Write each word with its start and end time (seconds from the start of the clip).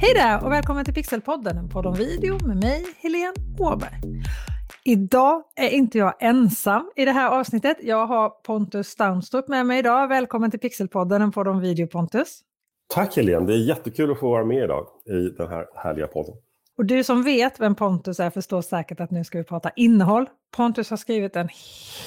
Hej 0.00 0.14
där 0.14 0.44
och 0.44 0.52
välkommen 0.52 0.84
till 0.84 0.94
Pixelpodden, 0.94 1.58
en 1.58 1.68
podd 1.68 1.86
om 1.86 1.94
video 1.94 2.46
med 2.46 2.56
mig, 2.56 2.84
Helene 2.96 3.32
Åberg. 3.58 4.00
Idag 4.84 5.42
är 5.56 5.68
inte 5.68 5.98
jag 5.98 6.14
ensam 6.20 6.90
i 6.96 7.04
det 7.04 7.10
här 7.10 7.30
avsnittet. 7.30 7.76
Jag 7.82 8.06
har 8.06 8.30
Pontus 8.30 8.88
Staunstrup 8.88 9.48
med 9.48 9.66
mig 9.66 9.78
idag. 9.78 10.08
Välkommen 10.08 10.50
till 10.50 10.60
Pixelpodden, 10.60 11.22
en 11.22 11.32
podd 11.32 11.48
om 11.48 11.60
video 11.60 11.86
Pontus. 11.86 12.40
Tack 12.94 13.16
Helene, 13.16 13.46
det 13.46 13.52
är 13.52 13.68
jättekul 13.68 14.10
att 14.10 14.20
få 14.20 14.30
vara 14.30 14.44
med 14.44 14.64
idag 14.64 14.86
i 15.06 15.36
den 15.36 15.48
här 15.48 15.66
härliga 15.74 16.06
podden. 16.06 16.34
Och 16.78 16.84
du 16.84 17.04
som 17.04 17.22
vet 17.22 17.60
vem 17.60 17.74
Pontus 17.74 18.20
är 18.20 18.30
förstår 18.30 18.62
säkert 18.62 19.00
att 19.00 19.10
nu 19.10 19.24
ska 19.24 19.38
vi 19.38 19.44
prata 19.44 19.70
innehåll. 19.76 20.26
Pontus 20.56 20.90
har 20.90 20.96
skrivit 20.96 21.36
en 21.36 21.48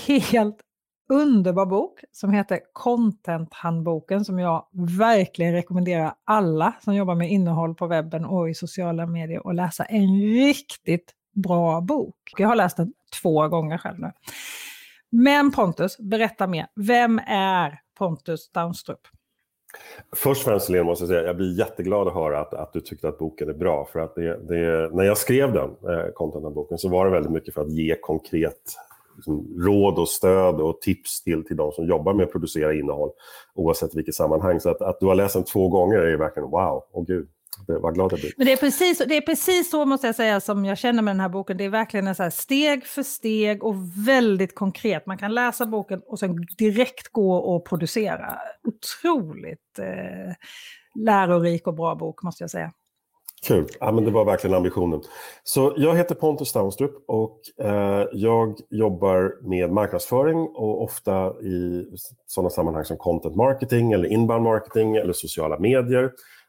helt 0.07 0.57
underbar 1.11 1.65
bok 1.65 1.99
som 2.11 2.33
heter 2.33 2.59
Content-handboken 2.73 4.25
som 4.25 4.39
jag 4.39 4.65
verkligen 4.99 5.53
rekommenderar 5.53 6.13
alla 6.23 6.73
som 6.83 6.95
jobbar 6.95 7.15
med 7.15 7.31
innehåll 7.31 7.75
på 7.75 7.87
webben 7.87 8.25
och 8.25 8.49
i 8.49 8.53
sociala 8.53 9.05
medier 9.05 9.49
att 9.49 9.55
läsa. 9.55 9.83
En 9.83 10.21
riktigt 10.21 11.13
bra 11.33 11.81
bok. 11.81 12.15
Jag 12.37 12.47
har 12.47 12.55
läst 12.55 12.77
den 12.77 12.93
två 13.21 13.47
gånger 13.47 13.77
själv 13.77 13.99
nu. 13.99 14.11
Men 15.09 15.51
Pontus, 15.51 15.97
berätta 15.97 16.47
mer. 16.47 16.67
Vem 16.75 17.19
är 17.27 17.79
Pontus 17.97 18.51
Downstrup? 18.51 18.99
Först 20.15 20.41
och 20.41 20.51
främst 20.51 20.69
Lena, 20.69 20.83
måste 20.83 21.03
jag 21.03 21.09
säga, 21.09 21.23
jag 21.23 21.37
blir 21.37 21.59
jätteglad 21.59 22.07
att 22.07 22.13
höra 22.13 22.39
att, 22.39 22.53
att 22.53 22.73
du 22.73 22.81
tyckte 22.81 23.07
att 23.07 23.17
boken 23.17 23.49
är 23.49 23.53
bra. 23.53 23.87
För 23.91 23.99
att 23.99 24.15
det, 24.15 24.47
det, 24.47 24.89
när 24.95 25.03
jag 25.03 25.17
skrev 25.17 25.53
den, 25.53 25.69
eh, 25.69 26.11
content-boken, 26.15 26.77
så 26.77 26.89
var 26.89 27.05
det 27.05 27.11
väldigt 27.11 27.31
mycket 27.31 27.53
för 27.53 27.61
att 27.61 27.71
ge 27.71 27.95
konkret 28.01 28.75
liksom, 29.21 29.65
råd 29.65 29.99
och 29.99 30.09
stöd 30.09 30.55
och 30.55 30.81
tips 30.81 31.23
till, 31.23 31.45
till 31.45 31.57
de 31.57 31.71
som 31.71 31.87
jobbar 31.87 32.13
med 32.13 32.25
att 32.25 32.31
producera 32.31 32.73
innehåll, 32.73 33.09
oavsett 33.55 33.95
vilket 33.95 34.15
sammanhang. 34.15 34.59
Så 34.59 34.69
att, 34.69 34.81
att 34.81 34.99
du 34.99 35.05
har 35.05 35.15
läst 35.15 35.33
den 35.33 35.43
två 35.43 35.69
gånger 35.69 35.97
är 35.97 36.17
verkligen 36.17 36.49
wow, 36.49 36.83
åh 36.91 37.05
gud. 37.05 37.27
Vad 37.67 37.93
glad 37.93 38.11
jag 38.11 38.19
blir. 38.19 38.31
Men 38.37 38.45
det 38.45 38.53
är, 38.53 38.57
precis, 38.57 38.97
det 38.97 39.17
är 39.17 39.21
precis 39.21 39.71
så 39.71 39.85
måste 39.85 40.07
jag 40.07 40.15
säga 40.15 40.39
som 40.39 40.65
jag 40.65 40.77
känner 40.77 41.01
med 41.01 41.15
den 41.15 41.19
här 41.19 41.29
boken. 41.29 41.57
Det 41.57 41.63
är 41.63 41.69
verkligen 41.69 42.07
en 42.07 42.15
så 42.15 42.31
steg 42.31 42.85
för 42.85 43.03
steg 43.03 43.63
och 43.63 43.75
väldigt 44.07 44.55
konkret. 44.55 45.05
Man 45.05 45.17
kan 45.17 45.33
läsa 45.33 45.65
boken 45.65 46.01
och 46.05 46.19
sen 46.19 46.45
direkt 46.57 47.11
gå 47.11 47.35
och 47.35 47.65
producera. 47.65 48.37
Otroligt 48.63 49.79
eh, 49.79 50.33
lärorik 50.99 51.67
och 51.67 51.73
bra 51.73 51.95
bok 51.95 52.23
måste 52.23 52.43
jag 52.43 52.51
säga. 52.51 52.71
Kul, 53.47 53.67
ja, 53.79 53.91
men 53.91 54.05
det 54.05 54.11
var 54.11 54.25
verkligen 54.25 54.55
ambitionen. 54.55 55.01
Så 55.43 55.73
jag 55.77 55.95
heter 55.95 56.15
Pontus 56.15 56.47
Stavnstrup 56.47 57.03
och 57.07 57.39
eh, 57.57 58.07
jag 58.13 58.59
jobbar 58.69 59.35
med 59.41 59.71
marknadsföring 59.71 60.37
och 60.37 60.83
ofta 60.83 61.41
i 61.41 61.87
sådana 62.27 62.49
sammanhang 62.49 62.85
som 62.85 62.97
content 62.97 63.35
marketing 63.35 63.91
eller 63.91 64.09
inbound 64.09 64.43
marketing 64.43 64.95
eller 64.95 65.13
sociala 65.13 65.59
medier. 65.59 66.03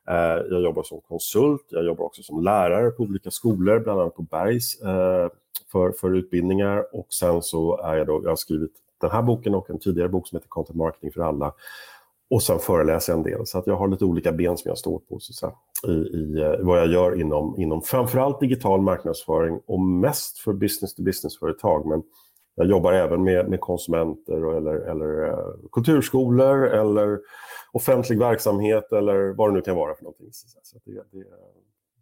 Eh, 0.09 0.43
jag 0.51 0.63
jobbar 0.63 0.83
som 0.83 1.01
konsult, 1.01 1.67
jag 1.69 1.85
jobbar 1.85 2.05
också 2.05 2.23
som 2.23 2.43
lärare 2.43 2.91
på 2.91 3.03
olika 3.03 3.31
skolor, 3.31 3.79
bland 3.79 4.01
annat 4.01 4.15
på 4.15 4.23
Bergs 4.23 4.81
eh, 4.81 5.29
för, 5.73 5.93
för 6.01 6.15
utbildningar 6.15 6.97
och 6.97 7.07
sen 7.13 7.43
så 7.43 7.79
är 7.79 7.97
jag 7.97 8.07
då, 8.07 8.21
jag 8.23 8.31
har 8.31 8.37
skrivit 8.37 8.73
den 9.01 9.11
här 9.11 9.23
boken 9.23 9.55
och 9.55 9.71
en 9.71 9.79
tidigare 9.79 10.09
bok 10.09 10.29
som 10.29 10.37
heter 10.37 10.49
Content 10.49 10.79
marketing 10.79 11.13
för 11.13 11.21
alla 11.21 11.53
och 12.33 12.43
sen 12.43 12.59
föreläser 12.59 13.13
jag 13.13 13.19
en 13.19 13.33
del. 13.33 13.47
Så 13.47 13.59
att 13.59 13.67
jag 13.67 13.77
har 13.77 13.89
lite 13.89 14.05
olika 14.05 14.33
ben 14.33 14.57
som 14.57 14.69
jag 14.69 14.79
står 14.79 14.99
på 14.99 15.19
så 15.21 15.47
att 15.47 15.55
i, 15.89 15.93
i 15.93 16.41
eh, 16.41 16.67
vad 16.67 16.79
jag 16.79 16.87
gör 16.87 17.21
inom, 17.21 17.61
inom 17.61 17.83
framförallt 17.83 18.41
digital 18.41 18.83
marknadsföring 18.83 19.61
och 19.67 19.81
mest 19.81 20.39
för 20.39 20.53
business-to-business-företag. 20.53 21.87
Men 21.87 22.03
jag 22.55 22.67
jobbar 22.67 22.93
även 22.93 23.25
med, 23.25 23.49
med 23.49 23.61
konsumenter 23.61 24.45
och, 24.45 24.57
eller, 24.57 24.75
eller 24.75 25.29
eh, 25.29 25.55
kulturskolor 25.73 26.67
eller 26.67 27.21
offentlig 27.73 28.19
verksamhet 28.19 28.93
eller 28.93 29.33
vad 29.33 29.51
det 29.51 29.55
nu 29.55 29.61
kan 29.61 29.77
vara 29.77 29.95
för 29.95 30.03
någonting. 30.03 30.29
Så, 30.33 30.59
så 30.63 30.79
det, 30.85 30.93
det, 30.93 31.25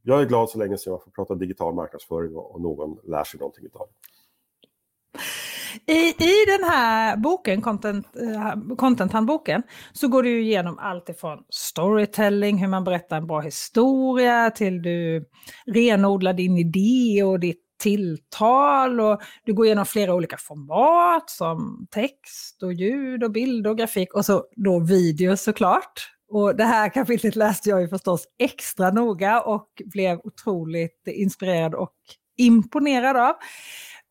jag 0.03 0.21
är 0.21 0.27
glad 0.27 0.51
så 0.51 0.59
länge 0.59 0.79
som 0.79 0.91
jag 0.91 1.03
får 1.05 1.11
prata 1.11 1.35
digital 1.35 1.75
marknadsföring 1.75 2.37
och, 2.37 2.55
och 2.55 2.61
någon 2.61 2.99
lär 3.05 3.25
sig 3.25 3.41
någonting 3.41 3.69
av 3.73 3.87
det. 3.89 4.10
I, 5.87 6.09
I 6.09 6.45
den 6.47 6.71
här 6.71 7.17
boken, 7.17 7.63
content, 7.63 8.07
eh, 8.17 8.77
content-handboken, 8.77 9.63
så 9.93 10.09
går 10.09 10.23
du 10.23 10.41
igenom 10.41 10.79
allt 10.79 11.09
ifrån 11.09 11.39
storytelling, 11.51 12.59
hur 12.59 12.69
man 12.69 12.85
berättar 12.85 13.17
en 13.17 13.27
bra 13.27 13.41
historia, 13.41 14.51
till 14.51 14.83
du 14.83 15.25
renodlar 15.67 16.33
din 16.33 16.57
idé 16.57 17.23
och 17.23 17.41
ditt 17.41 17.61
tilltal 17.81 19.01
och 19.01 19.21
du 19.45 19.55
går 19.55 19.67
igenom 19.67 19.87
flera 19.87 20.15
olika 20.15 20.37
format 20.37 21.31
som 21.31 21.87
text 21.91 22.63
och 22.63 22.73
ljud 22.73 23.25
och 23.25 23.31
bild 23.31 23.67
och 23.67 23.79
grafik 23.79 24.15
och 24.15 24.25
så 24.25 24.45
då 24.57 24.81
video 24.81 25.37
såklart. 25.37 26.11
Och 26.33 26.57
det 26.57 26.65
här 26.65 26.89
kapitlet 26.89 27.37
läste 27.37 27.71
jag 27.71 27.81
ju 27.81 27.89
förstås 27.89 28.25
extra 28.39 28.91
noga 28.91 29.41
och 29.41 29.69
blev 29.85 30.21
otroligt 30.25 31.03
inspirerad 31.07 31.75
och 31.75 31.95
imponerad 32.39 33.17
av. 33.17 33.35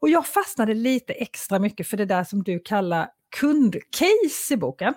Och 0.01 0.09
jag 0.09 0.27
fastnade 0.27 0.73
lite 0.73 1.13
extra 1.13 1.59
mycket 1.59 1.87
för 1.87 1.97
det 1.97 2.05
där 2.05 2.23
som 2.23 2.43
du 2.43 2.59
kallar 2.59 3.09
kundcase 3.39 4.53
i 4.53 4.57
boken. 4.57 4.93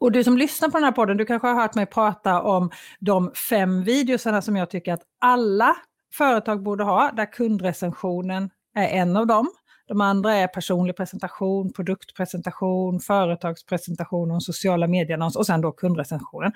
Och 0.00 0.12
du 0.12 0.24
som 0.24 0.38
lyssnar 0.38 0.68
på 0.68 0.78
den 0.78 0.84
här 0.84 0.92
podden, 0.92 1.16
du 1.16 1.24
kanske 1.24 1.48
har 1.48 1.54
hört 1.54 1.74
mig 1.74 1.86
prata 1.86 2.42
om 2.42 2.70
de 3.00 3.32
fem 3.50 3.82
videosarna 3.82 4.42
som 4.42 4.56
jag 4.56 4.70
tycker 4.70 4.92
att 4.92 5.02
alla 5.18 5.76
företag 6.12 6.62
borde 6.62 6.84
ha, 6.84 7.12
där 7.12 7.32
kundrecensionen 7.32 8.50
är 8.74 8.88
en 8.88 9.16
av 9.16 9.26
dem. 9.26 9.50
De 9.86 10.00
andra 10.00 10.34
är 10.34 10.48
personlig 10.48 10.96
presentation, 10.96 11.72
produktpresentation, 11.72 13.00
företagspresentation 13.00 14.30
och 14.30 14.42
sociala 14.42 14.86
medieannons 14.86 15.36
och 15.36 15.46
sen 15.46 15.60
då 15.60 15.72
kundrecensionen. 15.72 16.52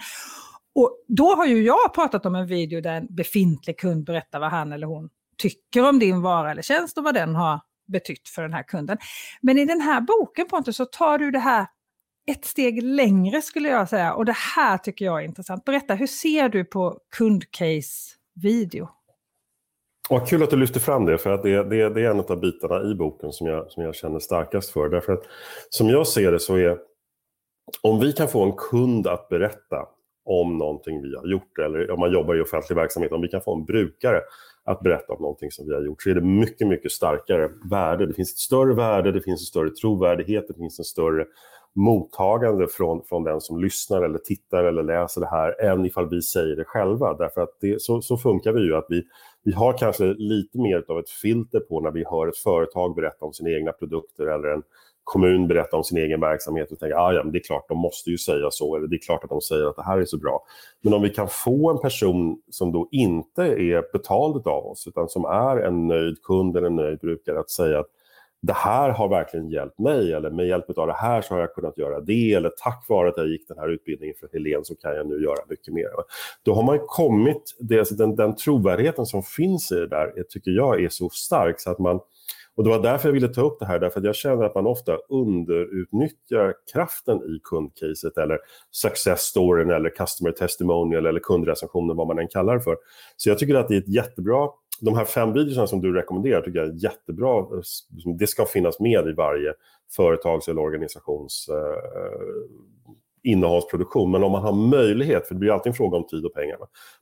Och 0.74 1.04
då 1.08 1.34
har 1.34 1.46
ju 1.46 1.62
jag 1.62 1.94
pratat 1.94 2.26
om 2.26 2.34
en 2.34 2.46
video 2.46 2.80
där 2.80 2.92
en 2.94 3.06
befintlig 3.10 3.78
kund 3.78 4.04
berättar 4.04 4.40
vad 4.40 4.50
han 4.50 4.72
eller 4.72 4.86
hon 4.86 5.10
tycker 5.38 5.88
om 5.88 5.98
din 5.98 6.22
vara 6.22 6.50
eller 6.50 6.62
tjänst 6.62 6.98
och 6.98 7.04
vad 7.04 7.14
den 7.14 7.34
har 7.34 7.60
betytt 7.88 8.28
för 8.28 8.42
den 8.42 8.52
här 8.52 8.62
kunden. 8.62 8.98
Men 9.42 9.58
i 9.58 9.64
den 9.64 9.80
här 9.80 10.00
boken 10.00 10.48
Pontus 10.48 10.76
så 10.76 10.84
tar 10.84 11.18
du 11.18 11.30
det 11.30 11.38
här 11.38 11.66
ett 12.26 12.44
steg 12.44 12.82
längre 12.82 13.42
skulle 13.42 13.68
jag 13.68 13.88
säga 13.88 14.14
och 14.14 14.24
det 14.24 14.36
här 14.56 14.78
tycker 14.78 15.04
jag 15.04 15.20
är 15.20 15.24
intressant. 15.24 15.64
Berätta, 15.64 15.94
hur 15.94 16.06
ser 16.06 16.48
du 16.48 16.64
på 16.64 16.98
kundcase-video? 17.16 18.88
Vad 20.08 20.28
kul 20.28 20.42
att 20.42 20.50
du 20.50 20.56
lyfter 20.56 20.80
fram 20.80 21.04
det, 21.04 21.18
för 21.18 21.30
att 21.30 21.42
det, 21.42 21.64
det, 21.64 21.88
det 21.88 22.00
är 22.00 22.10
en 22.10 22.20
av 22.20 22.40
bitarna 22.40 22.82
i 22.90 22.94
boken 22.94 23.32
som 23.32 23.46
jag, 23.46 23.70
som 23.70 23.82
jag 23.82 23.94
känner 23.94 24.18
starkast 24.18 24.70
för. 24.70 24.88
Därför 24.88 25.12
att 25.12 25.22
som 25.68 25.88
jag 25.88 26.06
ser 26.06 26.32
det 26.32 26.40
så 26.40 26.56
är, 26.56 26.78
om 27.82 28.00
vi 28.00 28.12
kan 28.12 28.28
få 28.28 28.44
en 28.44 28.52
kund 28.52 29.06
att 29.06 29.28
berätta 29.28 29.86
om 30.24 30.58
någonting 30.58 31.02
vi 31.02 31.16
har 31.16 31.26
gjort, 31.26 31.58
eller 31.58 31.90
om 31.90 32.00
man 32.00 32.12
jobbar 32.12 32.34
i 32.34 32.40
offentlig 32.40 32.76
verksamhet, 32.76 33.12
om 33.12 33.20
vi 33.20 33.28
kan 33.28 33.40
få 33.40 33.54
en 33.54 33.64
brukare 33.64 34.20
att 34.64 34.80
berätta 34.80 35.12
om 35.12 35.22
någonting 35.22 35.50
som 35.50 35.66
vi 35.66 35.74
har 35.74 35.82
gjort, 35.82 36.02
så 36.02 36.10
är 36.10 36.14
det 36.14 36.20
mycket, 36.20 36.68
mycket 36.68 36.92
starkare 36.92 37.50
värde. 37.70 38.06
Det 38.06 38.14
finns 38.14 38.32
ett 38.32 38.38
större 38.38 38.74
värde, 38.74 39.12
det 39.12 39.20
finns 39.20 39.40
en 39.40 39.46
större 39.46 39.70
trovärdighet, 39.70 40.44
det 40.48 40.54
finns 40.54 40.78
en 40.78 40.84
större 40.84 41.24
mottagande 41.74 42.66
från, 42.68 43.04
från 43.04 43.24
den 43.24 43.40
som 43.40 43.60
lyssnar 43.60 44.02
eller 44.02 44.18
tittar 44.18 44.64
eller 44.64 44.82
läser 44.82 45.20
det 45.20 45.30
här 45.30 45.64
än 45.64 45.86
ifall 45.86 46.08
vi 46.08 46.22
säger 46.22 46.56
det 46.56 46.64
själva. 46.64 47.14
Därför 47.14 47.40
att 47.40 47.56
det, 47.60 47.82
så, 47.82 48.02
så 48.02 48.16
funkar 48.16 48.52
vi 48.52 48.60
ju, 48.60 48.76
att 48.76 48.86
vi, 48.88 49.04
vi 49.44 49.52
har 49.52 49.78
kanske 49.78 50.04
lite 50.04 50.58
mer 50.58 50.84
av 50.88 50.98
ett 50.98 51.10
filter 51.10 51.60
på 51.60 51.80
när 51.80 51.90
vi 51.90 52.04
hör 52.10 52.28
ett 52.28 52.36
företag 52.36 52.94
berätta 52.94 53.24
om 53.24 53.32
sina 53.32 53.50
egna 53.50 53.72
produkter 53.72 54.26
eller 54.26 54.48
en 54.48 54.62
kommun 55.04 55.48
berätta 55.48 55.76
om 55.76 55.84
sin 55.84 55.98
egen 55.98 56.20
verksamhet 56.20 56.72
och 56.72 56.78
tänka 56.78 56.96
ah, 56.96 57.12
ja, 57.12 57.22
det 57.22 57.38
är 57.38 57.42
klart, 57.42 57.68
de 57.68 57.78
måste 57.78 58.10
ju 58.10 58.18
säga 58.18 58.50
så, 58.50 58.76
eller 58.76 58.86
det 58.86 58.96
är 58.96 59.00
klart 59.00 59.24
att 59.24 59.30
de 59.30 59.40
säger 59.40 59.66
att 59.66 59.76
det 59.76 59.82
här 59.82 59.98
är 59.98 60.04
så 60.04 60.18
bra. 60.18 60.44
Men 60.80 60.94
om 60.94 61.02
vi 61.02 61.10
kan 61.10 61.28
få 61.28 61.70
en 61.70 61.78
person 61.78 62.38
som 62.50 62.72
då 62.72 62.88
inte 62.90 63.42
är 63.42 63.92
betald 63.92 64.46
av 64.46 64.66
oss, 64.66 64.86
utan 64.86 65.08
som 65.08 65.24
är 65.24 65.56
en 65.56 65.86
nöjd 65.86 66.22
kund 66.22 66.56
eller 66.56 66.66
en 66.66 66.76
nöjd 66.76 66.98
brukare, 66.98 67.40
att 67.40 67.50
säga 67.50 67.78
att 67.78 67.88
det 68.46 68.52
här 68.52 68.90
har 68.90 69.08
verkligen 69.08 69.50
hjälpt 69.50 69.78
mig, 69.78 70.12
eller 70.12 70.30
med 70.30 70.46
hjälp 70.46 70.78
av 70.78 70.86
det 70.86 70.92
här 70.92 71.22
så 71.22 71.34
har 71.34 71.40
jag 71.40 71.54
kunnat 71.54 71.78
göra 71.78 72.00
det, 72.00 72.32
eller 72.32 72.50
tack 72.58 72.86
vare 72.88 73.08
att 73.08 73.16
jag 73.16 73.28
gick 73.28 73.48
den 73.48 73.58
här 73.58 73.68
utbildningen 73.68 74.16
för 74.20 74.28
Helen 74.32 74.64
så 74.64 74.74
kan 74.76 74.94
jag 74.94 75.06
nu 75.06 75.22
göra 75.22 75.38
mycket 75.48 75.74
mer. 75.74 75.88
Då 76.42 76.54
har 76.54 76.62
man 76.62 76.78
kommit, 76.86 77.56
det, 77.58 77.78
alltså 77.78 77.94
den, 77.94 78.16
den 78.16 78.36
trovärdigheten 78.36 79.06
som 79.06 79.22
finns 79.22 79.72
i 79.72 79.74
det 79.74 79.86
där, 79.86 80.22
tycker 80.28 80.50
jag 80.50 80.84
är 80.84 80.88
så 80.88 81.08
stark 81.08 81.60
så 81.60 81.70
att 81.70 81.78
man 81.78 82.00
och 82.56 82.64
det 82.64 82.70
var 82.70 82.82
därför 82.82 83.08
jag 83.08 83.12
ville 83.12 83.28
ta 83.28 83.42
upp 83.42 83.58
det 83.60 83.66
här, 83.66 83.78
därför 83.78 84.00
att 84.00 84.06
jag 84.06 84.14
känner 84.14 84.44
att 84.44 84.54
man 84.54 84.66
ofta 84.66 84.96
underutnyttjar 85.08 86.54
kraften 86.72 87.16
i 87.16 87.40
kundcaset 87.44 88.18
eller 88.18 88.38
success 88.70 89.20
storyn 89.20 89.70
eller 89.70 89.90
customer 89.90 90.32
testimonial 90.32 91.06
eller 91.06 91.20
kundrecensionen, 91.20 91.96
vad 91.96 92.06
man 92.06 92.18
än 92.18 92.28
kallar 92.28 92.54
det 92.54 92.60
för. 92.60 92.76
Så 93.16 93.28
jag 93.28 93.38
tycker 93.38 93.54
att 93.54 93.68
det 93.68 93.74
är 93.74 93.78
ett 93.78 93.94
jättebra 93.94 94.48
de 94.82 94.96
här 94.96 95.04
fem 95.04 95.32
videorna 95.32 95.66
som 95.66 95.80
du 95.80 95.92
rekommenderar 95.92 96.40
tycker 96.40 96.58
jag 96.58 96.68
är 96.68 96.84
jättebra. 96.84 97.38
Eh, 97.38 98.14
det 98.18 98.26
ska 98.26 98.44
finnas 98.44 98.80
med 98.80 99.08
i 99.08 99.12
varje 99.12 99.54
företags 99.96 100.48
eller 100.48 100.62
organisations 100.62 101.48
eh, 101.48 101.76
innehavsproduktion. 103.22 104.10
Men 104.10 104.24
om 104.24 104.32
man 104.32 104.42
har 104.42 104.52
möjlighet, 104.52 105.28
för 105.28 105.34
det 105.34 105.38
blir 105.38 105.50
alltid 105.50 105.70
en 105.70 105.76
fråga 105.76 105.96
om 105.96 106.06
tid 106.06 106.24
och 106.24 106.34
pengar, 106.34 106.58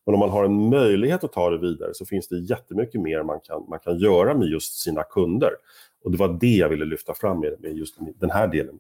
men 0.07 0.15
om 0.15 0.19
man 0.21 0.31
har 0.31 0.45
en 0.45 0.71
möjlighet 0.71 1.25
att 1.25 1.33
ta 1.33 1.51
det 1.51 1.59
vidare 1.59 1.95
så 1.95 2.07
finns 2.07 2.29
det 2.29 2.39
jättemycket 2.39 3.01
mer 3.01 3.23
man 3.23 3.41
kan, 3.41 3.67
man 3.69 3.79
kan 3.79 3.99
göra 3.99 4.35
med 4.35 4.49
just 4.49 4.81
sina 4.81 5.03
kunder. 5.03 5.51
Och 6.05 6.11
det 6.11 6.19
var 6.19 6.39
det 6.41 6.57
jag 6.57 6.69
ville 6.69 6.85
lyfta 6.85 7.15
fram 7.15 7.41
med, 7.41 7.57
med 7.61 7.77
just 7.77 7.97
den 8.21 8.31
här 8.31 8.49
delen. 8.49 8.79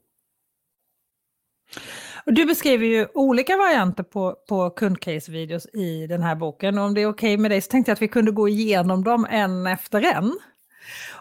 Du 2.26 2.46
beskriver 2.46 2.86
ju 2.86 3.06
olika 3.14 3.56
varianter 3.56 4.02
på, 4.02 4.36
på 4.48 4.70
kundcase-videos 4.70 5.66
i 5.72 6.06
den 6.06 6.22
här 6.22 6.34
boken. 6.34 6.78
Och 6.78 6.84
om 6.84 6.94
det 6.94 7.00
är 7.02 7.06
okej 7.06 7.34
okay 7.34 7.42
med 7.42 7.50
dig 7.50 7.60
så 7.60 7.70
tänkte 7.70 7.90
jag 7.90 7.94
att 7.94 8.02
vi 8.02 8.08
kunde 8.08 8.30
gå 8.30 8.48
igenom 8.48 9.04
dem 9.04 9.26
en 9.30 9.66
efter 9.66 10.02
en. 10.02 10.32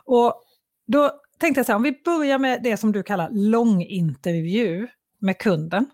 Och 0.06 0.44
då 0.88 1.12
tänkte 1.40 1.60
jag 1.60 1.66
så 1.66 1.72
här, 1.72 1.78
om 1.78 1.84
vi 1.84 2.02
börjar 2.06 2.40
med 2.40 2.64
det 2.64 2.78
som 2.78 2.92
du 2.92 3.04
kallar 3.04 3.30
långintervju 3.32 4.88
med 5.20 5.38
kunden. 5.38 5.86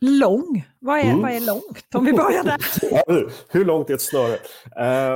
Lång? 0.00 0.64
Vad 0.78 0.98
är, 0.98 1.04
mm. 1.04 1.22
vad 1.22 1.30
är 1.30 1.46
långt? 1.46 1.94
Om 1.94 2.04
vi 2.04 2.12
börjar 2.12 2.44
där. 2.44 2.58
hur, 3.12 3.32
hur, 3.48 3.64
långt 3.64 3.90
är 3.90 3.94
ett 3.94 4.00
snöre? 4.00 4.32
Uh, 4.32 4.38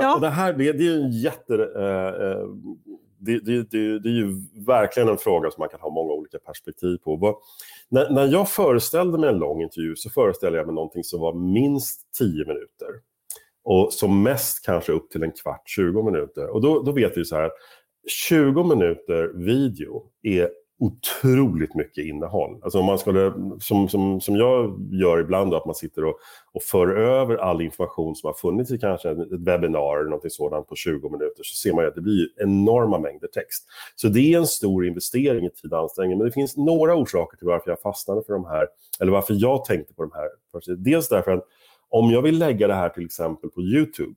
ja. 0.01 0.15
och 0.15 0.21
det 0.21 0.29
här 0.29 0.53
det, 0.53 0.71
det 0.71 0.87
är 0.87 0.95
en 0.95 1.11
jätte... 1.11 1.53
Uh, 1.53 2.41
uh, 2.41 2.55
det, 3.23 3.39
det, 3.39 3.71
det, 3.71 3.99
det, 3.99 4.09
är 4.09 4.13
ju 4.13 4.35
verkligen 4.65 5.09
en 5.09 5.17
fråga 5.17 5.51
som 5.51 5.61
man 5.61 5.69
kan 5.69 5.79
ha 5.79 5.89
många 5.89 6.13
olika 6.13 6.37
perspektiv 6.39 6.97
på. 6.97 7.15
Vad, 7.15 7.35
när, 7.89 8.09
när 8.09 8.27
jag 8.27 8.49
föreställde 8.49 9.17
mig 9.17 9.29
en 9.29 9.37
lång 9.37 9.61
intervju 9.61 9.95
så 9.95 10.09
föreställde 10.09 10.57
jag 10.57 10.67
mig 10.67 10.75
någonting 10.75 11.03
som 11.03 11.19
var 11.19 11.33
minst 11.33 12.13
10 12.13 12.45
minuter. 12.45 12.87
Och 13.63 13.93
som 13.93 14.23
mest 14.23 14.65
kanske 14.65 14.91
upp 14.91 15.11
till 15.11 15.23
en 15.23 15.31
kvart, 15.31 15.61
20 15.65 16.03
minuter. 16.03 16.47
Och 16.47 16.61
då, 16.61 16.81
då 16.81 16.91
vet 16.91 17.17
vi 17.17 17.25
så 17.25 17.35
här, 17.35 17.51
20 18.07 18.63
minuter 18.63 19.31
video 19.33 20.03
är 20.21 20.49
otroligt 20.81 21.75
mycket 21.75 22.05
innehåll. 22.05 22.59
Alltså 22.63 22.79
om 22.79 22.85
man 22.85 22.99
skulle, 22.99 23.33
som, 23.59 23.89
som, 23.89 24.21
som 24.21 24.35
jag 24.35 24.79
gör 24.91 25.19
ibland, 25.19 25.51
då, 25.51 25.57
att 25.57 25.65
man 25.65 25.75
sitter 25.75 26.05
och, 26.05 26.15
och 26.51 26.63
för 26.63 26.87
över 26.97 27.35
all 27.37 27.61
information 27.61 28.15
som 28.15 28.27
har 28.27 28.33
funnits 28.33 28.71
i 28.71 28.77
kanske 28.77 29.09
ett 29.11 29.17
webbinar 29.31 29.99
eller 29.99 30.09
något 30.09 30.31
sådant 30.31 30.67
på 30.67 30.75
20 30.75 31.09
minuter, 31.09 31.43
så 31.43 31.55
ser 31.55 31.73
man 31.73 31.87
att 31.87 31.95
det 31.95 32.01
blir 32.01 32.27
enorma 32.37 32.99
mängder 32.99 33.27
text. 33.27 33.65
Så 33.95 34.07
det 34.07 34.33
är 34.33 34.37
en 34.37 34.47
stor 34.47 34.85
investering 34.85 35.45
i 35.45 35.49
tid 35.49 35.73
och 35.73 35.79
ansträngning, 35.79 36.17
men 36.17 36.27
det 36.27 36.33
finns 36.33 36.57
några 36.57 36.95
orsaker 36.95 37.37
till 37.37 37.47
varför 37.47 37.71
jag 37.71 37.81
fastnade 37.81 38.23
för 38.23 38.33
de 38.33 38.45
här, 38.45 38.67
eller 38.99 39.11
varför 39.11 39.35
jag 39.37 39.65
tänkte 39.65 39.93
på 39.93 40.01
de 40.03 40.11
här. 40.13 40.29
Dels 40.75 41.09
därför 41.09 41.31
att 41.31 41.47
om 41.89 42.11
jag 42.11 42.21
vill 42.21 42.37
lägga 42.37 42.67
det 42.67 42.73
här 42.73 42.89
till 42.89 43.05
exempel 43.05 43.49
på 43.49 43.61
YouTube, 43.61 44.13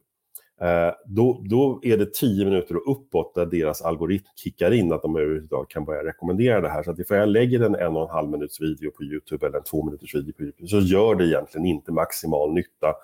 Eh, 0.60 0.94
då, 1.06 1.42
då 1.44 1.80
är 1.82 1.96
det 1.96 2.14
10 2.14 2.44
minuter 2.44 2.76
och 2.76 2.92
uppåt 2.92 3.34
där 3.34 3.46
deras 3.46 3.82
algoritm 3.82 4.24
kickar 4.36 4.70
in 4.70 4.92
att 4.92 5.02
de 5.02 5.16
överhuvudtaget 5.16 5.68
kan 5.68 5.84
börja 5.84 6.04
rekommendera 6.04 6.60
det 6.60 6.68
här. 6.68 6.82
Så 6.82 6.90
att 6.90 6.98
ifall 6.98 7.16
jag 7.16 7.28
lägger 7.28 7.60
en 7.60 7.74
en 7.74 7.96
och 7.96 8.02
en 8.02 8.14
halv 8.14 8.30
minuts 8.30 8.60
video 8.60 8.90
på 8.90 9.04
YouTube 9.04 9.46
eller 9.46 9.58
en 9.58 9.64
två 9.64 9.84
minuters 9.84 10.14
video 10.14 10.32
på 10.32 10.42
YouTube 10.42 10.68
så 10.68 10.80
gör 10.80 11.14
det 11.14 11.26
egentligen 11.26 11.66
inte 11.66 11.92
maximal 11.92 12.52
nytta 12.52 12.94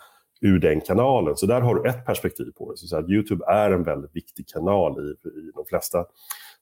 ur 0.41 0.59
den 0.59 0.81
kanalen. 0.81 1.37
Så 1.37 1.47
där 1.47 1.61
har 1.61 1.75
du 1.75 1.91
ett 1.91 2.07
perspektiv 2.07 2.53
på 2.59 2.73
det. 2.73 2.77
Så 2.77 2.97
att 2.97 3.09
YouTube 3.09 3.45
är 3.47 3.71
en 3.71 3.83
väldigt 3.83 4.17
viktig 4.17 4.49
kanal 4.49 4.93
i, 4.99 5.29
i 5.29 5.51
de 5.55 5.65
flesta 5.69 6.05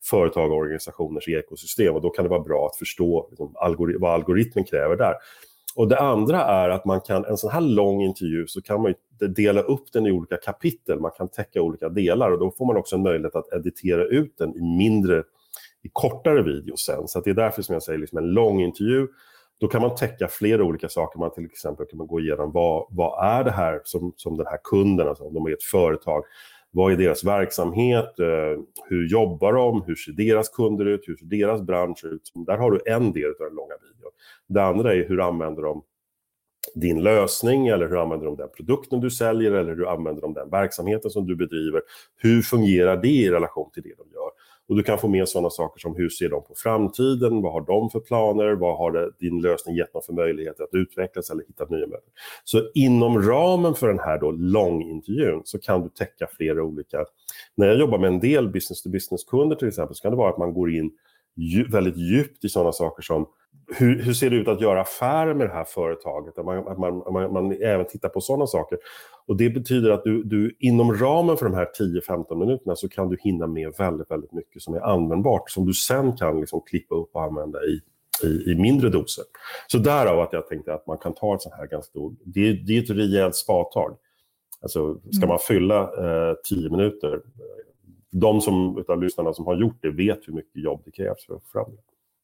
företag 0.05 0.53
och 0.53 0.59
organisationers 0.59 1.29
ekosystem 1.29 1.95
och 1.95 2.03
då 2.03 2.11
kan 2.11 2.25
det 2.25 2.29
vara 2.29 2.41
bra 2.41 2.67
att 2.67 2.77
förstå 2.77 3.27
liksom, 3.31 3.53
algori 3.57 3.97
vad 3.99 4.15
algoritmen 4.15 4.65
kräver 4.65 4.97
där. 4.97 5.15
Och 5.79 5.89
det 5.89 5.99
andra 5.99 6.45
är 6.45 6.69
att 6.69 6.85
man 6.85 7.01
kan, 7.01 7.25
en 7.25 7.37
sån 7.37 7.51
här 7.51 7.61
lång 7.61 8.03
intervju 8.03 8.47
så 8.47 8.63
kan 8.63 8.83
man 8.83 8.95
dela 9.37 9.61
upp 9.61 9.93
den 9.93 10.07
i 10.07 10.13
olika 10.13 10.37
kapitel, 10.37 11.01
man 11.01 11.11
kan 11.11 11.29
täcka 11.29 11.63
olika 11.63 11.89
delar 11.89 12.31
och 12.31 12.39
då 12.39 12.51
får 12.51 12.67
man 12.67 12.77
också 12.77 12.97
en 12.97 13.03
möjlighet 13.03 13.37
att 13.37 13.53
editera 13.53 14.05
ut 14.05 14.39
den 14.39 14.57
i 14.57 14.61
mindre, 14.61 15.23
i 15.83 15.89
kortare 15.93 16.43
videos 16.43 16.85
sen. 16.85 17.09
Så 17.09 17.21
det 17.21 17.31
är 17.31 17.35
därför 17.35 17.63
som 17.63 17.73
jag 17.73 17.83
säger 17.83 17.99
liksom 17.99 18.19
en 18.19 18.31
lång 18.31 18.61
intervju, 18.61 19.07
då 19.61 19.69
kan 19.69 19.83
man 19.83 19.95
täcka 19.95 20.29
flera 20.29 20.65
olika 20.65 20.89
saker. 20.89 21.19
Man 21.19 21.31
till 21.31 21.45
exempel 21.45 21.87
kan 21.87 21.99
man 21.99 22.07
gå 22.07 22.21
igenom 22.21 22.53
vad, 22.53 22.87
vad 22.91 23.25
är 23.39 23.45
det 23.45 23.51
här 23.51 23.81
som, 23.85 24.13
som 24.17 24.37
den 24.37 24.47
här 24.47 24.59
kunden, 24.65 25.09
alltså 25.09 25.25
om 25.25 25.35
de 25.35 25.47
är 25.47 25.53
ett 25.53 25.63
företag, 25.63 26.25
vad 26.71 26.93
är 26.93 26.97
deras 26.97 27.25
verksamhet? 27.25 28.19
Eh, 28.19 28.63
hur 28.89 29.09
jobbar 29.09 29.53
de? 29.53 29.83
Hur 29.83 29.95
ser 29.95 30.13
deras 30.13 30.49
kunder 30.49 30.85
ut? 30.85 31.01
Hur 31.07 31.17
ser 31.17 31.27
deras 31.27 31.63
bransch 31.63 32.05
ut? 32.05 32.33
Där 32.47 32.57
har 32.57 32.71
du 32.71 32.81
en 32.87 33.13
del 33.13 33.31
av 33.31 33.37
den 33.39 33.55
långa 33.55 33.75
videon. 33.83 34.13
Det 34.47 34.63
andra 34.63 34.95
är 34.95 35.09
hur 35.09 35.21
använder 35.21 35.63
de 35.63 35.83
din 36.75 37.03
lösning 37.03 37.67
eller 37.67 37.89
hur 37.89 38.03
använder 38.03 38.27
de 38.27 38.37
den 38.37 38.49
produkten 38.57 39.01
du 39.01 39.11
säljer 39.11 39.53
eller 39.53 39.75
hur 39.75 39.93
använder 39.93 40.23
de 40.23 40.35
den 40.35 40.51
verksamheten 40.51 41.11
som 41.11 41.27
du 41.27 41.37
bedriver. 41.37 41.83
Hur 42.17 42.43
fungerar 42.43 42.97
det 42.97 43.09
i 43.09 43.31
relation 43.31 43.71
till 43.71 43.83
det 43.83 43.95
de 43.99 44.07
gör? 44.13 44.31
Och 44.69 44.77
du 44.77 44.83
kan 44.83 44.99
få 44.99 45.09
med 45.09 45.29
sådana 45.29 45.51
saker 45.51 45.81
som 45.81 45.97
hur 45.97 46.09
ser 46.09 46.29
de 46.29 46.43
på 46.43 46.55
framtiden, 46.57 47.43
vad 47.43 47.53
har 47.53 47.61
de 47.61 47.91
för 47.91 48.01
planer, 48.01 48.53
vad 48.53 48.79
har 48.79 48.93
det, 48.93 49.11
din 49.21 49.41
lösning 49.41 49.77
gett 49.77 49.93
dem 49.93 50.03
för 50.07 50.13
möjligheter 50.13 50.65
att 50.65 50.75
utvecklas 50.75 51.31
eller 51.31 51.45
hitta 51.47 51.65
nya 51.65 51.87
möten. 51.87 52.11
Så 52.45 52.71
inom 52.75 53.23
ramen 53.23 53.75
för 53.75 53.89
den 53.89 53.99
här 53.99 54.19
då 54.19 54.31
långintervjun 54.31 55.43
så 55.45 55.59
kan 55.59 55.83
du 55.83 55.89
täcka 55.89 56.27
flera 56.37 56.63
olika... 56.63 57.05
När 57.55 57.67
jag 57.67 57.79
jobbar 57.79 57.99
med 57.99 58.09
en 58.09 58.21
del 58.21 58.49
business-to-business-kunder 58.49 59.57
till 59.57 59.69
exempel 59.69 59.97
så 59.97 60.03
kan 60.03 60.11
det 60.11 60.17
vara 60.17 60.31
att 60.31 60.39
man 60.39 60.55
går 60.55 60.71
in 60.71 60.91
väldigt 61.69 61.97
djupt 61.97 62.45
i 62.45 62.49
sådana 62.49 62.73
saker 62.73 63.03
som 63.03 63.27
hur, 63.77 64.03
hur, 64.03 64.13
ser 64.13 64.31
det 64.31 64.37
ut 64.37 64.49
att 64.49 64.61
göra 64.61 64.81
affärer 64.81 65.35
med 65.35 65.47
det 65.47 65.53
här 65.53 65.65
företaget? 65.65 66.39
Att 66.39 66.45
man, 66.45 66.69
att 66.69 66.79
man, 66.79 67.03
man, 67.13 67.33
man 67.33 67.53
även 67.53 67.87
tittar 67.87 68.09
på 68.09 68.21
sådana 68.21 68.47
saker. 68.47 68.79
Och 69.27 69.37
Det 69.37 69.51
betyder 69.51 69.91
att 69.91 70.05
du, 70.05 70.23
du 70.23 70.57
inom 70.59 70.95
ramen 70.95 71.37
för 71.37 71.45
de 71.47 71.55
här 71.55 71.69
10-15 71.81 72.39
minuterna 72.39 72.77
så 72.77 72.89
kan 72.89 73.09
du 73.09 73.17
hinna 73.21 73.47
med 73.47 73.75
väldigt, 73.79 74.11
väldigt 74.11 74.33
mycket 74.33 74.63
som 74.63 74.75
är 74.75 74.81
användbart, 74.81 75.51
som 75.51 75.67
du 75.67 75.75
sen 75.75 76.17
kan 76.17 76.41
liksom 76.41 76.61
klippa 76.61 76.95
upp 76.95 77.11
och 77.13 77.23
använda 77.23 77.59
i, 77.65 77.81
i, 78.27 78.51
i 78.51 78.55
mindre 78.55 78.89
doser. 78.89 79.25
Så 79.67 79.79
därav 79.79 80.21
att 80.21 80.33
jag 80.33 80.49
tänkte 80.49 80.75
att 80.75 80.87
man 80.87 80.99
kan 80.99 81.15
ta 81.15 81.35
ett 81.35 81.43
sånt 81.43 81.55
här 81.55 81.67
ganska... 81.67 81.99
Det, 82.25 82.53
det 82.53 82.79
är 82.79 82.83
ett 82.83 82.91
rejält 82.91 83.37
spadtag. 83.37 83.97
Alltså, 84.63 84.95
ska 84.95 85.17
mm. 85.17 85.29
man 85.29 85.39
fylla 85.39 85.83
eh, 85.83 86.35
10 86.49 86.71
minuter, 86.71 87.21
de 88.13 88.41
som, 88.41 88.79
utav 88.79 89.03
lyssnarna 89.03 89.33
som 89.33 89.47
har 89.47 89.57
gjort 89.57 89.79
det 89.83 89.91
vet 89.91 90.29
hur 90.29 90.33
mycket 90.33 90.63
jobb 90.63 90.83
det 90.85 90.91
krävs 90.91 91.27
för 91.27 91.35
att 91.35 91.43
få 91.43 91.49
fram 91.49 91.71
det. 91.71 91.83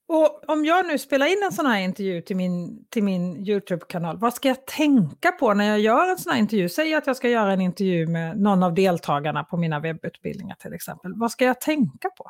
Och 0.09 0.51
om 0.51 0.65
jag 0.65 0.87
nu 0.87 0.99
spelar 0.99 1.27
in 1.27 1.43
en 1.45 1.53
sån 1.53 1.67
här 1.67 1.81
intervju 1.81 2.23
till 2.23 2.37
min, 2.37 2.85
till 2.91 3.03
min 3.03 3.47
YouTube-kanal, 3.49 4.19
vad 4.19 4.35
ska 4.35 4.49
jag 4.49 4.67
tänka 4.67 5.33
på 5.33 5.55
när 5.55 5.65
jag 5.65 5.81
gör 5.81 6.11
en 6.11 6.19
sån 6.19 6.33
här 6.33 6.39
intervju? 6.39 6.69
Säg 6.69 6.95
att 6.95 7.07
jag 7.07 7.17
ska 7.17 7.29
göra 7.29 7.53
en 7.53 7.61
intervju 7.61 8.07
med 8.07 8.41
någon 8.41 8.63
av 8.63 8.75
deltagarna 8.75 9.45
på 9.45 9.57
mina 9.57 9.81
webbutbildningar 9.81 10.55
till 10.55 10.73
exempel. 10.73 11.13
Vad 11.17 11.31
ska 11.31 11.45
jag 11.45 11.61
tänka 11.61 12.09
på? 12.19 12.25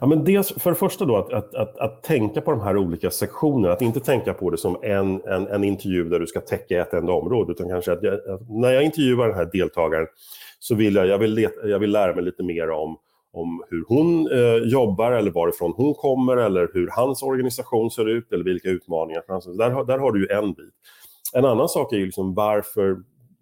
Ja, 0.00 0.06
men 0.06 0.24
dels 0.24 0.52
för 0.52 0.70
det 0.70 0.76
första 0.76 1.04
då 1.04 1.16
att, 1.16 1.32
att, 1.32 1.54
att, 1.54 1.78
att, 1.78 2.02
tänka 2.02 2.40
på 2.40 2.50
de 2.50 2.60
här 2.60 2.76
olika 2.76 3.10
sektionerna, 3.10 3.72
att 3.72 3.82
inte 3.82 4.00
tänka 4.00 4.34
på 4.34 4.50
det 4.50 4.58
som 4.58 4.76
en, 4.82 5.22
en, 5.22 5.46
en 5.46 5.64
intervju 5.64 6.08
där 6.08 6.20
du 6.20 6.26
ska 6.26 6.40
täcka 6.40 6.82
ett 6.82 6.92
enda 6.92 7.12
område, 7.12 7.52
utan 7.52 7.68
kanske 7.68 7.92
att, 7.92 8.02
jag, 8.02 8.20
när 8.48 8.70
jag 8.70 8.82
intervjuar 8.82 9.28
den 9.28 9.36
här 9.36 9.50
deltagaren 9.52 10.06
så 10.58 10.74
vill 10.74 10.94
jag, 10.94 11.06
jag 11.06 11.18
vill, 11.18 11.34
leta, 11.34 11.68
jag 11.68 11.78
vill 11.78 11.90
lära 11.90 12.14
mig 12.14 12.24
lite 12.24 12.42
mer 12.42 12.70
om 12.70 12.98
om 13.32 13.62
hur 13.70 13.84
hon 13.88 14.30
eh, 14.32 14.68
jobbar 14.68 15.12
eller 15.12 15.30
varifrån 15.30 15.74
hon 15.76 15.94
kommer 15.94 16.36
eller 16.36 16.70
hur 16.72 16.88
hans 16.92 17.22
organisation 17.22 17.90
ser 17.90 18.08
ut 18.08 18.32
eller 18.32 18.44
vilka 18.44 18.68
utmaningar. 18.68 19.22
Där, 19.58 19.84
där 19.84 19.98
har 19.98 20.12
du 20.12 20.20
ju 20.20 20.28
en 20.28 20.52
bit. 20.52 20.74
En 21.32 21.44
annan 21.44 21.68
sak 21.68 21.92
är 21.92 21.96
ju 21.96 22.04
liksom 22.04 22.34
varför, 22.34 22.96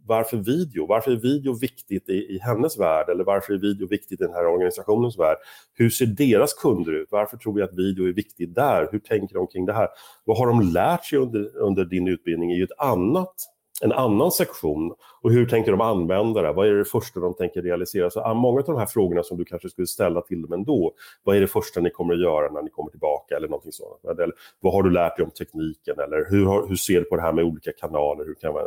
varför 0.07 0.37
video? 0.37 0.87
Varför 0.87 1.11
är 1.11 1.17
video 1.17 1.59
viktigt 1.59 2.09
i, 2.09 2.13
i 2.13 2.39
hennes 2.43 2.79
värld 2.79 3.09
eller 3.09 3.25
varför 3.25 3.53
är 3.53 3.59
video 3.59 3.89
viktigt 3.89 4.21
i 4.21 4.25
den 4.25 4.35
här 4.35 4.47
organisationens 4.47 5.19
värld? 5.19 5.37
Hur 5.75 5.91
ser 5.91 6.07
deras 6.07 6.55
kunder 6.55 6.93
ut? 6.93 7.09
Varför 7.11 7.37
tror 7.37 7.53
vi 7.55 7.63
att 7.63 7.79
video 7.79 8.09
är 8.09 8.13
viktigt 8.13 8.55
där? 8.55 8.89
Hur 8.93 8.99
tänker 8.99 9.35
de 9.35 9.47
kring 9.47 9.67
det 9.67 9.73
här? 9.73 9.89
Vad 10.25 10.39
har 10.39 10.47
de 10.47 10.61
lärt 10.61 11.05
sig 11.05 11.19
under, 11.19 11.57
under 11.57 11.85
din 11.85 12.09
utbildning 12.09 12.53
i 12.53 12.63
ett 12.63 12.79
annat 12.79 13.35
en 13.83 13.93
annan 13.93 14.33
sektion 14.33 14.95
och 15.23 15.33
hur 15.33 15.47
tänker 15.47 15.71
de 15.71 15.81
använda 15.81 16.43
det? 16.43 16.53
Vad 16.53 16.69
är 16.69 16.73
det 16.73 16.85
första 16.85 17.21
de 17.21 17.35
tänker 17.35 17.63
realisera? 17.63 18.11
Så 18.11 18.35
många 18.35 18.61
av 18.61 18.67
de 18.67 18.79
här 18.79 18.87
frågorna 18.87 19.23
som 19.23 19.37
du 19.37 19.45
kanske 19.45 19.69
skulle 19.69 19.87
ställa 19.87 20.21
till 20.21 20.43
dem 20.43 20.53
ändå, 20.53 20.93
vad 21.25 21.37
är 21.37 21.41
det 21.41 21.47
första 21.47 21.81
ni 21.81 21.91
kommer 21.91 22.15
att 22.15 22.21
göra 22.21 22.53
när 22.53 22.63
ni 22.63 22.71
kommer 22.71 22.91
tillbaka 22.91 23.37
eller 23.37 23.49
någonting 23.49 23.73
sådant? 23.73 24.19
Eller, 24.19 24.33
vad 24.61 24.73
har 24.73 24.83
du 24.83 24.91
lärt 24.91 25.17
dig 25.17 25.25
om 25.25 25.31
tekniken? 25.31 25.99
Eller 25.99 26.31
hur, 26.31 26.47
har, 26.47 26.69
hur 26.69 26.77
ser 26.77 27.01
du 27.01 27.05
på 27.05 27.17
det 27.17 27.23
här 27.23 27.33
med 27.33 27.45
olika 27.45 27.73
kanaler? 27.73 28.25
Hur 28.25 28.35
kan 28.35 28.53
man, 28.53 28.63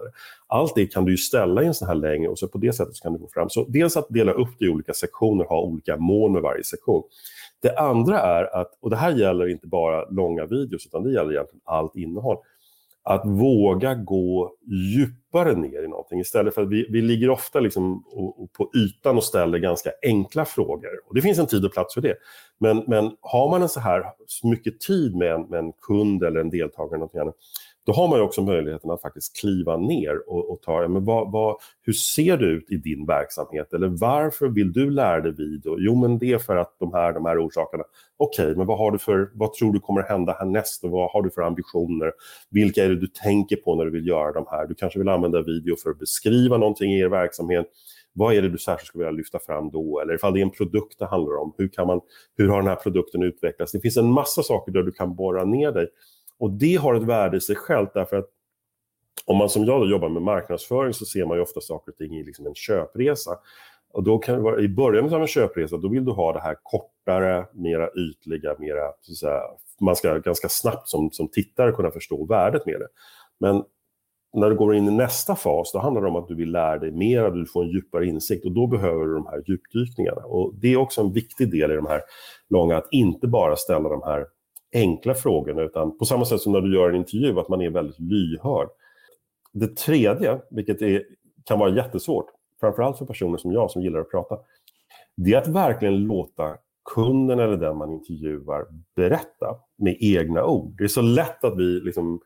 allt 0.47 0.75
det 0.75 0.85
kan 0.85 1.05
du 1.05 1.11
ju 1.11 1.17
ställa 1.17 1.63
i 1.63 1.65
en 1.65 1.73
sån 1.73 1.87
här 1.87 1.95
längre 1.95 2.29
och 2.29 2.39
så 2.39 2.47
på 2.47 2.57
det 2.57 2.73
sättet 2.73 3.01
kan 3.01 3.13
du 3.13 3.19
gå 3.19 3.27
fram. 3.27 3.49
Så 3.49 3.65
dels 3.69 3.97
att 3.97 4.09
dela 4.09 4.31
upp 4.31 4.59
det 4.59 4.65
i 4.65 4.69
olika 4.69 4.93
sektioner, 4.93 5.45
ha 5.45 5.61
olika 5.61 5.97
mål 5.97 6.31
med 6.31 6.41
varje 6.41 6.63
sektion. 6.63 7.03
Det 7.61 7.77
andra 7.77 8.19
är 8.19 8.55
att, 8.61 8.77
och 8.81 8.89
det 8.89 8.95
här 8.95 9.11
gäller 9.11 9.47
inte 9.47 9.67
bara 9.67 10.09
långa 10.09 10.45
videos 10.45 10.85
utan 10.85 11.03
det 11.03 11.11
gäller 11.11 11.31
egentligen 11.31 11.61
allt 11.65 11.95
innehåll, 11.95 12.37
att 13.09 13.25
våga 13.25 13.95
gå 13.95 14.53
djupare 14.67 15.55
ner 15.55 15.83
i 15.83 15.87
någonting 15.87 16.19
istället 16.19 16.55
för 16.55 16.61
att 16.61 16.69
vi, 16.69 16.87
vi 16.89 17.01
ligger 17.01 17.29
ofta 17.29 17.59
liksom 17.59 18.03
och, 18.07 18.43
och 18.43 18.53
på 18.53 18.71
ytan 18.75 19.17
och 19.17 19.23
ställer 19.23 19.57
ganska 19.57 19.91
enkla 20.01 20.45
frågor. 20.45 20.89
Och 21.07 21.15
Det 21.15 21.21
finns 21.21 21.39
en 21.39 21.47
tid 21.47 21.65
och 21.65 21.73
plats 21.73 21.93
för 21.93 22.01
det. 22.01 22.15
Men, 22.59 22.83
men 22.87 23.11
har 23.21 23.49
man 23.49 23.61
en 23.61 23.69
så 23.69 23.79
här 23.79 24.03
mycket 24.43 24.79
tid 24.79 25.15
med 25.15 25.31
en, 25.31 25.41
med 25.41 25.59
en 25.59 25.71
kund 25.71 26.23
eller 26.23 26.39
en 26.39 26.49
deltagare, 26.49 26.97
någonting 26.97 27.21
annat, 27.21 27.35
då 27.85 27.91
har 27.91 28.07
man 28.07 28.17
ju 28.17 28.23
också 28.23 28.41
möjligheten 28.41 28.91
att 28.91 29.01
faktiskt 29.01 29.39
kliva 29.39 29.77
ner 29.77 30.29
och, 30.29 30.51
och 30.51 30.61
ta, 30.61 30.87
men 30.87 31.05
vad, 31.05 31.31
vad, 31.31 31.55
hur 31.81 31.93
ser 31.93 32.37
det 32.37 32.45
ut 32.45 32.71
i 32.71 32.77
din 32.77 33.05
verksamhet? 33.05 33.73
Eller 33.73 33.87
varför 33.87 34.47
vill 34.47 34.73
du 34.73 34.89
lära 34.89 35.21
dig 35.21 35.31
video? 35.31 35.75
Jo, 35.79 35.95
men 35.95 36.19
det 36.19 36.31
är 36.31 36.37
för 36.37 36.55
att 36.55 36.75
de 36.79 36.93
här, 36.93 37.13
de 37.13 37.25
här 37.25 37.47
orsakerna. 37.47 37.83
Okej, 38.17 38.45
okay, 38.45 38.55
men 38.55 38.67
vad, 38.67 38.77
har 38.77 38.91
du 38.91 38.99
för, 38.99 39.31
vad 39.33 39.53
tror 39.53 39.73
du 39.73 39.79
kommer 39.79 40.01
hända 40.01 40.35
härnäst 40.39 40.83
och 40.83 40.91
vad 40.91 41.11
har 41.11 41.21
du 41.21 41.29
för 41.29 41.41
ambitioner? 41.41 42.11
Vilka 42.49 42.85
är 42.85 42.89
det 42.89 42.99
du 42.99 43.07
tänker 43.07 43.55
på 43.55 43.75
när 43.75 43.85
du 43.85 43.91
vill 43.91 44.07
göra 44.07 44.31
de 44.31 44.45
här? 44.51 44.67
Du 44.67 44.75
kanske 44.75 44.99
vill 44.99 45.09
använda 45.09 45.41
video 45.41 45.75
för 45.75 45.89
att 45.89 45.99
beskriva 45.99 46.57
någonting 46.57 46.93
i 46.93 46.99
er 46.99 47.09
verksamhet. 47.09 47.65
Vad 48.13 48.33
är 48.33 48.41
det 48.41 48.49
du 48.49 48.57
särskilt 48.57 48.87
skulle 48.87 49.05
vilja 49.05 49.17
lyfta 49.17 49.39
fram 49.39 49.71
då? 49.71 49.99
Eller 49.99 50.13
ifall 50.13 50.33
det 50.33 50.39
är 50.39 50.43
en 50.43 50.49
produkt 50.49 50.99
det 50.99 51.05
handlar 51.05 51.35
om, 51.41 51.53
hur, 51.57 51.67
kan 51.67 51.87
man, 51.87 52.01
hur 52.37 52.47
har 52.49 52.57
den 52.57 52.67
här 52.67 52.75
produkten 52.75 53.23
utvecklats? 53.23 53.71
Det 53.71 53.79
finns 53.79 53.97
en 53.97 54.11
massa 54.11 54.43
saker 54.43 54.71
där 54.71 54.83
du 54.83 54.91
kan 54.91 55.15
borra 55.15 55.45
ner 55.45 55.71
dig 55.71 55.87
och 56.39 56.51
det 56.51 56.75
har 56.75 56.95
ett 56.95 57.03
värde 57.03 57.37
i 57.37 57.41
sig 57.41 57.55
självt 57.55 57.93
därför 57.93 58.17
att 58.17 58.29
om 59.25 59.37
man 59.37 59.49
som 59.49 59.65
jag 59.65 59.89
jobbar 59.89 60.09
med 60.09 60.21
marknadsföring 60.21 60.93
så 60.93 61.05
ser 61.05 61.25
man 61.25 61.37
ju 61.37 61.43
ofta 61.43 61.61
saker 61.61 61.91
och 61.91 61.97
ting 61.97 62.15
i 62.15 62.23
liksom 62.23 62.47
en 62.47 62.55
köpresa. 62.55 63.31
Och 63.93 64.03
då 64.03 64.17
kan 64.17 64.43
vara, 64.43 64.61
I 64.61 64.69
början 64.69 65.13
av 65.13 65.21
en 65.21 65.27
köpresa 65.27 65.77
då 65.77 65.89
vill 65.89 66.05
du 66.05 66.11
ha 66.11 66.33
det 66.33 66.39
här 66.39 66.55
kortare, 66.63 67.45
mera 67.53 67.89
ytliga, 67.89 68.55
mera, 68.59 68.91
så 69.01 69.11
att 69.11 69.17
säga, 69.17 69.41
man 69.79 69.95
ska 69.95 70.17
ganska 70.17 70.49
snabbt 70.49 70.89
som, 70.89 71.11
som 71.11 71.27
tittare 71.27 71.71
kunna 71.71 71.91
förstå 71.91 72.25
värdet 72.25 72.65
med 72.65 72.79
det. 72.79 72.87
Men 73.39 73.63
när 74.33 74.49
du 74.49 74.55
går 74.55 74.75
in 74.75 74.87
i 74.87 74.91
nästa 74.91 75.35
fas, 75.35 75.71
då 75.71 75.79
handlar 75.79 76.01
det 76.01 76.07
om 76.07 76.15
att 76.15 76.27
du 76.27 76.35
vill 76.35 76.51
lära 76.51 76.77
dig 76.77 76.91
mer, 76.91 77.31
du 77.31 77.45
får 77.45 77.63
en 77.63 77.69
djupare 77.69 78.05
insikt 78.05 78.45
och 78.45 78.51
då 78.51 78.67
behöver 78.67 79.05
du 79.05 79.13
de 79.13 79.27
här 79.27 79.43
djupdykningarna. 79.47 80.21
Och 80.21 80.53
det 80.55 80.73
är 80.73 80.77
också 80.77 81.01
en 81.01 81.13
viktig 81.13 81.51
del 81.51 81.71
i 81.71 81.75
de 81.75 81.85
här 81.85 82.01
långa, 82.49 82.77
att 82.77 82.87
inte 82.91 83.27
bara 83.27 83.55
ställa 83.55 83.89
de 83.89 84.01
här 84.03 84.25
enkla 84.73 85.13
frågorna, 85.13 85.61
utan 85.61 85.97
på 85.97 86.05
samma 86.05 86.25
sätt 86.25 86.41
som 86.41 86.53
när 86.53 86.61
du 86.61 86.75
gör 86.75 86.89
en 86.89 86.95
intervju, 86.95 87.39
att 87.39 87.49
man 87.49 87.61
är 87.61 87.69
väldigt 87.69 87.99
lyhörd. 87.99 88.69
Det 89.51 89.75
tredje, 89.77 90.41
vilket 90.49 90.81
är, 90.81 91.03
kan 91.45 91.59
vara 91.59 91.69
jättesvårt, 91.69 92.25
framförallt 92.59 92.97
för 92.97 93.05
personer 93.05 93.37
som 93.37 93.51
jag 93.51 93.71
som 93.71 93.81
gillar 93.81 93.99
att 93.99 94.11
prata, 94.11 94.37
det 95.15 95.33
är 95.33 95.37
att 95.37 95.47
verkligen 95.47 96.03
låta 96.03 96.57
kunden 96.95 97.39
eller 97.39 97.57
den 97.57 97.77
man 97.77 97.91
intervjuar 97.91 98.65
berätta 98.95 99.55
med 99.77 99.97
egna 99.99 100.45
ord. 100.45 100.77
Det 100.77 100.83
är 100.83 100.87
så 100.87 101.01
lätt 101.01 101.43
att 101.43 101.57
vi 101.57 101.63
liksom 101.63 102.21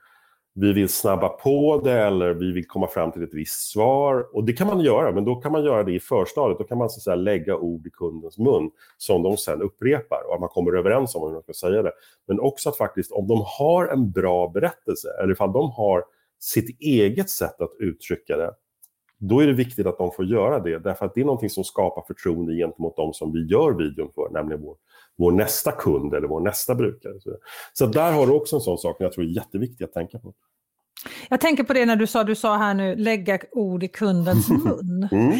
vi 0.56 0.74
vill 0.74 0.90
snabba 0.90 1.30
på 1.30 1.82
det 1.84 2.00
eller 2.00 2.34
vi 2.34 2.52
vill 2.52 2.68
komma 2.68 2.88
fram 2.88 3.12
till 3.12 3.24
ett 3.24 3.34
visst 3.34 3.72
svar. 3.72 4.36
Och 4.36 4.44
det 4.44 4.54
kan 4.54 4.68
man 4.68 4.80
göra, 4.80 5.12
men 5.12 5.26
då 5.26 5.36
kan 5.36 5.52
man 5.52 5.64
göra 5.64 5.84
det 5.84 5.92
i 5.92 6.00
förstadiet. 6.00 6.60
Då 6.60 6.64
kan 6.64 6.78
man 6.78 6.90
så 6.90 6.98
att 6.98 7.04
säga, 7.04 7.16
lägga 7.16 7.56
ord 7.58 7.88
i 7.88 7.90
kundens 7.90 8.38
mun 8.38 8.72
som 8.98 9.24
de 9.24 9.38
sen 9.38 9.62
upprepar 9.62 10.28
och 10.28 10.34
att 10.34 10.40
man 10.40 10.50
kommer 10.50 10.78
överens 10.78 11.16
om 11.16 11.22
hur 11.22 11.34
man 11.34 11.42
ska 11.42 11.54
säga 11.54 11.82
det. 11.82 11.92
Men 12.28 12.40
också 12.40 12.70
att 12.70 12.78
faktiskt 12.78 13.12
om 13.12 13.28
de 13.28 13.44
har 13.46 13.88
en 13.88 14.12
bra 14.12 14.48
berättelse 14.48 15.08
eller 15.24 15.34
ifall 15.34 15.54
de 15.54 15.72
har 15.72 16.04
sitt 16.40 16.82
eget 16.82 17.30
sätt 17.30 17.62
att 17.62 17.76
uttrycka 17.80 18.38
det, 18.38 18.52
då 19.30 19.40
är 19.40 19.48
det 19.48 19.54
viktigt 19.54 19.88
att 19.88 19.98
de 19.98 20.12
får 20.12 20.26
göra 20.26 20.60
det. 20.60 20.80
Därför 20.80 21.06
att 21.06 21.14
det 21.14 21.22
är 21.22 21.26
någonting 21.26 21.50
som 21.50 21.64
skapar 21.64 22.04
förtroende 22.08 22.56
gentemot 22.56 22.96
de 22.96 23.14
som 23.14 23.34
vi 23.34 23.46
gör 23.46 23.72
videon 23.72 24.12
för, 24.16 24.30
nämligen 24.30 24.62
vår, 24.62 24.76
vår 25.18 25.32
nästa 25.32 25.72
kund 25.72 26.14
eller 26.14 26.28
vår 26.28 26.40
nästa 26.40 26.76
brukare. 26.76 27.14
Så, 27.20 27.30
så 27.74 27.86
där 27.86 28.12
har 28.12 28.28
du 28.28 28.34
också 28.34 28.56
en 28.56 28.62
sån 28.62 28.78
sak 28.78 28.98
som 28.98 29.04
jag 29.04 29.14
tror 29.14 29.26
är 29.26 29.30
jätteviktig 29.30 29.86
att 29.86 29.94
tänka 29.94 30.20
på. 30.20 30.34
Jag 31.30 31.42
tänker 31.42 31.64
på 31.64 31.74
det 31.74 31.86
när 31.86 31.96
du 31.96 32.08
sa, 32.08 32.24
du 32.24 32.36
sa 32.36 32.58
här 32.58 32.74
nu, 32.74 32.96
lägga 32.96 33.40
ord 33.52 33.84
i 33.84 33.88
kundens 33.88 34.50
mun. 34.50 35.08
Mm. 35.12 35.40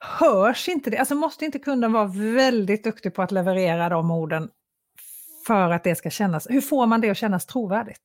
Hörs 0.00 0.68
inte 0.68 0.90
det? 0.90 0.98
Alltså 0.98 1.14
måste 1.14 1.44
inte 1.44 1.58
kunden 1.58 1.92
vara 1.92 2.06
väldigt 2.36 2.84
duktig 2.84 3.14
på 3.14 3.22
att 3.22 3.32
leverera 3.32 3.88
de 3.88 4.10
orden 4.10 4.48
för 5.46 5.70
att 5.70 5.84
det 5.84 5.94
ska 5.94 6.10
kännas, 6.10 6.46
hur 6.50 6.60
får 6.60 6.86
man 6.86 7.00
det 7.00 7.10
att 7.10 7.16
kännas 7.16 7.46
trovärdigt? 7.46 8.00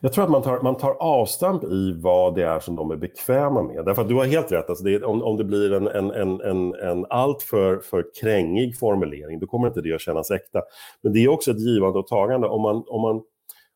Jag 0.00 0.12
tror 0.12 0.24
att 0.24 0.30
man 0.30 0.42
tar, 0.42 0.60
man 0.62 0.76
tar 0.76 0.90
avstamp 0.90 1.64
i 1.64 1.92
vad 1.96 2.34
det 2.34 2.42
är 2.42 2.60
som 2.60 2.76
de 2.76 2.90
är 2.90 2.96
bekväma 2.96 3.62
med. 3.62 3.84
Därför 3.84 4.02
att 4.02 4.08
du 4.08 4.14
har 4.14 4.24
helt 4.24 4.52
rätt, 4.52 4.68
alltså 4.68 4.84
det, 4.84 5.04
om, 5.04 5.22
om 5.22 5.36
det 5.36 5.44
blir 5.44 5.72
en, 5.72 5.88
en, 5.88 6.10
en, 6.10 6.40
en, 6.40 6.74
en 6.74 7.06
allt 7.10 7.42
för, 7.42 7.78
för 7.78 8.04
krängig 8.20 8.78
formulering, 8.78 9.40
då 9.40 9.46
kommer 9.46 9.68
inte 9.68 9.80
det 9.80 9.94
att 9.94 10.00
kännas 10.00 10.30
äkta. 10.30 10.62
Men 11.02 11.12
det 11.12 11.24
är 11.24 11.28
också 11.28 11.50
ett 11.50 11.60
givande 11.60 11.98
och 11.98 12.06
tagande. 12.06 12.48
Om 12.48 12.62
man, 12.62 12.84
om 12.86 13.02
man 13.02 13.22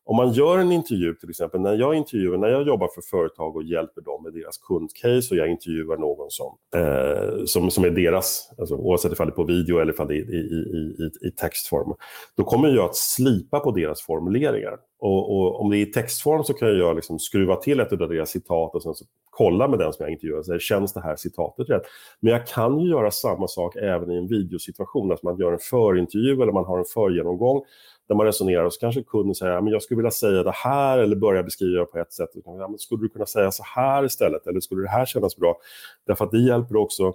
om 0.05 0.15
man 0.15 0.31
gör 0.31 0.57
en 0.57 0.71
intervju 0.71 1.13
till 1.13 1.29
exempel, 1.29 1.61
när 1.61 1.73
jag 1.73 1.95
intervjuar, 1.95 2.37
när 2.37 2.47
jag 2.47 2.67
jobbar 2.67 2.87
för 2.95 3.01
företag 3.01 3.55
och 3.55 3.63
hjälper 3.63 4.01
dem 4.01 4.23
med 4.23 4.33
deras 4.33 4.57
kundcase 4.57 5.33
och 5.33 5.37
jag 5.37 5.49
intervjuar 5.49 5.97
någon 5.97 6.29
som, 6.29 6.57
eh, 6.75 7.45
som, 7.45 7.71
som 7.71 7.83
är 7.83 7.89
deras, 7.89 8.49
alltså, 8.57 8.75
oavsett 8.75 9.19
om 9.19 9.25
det 9.25 9.31
är 9.31 9.35
på 9.35 9.43
video 9.43 9.79
eller 9.79 9.93
ifall 9.93 10.07
det 10.07 10.15
är 10.15 10.33
i, 10.33 10.37
i, 10.37 11.03
i, 11.03 11.27
i 11.27 11.31
textform, 11.31 11.93
då 12.37 12.43
kommer 12.43 12.69
jag 12.69 12.85
att 12.85 12.95
slipa 12.95 13.59
på 13.59 13.71
deras 13.71 14.01
formuleringar. 14.01 14.77
Och, 14.99 15.35
och, 15.35 15.61
om 15.61 15.69
det 15.69 15.77
är 15.77 15.81
i 15.81 15.91
textform 15.91 16.43
så 16.43 16.53
kan 16.53 16.77
jag 16.77 16.95
liksom 16.95 17.19
skruva 17.19 17.55
till 17.55 17.79
ett 17.79 17.91
av 17.91 17.97
deras 17.97 18.29
citat 18.29 18.75
och 18.75 18.83
sen 18.83 18.93
så 18.93 19.05
kolla 19.29 19.67
med 19.67 19.79
den 19.79 19.93
som 19.93 20.03
jag 20.03 20.11
intervjuar 20.11 20.43
Så 20.43 20.59
känns 20.59 20.93
det 20.93 21.01
här 21.01 21.15
citatet 21.15 21.69
rätt? 21.69 21.81
Men 22.19 22.33
jag 22.33 22.47
kan 22.47 22.79
ju 22.79 22.89
göra 22.89 23.11
samma 23.11 23.47
sak 23.47 23.75
även 23.75 24.11
i 24.11 24.15
en 24.17 24.27
videosituation, 24.27 25.11
att 25.11 25.23
man 25.23 25.37
gör 25.37 25.51
en 25.51 25.59
förintervju 25.59 26.41
eller 26.41 26.51
man 26.51 26.65
har 26.65 26.79
en 26.79 26.85
förgenomgång 26.93 27.61
där 28.07 28.15
man 28.15 28.25
resonerar 28.25 28.63
och 28.63 28.73
så 28.73 28.79
kanske 28.79 29.03
kunden 29.03 29.35
säger 29.35 29.53
att 29.53 29.71
jag 29.71 29.81
skulle 29.81 29.97
vilja 29.97 30.11
säga 30.11 30.43
det 30.43 30.51
här 30.51 30.97
eller 30.97 31.15
börja 31.15 31.43
beskriva 31.43 31.85
på 31.85 31.97
ett 31.97 32.13
sätt. 32.13 32.29
Ja, 32.45 32.67
men 32.67 32.77
skulle 32.77 33.03
du 33.03 33.09
kunna 33.09 33.25
säga 33.25 33.51
så 33.51 33.63
här 33.63 34.05
istället 34.05 34.47
eller 34.47 34.59
skulle 34.59 34.81
det 34.81 34.89
här 34.89 35.05
kännas 35.05 35.37
bra? 35.37 35.57
Därför 36.07 36.25
att 36.25 36.31
det 36.31 36.39
hjälper 36.39 36.75
också 36.75 37.13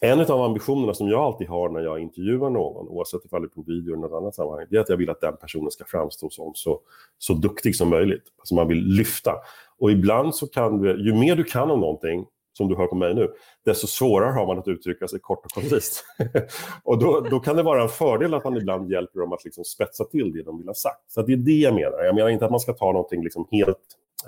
en 0.00 0.20
av 0.20 0.42
ambitionerna 0.42 0.94
som 0.94 1.08
jag 1.08 1.20
alltid 1.20 1.48
har 1.48 1.68
när 1.68 1.80
jag 1.80 2.00
intervjuar 2.00 2.50
någon, 2.50 2.88
oavsett 2.88 3.32
om 3.32 3.42
det 3.42 3.46
är 3.46 3.48
på 3.48 3.62
video 3.62 3.92
eller 3.92 4.08
något 4.08 4.22
annat 4.22 4.34
sammanhang, 4.34 4.66
det 4.70 4.76
är 4.76 4.80
att 4.80 4.88
jag 4.88 4.96
vill 4.96 5.10
att 5.10 5.20
den 5.20 5.36
personen 5.36 5.70
ska 5.70 5.84
framstå 5.84 6.30
som 6.30 6.52
så, 6.54 6.80
så 7.18 7.34
duktig 7.34 7.76
som 7.76 7.90
möjligt. 7.90 8.24
Alltså 8.38 8.54
man 8.54 8.68
vill 8.68 8.84
lyfta. 8.84 9.34
Och 9.78 9.90
ibland 9.90 10.34
så 10.34 10.46
kan 10.46 10.82
du, 10.82 11.06
ju 11.06 11.14
mer 11.14 11.36
du 11.36 11.44
kan 11.44 11.70
om 11.70 11.80
någonting, 11.80 12.26
som 12.56 12.68
du 12.68 12.76
hör 12.76 12.86
på 12.86 12.94
mig 12.94 13.14
nu, 13.14 13.32
desto 13.64 13.86
svårare 13.86 14.32
har 14.32 14.46
man 14.46 14.58
att 14.58 14.68
uttrycka 14.68 15.08
sig 15.08 15.20
kort 15.20 15.44
och 15.44 15.50
koncist. 15.50 16.04
och 16.82 16.98
då, 16.98 17.20
då, 17.20 17.40
kan 17.40 17.56
det 17.56 17.62
vara 17.62 17.82
en 17.82 17.88
fördel 17.88 18.34
att 18.34 18.44
man 18.44 18.56
ibland 18.56 18.90
hjälper 18.90 19.20
dem 19.20 19.32
att 19.32 19.44
liksom 19.44 19.64
spetsa 19.64 20.04
till 20.04 20.32
det 20.32 20.42
de 20.42 20.58
vill 20.58 20.66
ha 20.66 20.74
sagt. 20.74 21.10
Så 21.10 21.22
det 21.22 21.32
är 21.32 21.36
det 21.36 21.52
jag 21.52 21.74
menar. 21.74 22.04
Jag 22.04 22.14
menar 22.14 22.28
inte 22.28 22.44
att 22.44 22.50
man 22.50 22.60
ska 22.60 22.72
ta 22.72 22.92
någonting 22.92 23.22
liksom 23.22 23.48
helt 23.50 23.78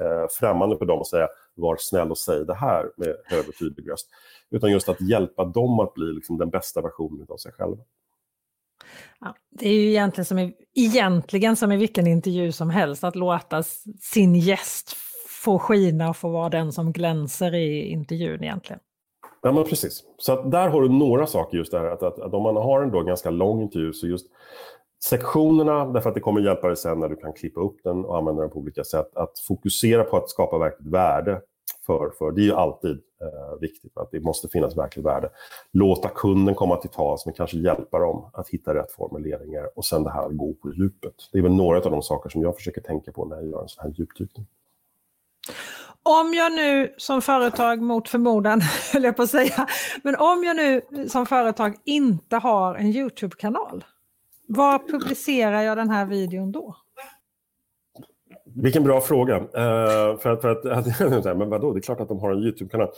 eh, 0.01 0.27
främmande 0.31 0.79
för 0.79 0.85
dem 0.85 0.99
och 0.99 1.07
säga 1.07 1.29
var 1.55 1.77
snäll 1.81 2.11
och 2.11 2.19
säg 2.19 2.45
det 2.45 2.55
här 2.55 2.91
med 2.97 3.17
hög 3.25 3.49
och 3.49 3.59
tydlig 3.59 3.91
röst. 3.91 4.09
Utan 4.51 4.71
just 4.71 4.89
att 4.89 5.01
hjälpa 5.01 5.45
dem 5.45 5.81
att 5.81 5.95
bli 5.95 6.13
liksom 6.13 6.39
den 6.39 6.51
bästa 6.51 6.81
versionen 6.81 7.27
av 7.29 7.37
sig 7.37 7.53
själva. 7.53 7.83
Ja, 9.21 9.35
det 9.51 9.69
är 9.69 9.73
ju 9.73 9.89
egentligen 9.89 10.25
som, 10.25 10.39
i, 10.39 10.55
egentligen 10.75 11.57
som 11.57 11.73
i 11.73 11.77
vilken 11.77 12.07
intervju 12.07 12.53
som 12.53 12.71
helst, 12.71 13.05
att 13.05 13.17
låta 13.17 13.63
sin 14.01 14.35
gäst 14.35 14.97
få 15.49 15.59
skina 15.59 16.09
och 16.09 16.17
få 16.17 16.29
vara 16.29 16.49
den 16.49 16.73
som 16.73 16.93
glänser 16.93 17.55
i 17.55 17.89
intervjun 17.89 18.45
egentligen. 18.45 18.81
Ja, 19.43 19.53
men 19.53 19.65
precis. 19.65 20.05
Så 20.19 20.43
där 20.43 20.69
har 20.69 20.83
du 20.83 20.89
några 20.89 21.27
saker 21.27 21.59
just 21.59 21.73
där, 21.73 21.85
att, 21.85 22.03
att, 22.03 22.19
att 22.19 22.35
om 22.35 22.43
man 22.43 22.57
har 22.57 22.83
en 22.83 22.91
då 22.91 23.03
ganska 23.03 23.31
lång 23.31 23.63
intervju 23.63 23.93
så 23.93 24.07
just 24.07 24.27
sektionerna, 25.05 25.85
därför 25.85 26.09
att 26.09 26.15
det 26.15 26.21
kommer 26.21 26.41
hjälpa 26.41 26.67
dig 26.67 26.77
sen 26.77 27.01
när 27.01 27.09
du 27.09 27.17
kan 27.17 27.33
klippa 27.33 27.61
upp 27.61 27.77
den 27.85 28.05
och 28.05 28.19
använda 28.19 28.43
den 28.43 28.51
på 28.51 28.59
olika 28.59 28.85
sätt, 28.85 29.17
att 29.17 29.39
fokusera 29.49 30.05
på 30.05 30.17
att 30.17 30.31
skapa 30.31 30.59
verkligt 30.59 30.93
värde 30.93 31.41
för, 31.87 32.11
för 32.19 32.33
det 32.33 32.41
är 32.41 32.45
ju 32.45 32.55
alltid 32.55 32.91
eh, 33.21 33.61
viktigt, 33.61 33.99
att 33.99 34.11
det 34.11 34.21
måste 34.21 34.49
finnas 34.49 34.77
verkligt 34.77 35.07
värde. 35.07 35.31
Låta 35.73 36.09
kunden 36.09 36.55
komma 36.55 36.77
till 36.77 36.91
tals, 36.91 37.27
men 37.27 37.35
kanske 37.35 37.59
hjälpa 37.59 37.99
dem 37.99 38.31
att 38.33 38.49
hitta 38.49 38.75
rätt 38.75 38.93
formuleringar 38.93 39.71
och 39.77 39.85
sen 39.85 40.05
det 40.05 40.11
här 40.11 40.27
att 40.27 40.37
gå 40.37 40.55
på 40.55 40.73
djupet. 40.73 41.15
Det 41.33 41.39
är 41.39 41.43
väl 41.43 41.53
några 41.53 41.79
av 41.79 41.91
de 41.91 42.03
saker 42.03 42.31
som 42.31 42.43
jag 42.43 42.57
försöker 42.57 42.81
tänka 42.81 43.13
på 43.13 43.25
när 43.25 43.37
jag 43.37 43.47
gör 43.47 43.63
en 43.63 43.69
sån 43.69 43.83
här 43.83 43.95
djupdykning. 43.99 44.47
Om 46.03 46.35
jag 46.35 46.53
nu 46.53 46.95
som 46.97 47.23
företag 47.23 47.83
mot 47.83 48.09
förmodan, 48.09 48.61
höll 48.93 49.05
jag 49.05 49.17
på 49.17 49.23
att 49.23 49.31
säga, 49.31 49.67
men 50.03 50.17
om 50.17 50.45
jag 50.45 50.57
nu 50.57 50.83
som 51.09 51.27
företag 51.27 51.77
inte 51.85 52.37
har 52.37 52.75
en 52.75 52.87
YouTube-kanal, 52.87 53.85
var 54.47 54.79
publicerar 54.79 55.63
jag 55.63 55.77
den 55.77 55.91
här 55.91 56.07
videon 56.07 56.53
då? 56.53 56.77
Vilken 58.63 58.85
bra 58.85 59.01
fråga. 59.01 59.39
Uh, 59.39 60.19
för 60.19 60.33
att, 60.33 60.41
för 60.41 60.49
att, 60.49 61.25
men 61.39 61.51
vadå, 61.51 61.73
det 61.73 61.79
är 61.79 61.83
klart 61.83 62.01
att 62.01 62.09
de 62.09 62.19
har 62.19 62.31
en 62.33 62.39
YouTube-kanal. 62.39 62.89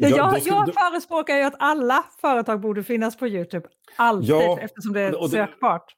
Ja, 0.00 0.08
jag, 0.08 0.18
jag, 0.18 0.42
jag 0.44 0.74
förespråkar 0.74 1.36
ju 1.36 1.42
att 1.42 1.54
alla 1.58 2.04
företag 2.20 2.60
borde 2.60 2.82
finnas 2.82 3.16
på 3.16 3.28
YouTube, 3.28 3.68
alltid, 3.96 4.30
ja, 4.30 4.58
eftersom 4.60 4.92
det 4.92 5.00
är 5.00 5.28
sökbart. 5.28 5.94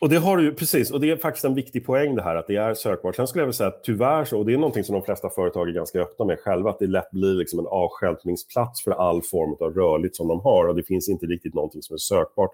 Och 0.00 0.08
det 0.08 0.16
har 0.16 0.36
du 0.36 0.44
ju, 0.44 0.54
precis, 0.54 0.90
och 0.90 1.00
det 1.00 1.10
är 1.10 1.16
faktiskt 1.16 1.44
en 1.44 1.54
viktig 1.54 1.86
poäng 1.86 2.14
det 2.14 2.22
här 2.22 2.36
att 2.36 2.46
det 2.46 2.56
är 2.56 2.74
sökbart. 2.74 3.16
Sen 3.16 3.26
skulle 3.26 3.42
jag 3.42 3.46
vilja 3.46 3.56
säga 3.56 3.68
att 3.68 3.84
tyvärr 3.84 4.24
så, 4.24 4.38
och 4.38 4.46
det 4.46 4.52
är 4.52 4.58
någonting 4.58 4.84
som 4.84 4.94
de 4.94 5.02
flesta 5.02 5.30
företag 5.30 5.68
är 5.68 5.72
ganska 5.72 6.00
öppna 6.00 6.24
med 6.24 6.38
själva, 6.38 6.70
att 6.70 6.78
det 6.78 6.86
lätt 6.86 7.10
blir 7.10 7.34
liksom 7.34 7.58
en 7.58 7.66
avstjälpningsplats 7.66 8.84
för 8.84 8.90
all 8.90 9.22
form 9.22 9.56
av 9.60 9.74
rörligt 9.74 10.16
som 10.16 10.28
de 10.28 10.40
har 10.40 10.68
och 10.68 10.74
det 10.74 10.82
finns 10.82 11.08
inte 11.08 11.26
riktigt 11.26 11.54
någonting 11.54 11.82
som 11.82 11.94
är 11.94 11.98
sökbart. 11.98 12.50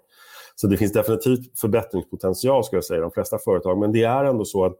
Så 0.56 0.66
det 0.66 0.76
finns 0.76 0.92
definitivt 0.92 1.60
förbättringspotential 1.60 2.64
skulle 2.64 2.76
jag 2.76 2.84
säga 2.84 2.98
i 2.98 3.02
de 3.02 3.10
flesta 3.10 3.38
företag, 3.38 3.78
men 3.78 3.92
det 3.92 4.02
är 4.02 4.24
ändå 4.24 4.44
så 4.44 4.64
att 4.64 4.76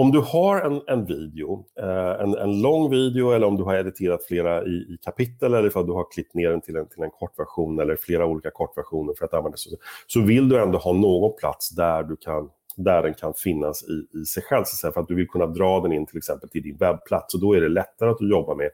om 0.00 0.12
du 0.12 0.20
har 0.20 0.60
en, 0.60 0.80
en 0.86 1.04
video, 1.04 1.64
eh, 1.80 2.22
en, 2.22 2.34
en, 2.34 2.62
lång 2.62 2.90
video 2.90 3.30
eller 3.30 3.46
om 3.46 3.56
du 3.56 3.64
har 3.64 3.76
editerat 3.76 4.24
flera 4.24 4.64
i, 4.64 4.70
i 4.70 4.98
kapitel 5.04 5.54
eller 5.54 5.76
om 5.76 5.86
du 5.86 5.92
har 5.92 6.12
klippt 6.12 6.34
ner 6.34 6.50
den 6.50 6.60
till 6.60 6.76
en, 6.76 6.88
till 6.88 7.02
en 7.02 7.10
kortversion 7.10 7.80
eller 7.80 7.96
flera 7.96 8.26
olika 8.26 8.50
kortversioner 8.50 9.14
för 9.18 9.24
att 9.24 9.34
använda 9.34 9.56
så, 9.56 9.70
så 10.06 10.20
vill 10.20 10.48
du 10.48 10.62
ändå 10.62 10.78
ha 10.78 10.92
någon 10.92 11.36
plats 11.36 11.70
där 11.70 12.02
du 12.02 12.16
kan 12.16 12.50
där 12.76 13.02
den 13.02 13.14
kan 13.14 13.34
finnas 13.34 13.82
i, 13.82 14.18
i 14.18 14.24
sig 14.24 14.42
själv. 14.42 14.64
Så 14.64 14.92
för 14.92 15.00
att 15.00 15.08
du 15.08 15.14
vill 15.14 15.28
kunna 15.28 15.46
dra 15.46 15.80
den 15.80 15.92
in 15.92 16.06
till 16.06 16.18
exempel 16.18 16.48
till 16.48 16.62
din 16.62 16.76
webbplats 16.76 17.34
och 17.34 17.40
då 17.40 17.52
är 17.52 17.60
det 17.60 17.68
lättare 17.68 18.10
att 18.10 18.18
du 18.18 18.30
jobbar 18.30 18.54
med, 18.54 18.70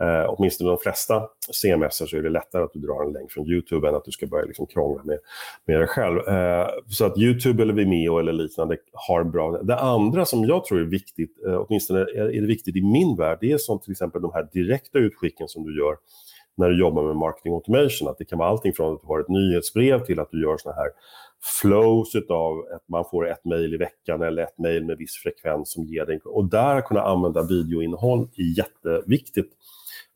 eh, 0.00 0.24
åtminstone 0.28 0.70
de 0.70 0.78
flesta 0.78 1.22
CMS 1.52 1.96
så 1.96 2.16
är 2.16 2.22
det 2.22 2.30
lättare 2.30 2.62
att 2.62 2.72
du 2.72 2.78
drar 2.78 3.06
en 3.06 3.12
länk 3.12 3.32
från 3.32 3.46
YouTube 3.46 3.88
än 3.88 3.94
att 3.94 4.04
du 4.04 4.10
ska 4.10 4.26
börja 4.26 4.44
liksom 4.44 4.66
krångla 4.66 5.02
med, 5.04 5.18
med 5.66 5.80
dig 5.80 5.88
själv. 5.88 6.18
Eh, 6.28 6.68
så 6.88 7.04
att 7.04 7.18
YouTube 7.18 7.62
eller 7.62 7.74
Vimeo 7.74 8.18
eller 8.18 8.32
liknande 8.32 8.76
har 8.92 9.24
bra... 9.24 9.62
Det 9.62 9.76
andra 9.76 10.24
som 10.24 10.44
jag 10.44 10.64
tror 10.64 10.80
är 10.80 10.84
viktigt, 10.84 11.36
eh, 11.46 11.64
åtminstone 11.66 12.00
är, 12.00 12.36
är 12.36 12.40
det 12.40 12.46
viktigt 12.46 12.76
i 12.76 12.82
min 12.82 13.16
värld, 13.16 13.38
det 13.40 13.52
är 13.52 13.58
som 13.58 13.80
till 13.80 13.92
exempel 13.92 14.22
de 14.22 14.32
här 14.34 14.48
direkta 14.52 14.98
utskicken 14.98 15.48
som 15.48 15.64
du 15.64 15.78
gör 15.78 15.96
när 16.56 16.68
du 16.68 16.78
jobbar 16.78 17.02
med 17.02 17.16
marketing 17.16 17.52
automation. 17.52 18.08
Att 18.08 18.18
det 18.18 18.24
kan 18.24 18.38
vara 18.38 18.48
allting 18.48 18.72
från 18.72 18.94
att 18.94 19.00
du 19.00 19.06
har 19.06 19.20
ett 19.20 19.28
nyhetsbrev 19.28 20.04
till 20.04 20.20
att 20.20 20.30
du 20.30 20.42
gör 20.42 20.56
såna 20.56 20.74
här 20.74 20.88
flows 21.60 22.14
av 22.28 22.58
att 22.74 22.88
man 22.88 23.04
får 23.10 23.30
ett 23.30 23.44
mejl 23.44 23.74
i 23.74 23.76
veckan 23.76 24.22
eller 24.22 24.42
ett 24.42 24.58
mejl 24.58 24.84
med 24.84 24.98
viss 24.98 25.14
frekvens 25.14 25.72
som 25.72 25.84
ger 25.84 26.06
dig... 26.06 26.20
Och 26.24 26.44
där 26.44 26.80
kunna 26.80 27.02
använda 27.02 27.42
videoinnehåll 27.42 28.28
är 28.36 28.58
jätteviktigt. 28.58 29.52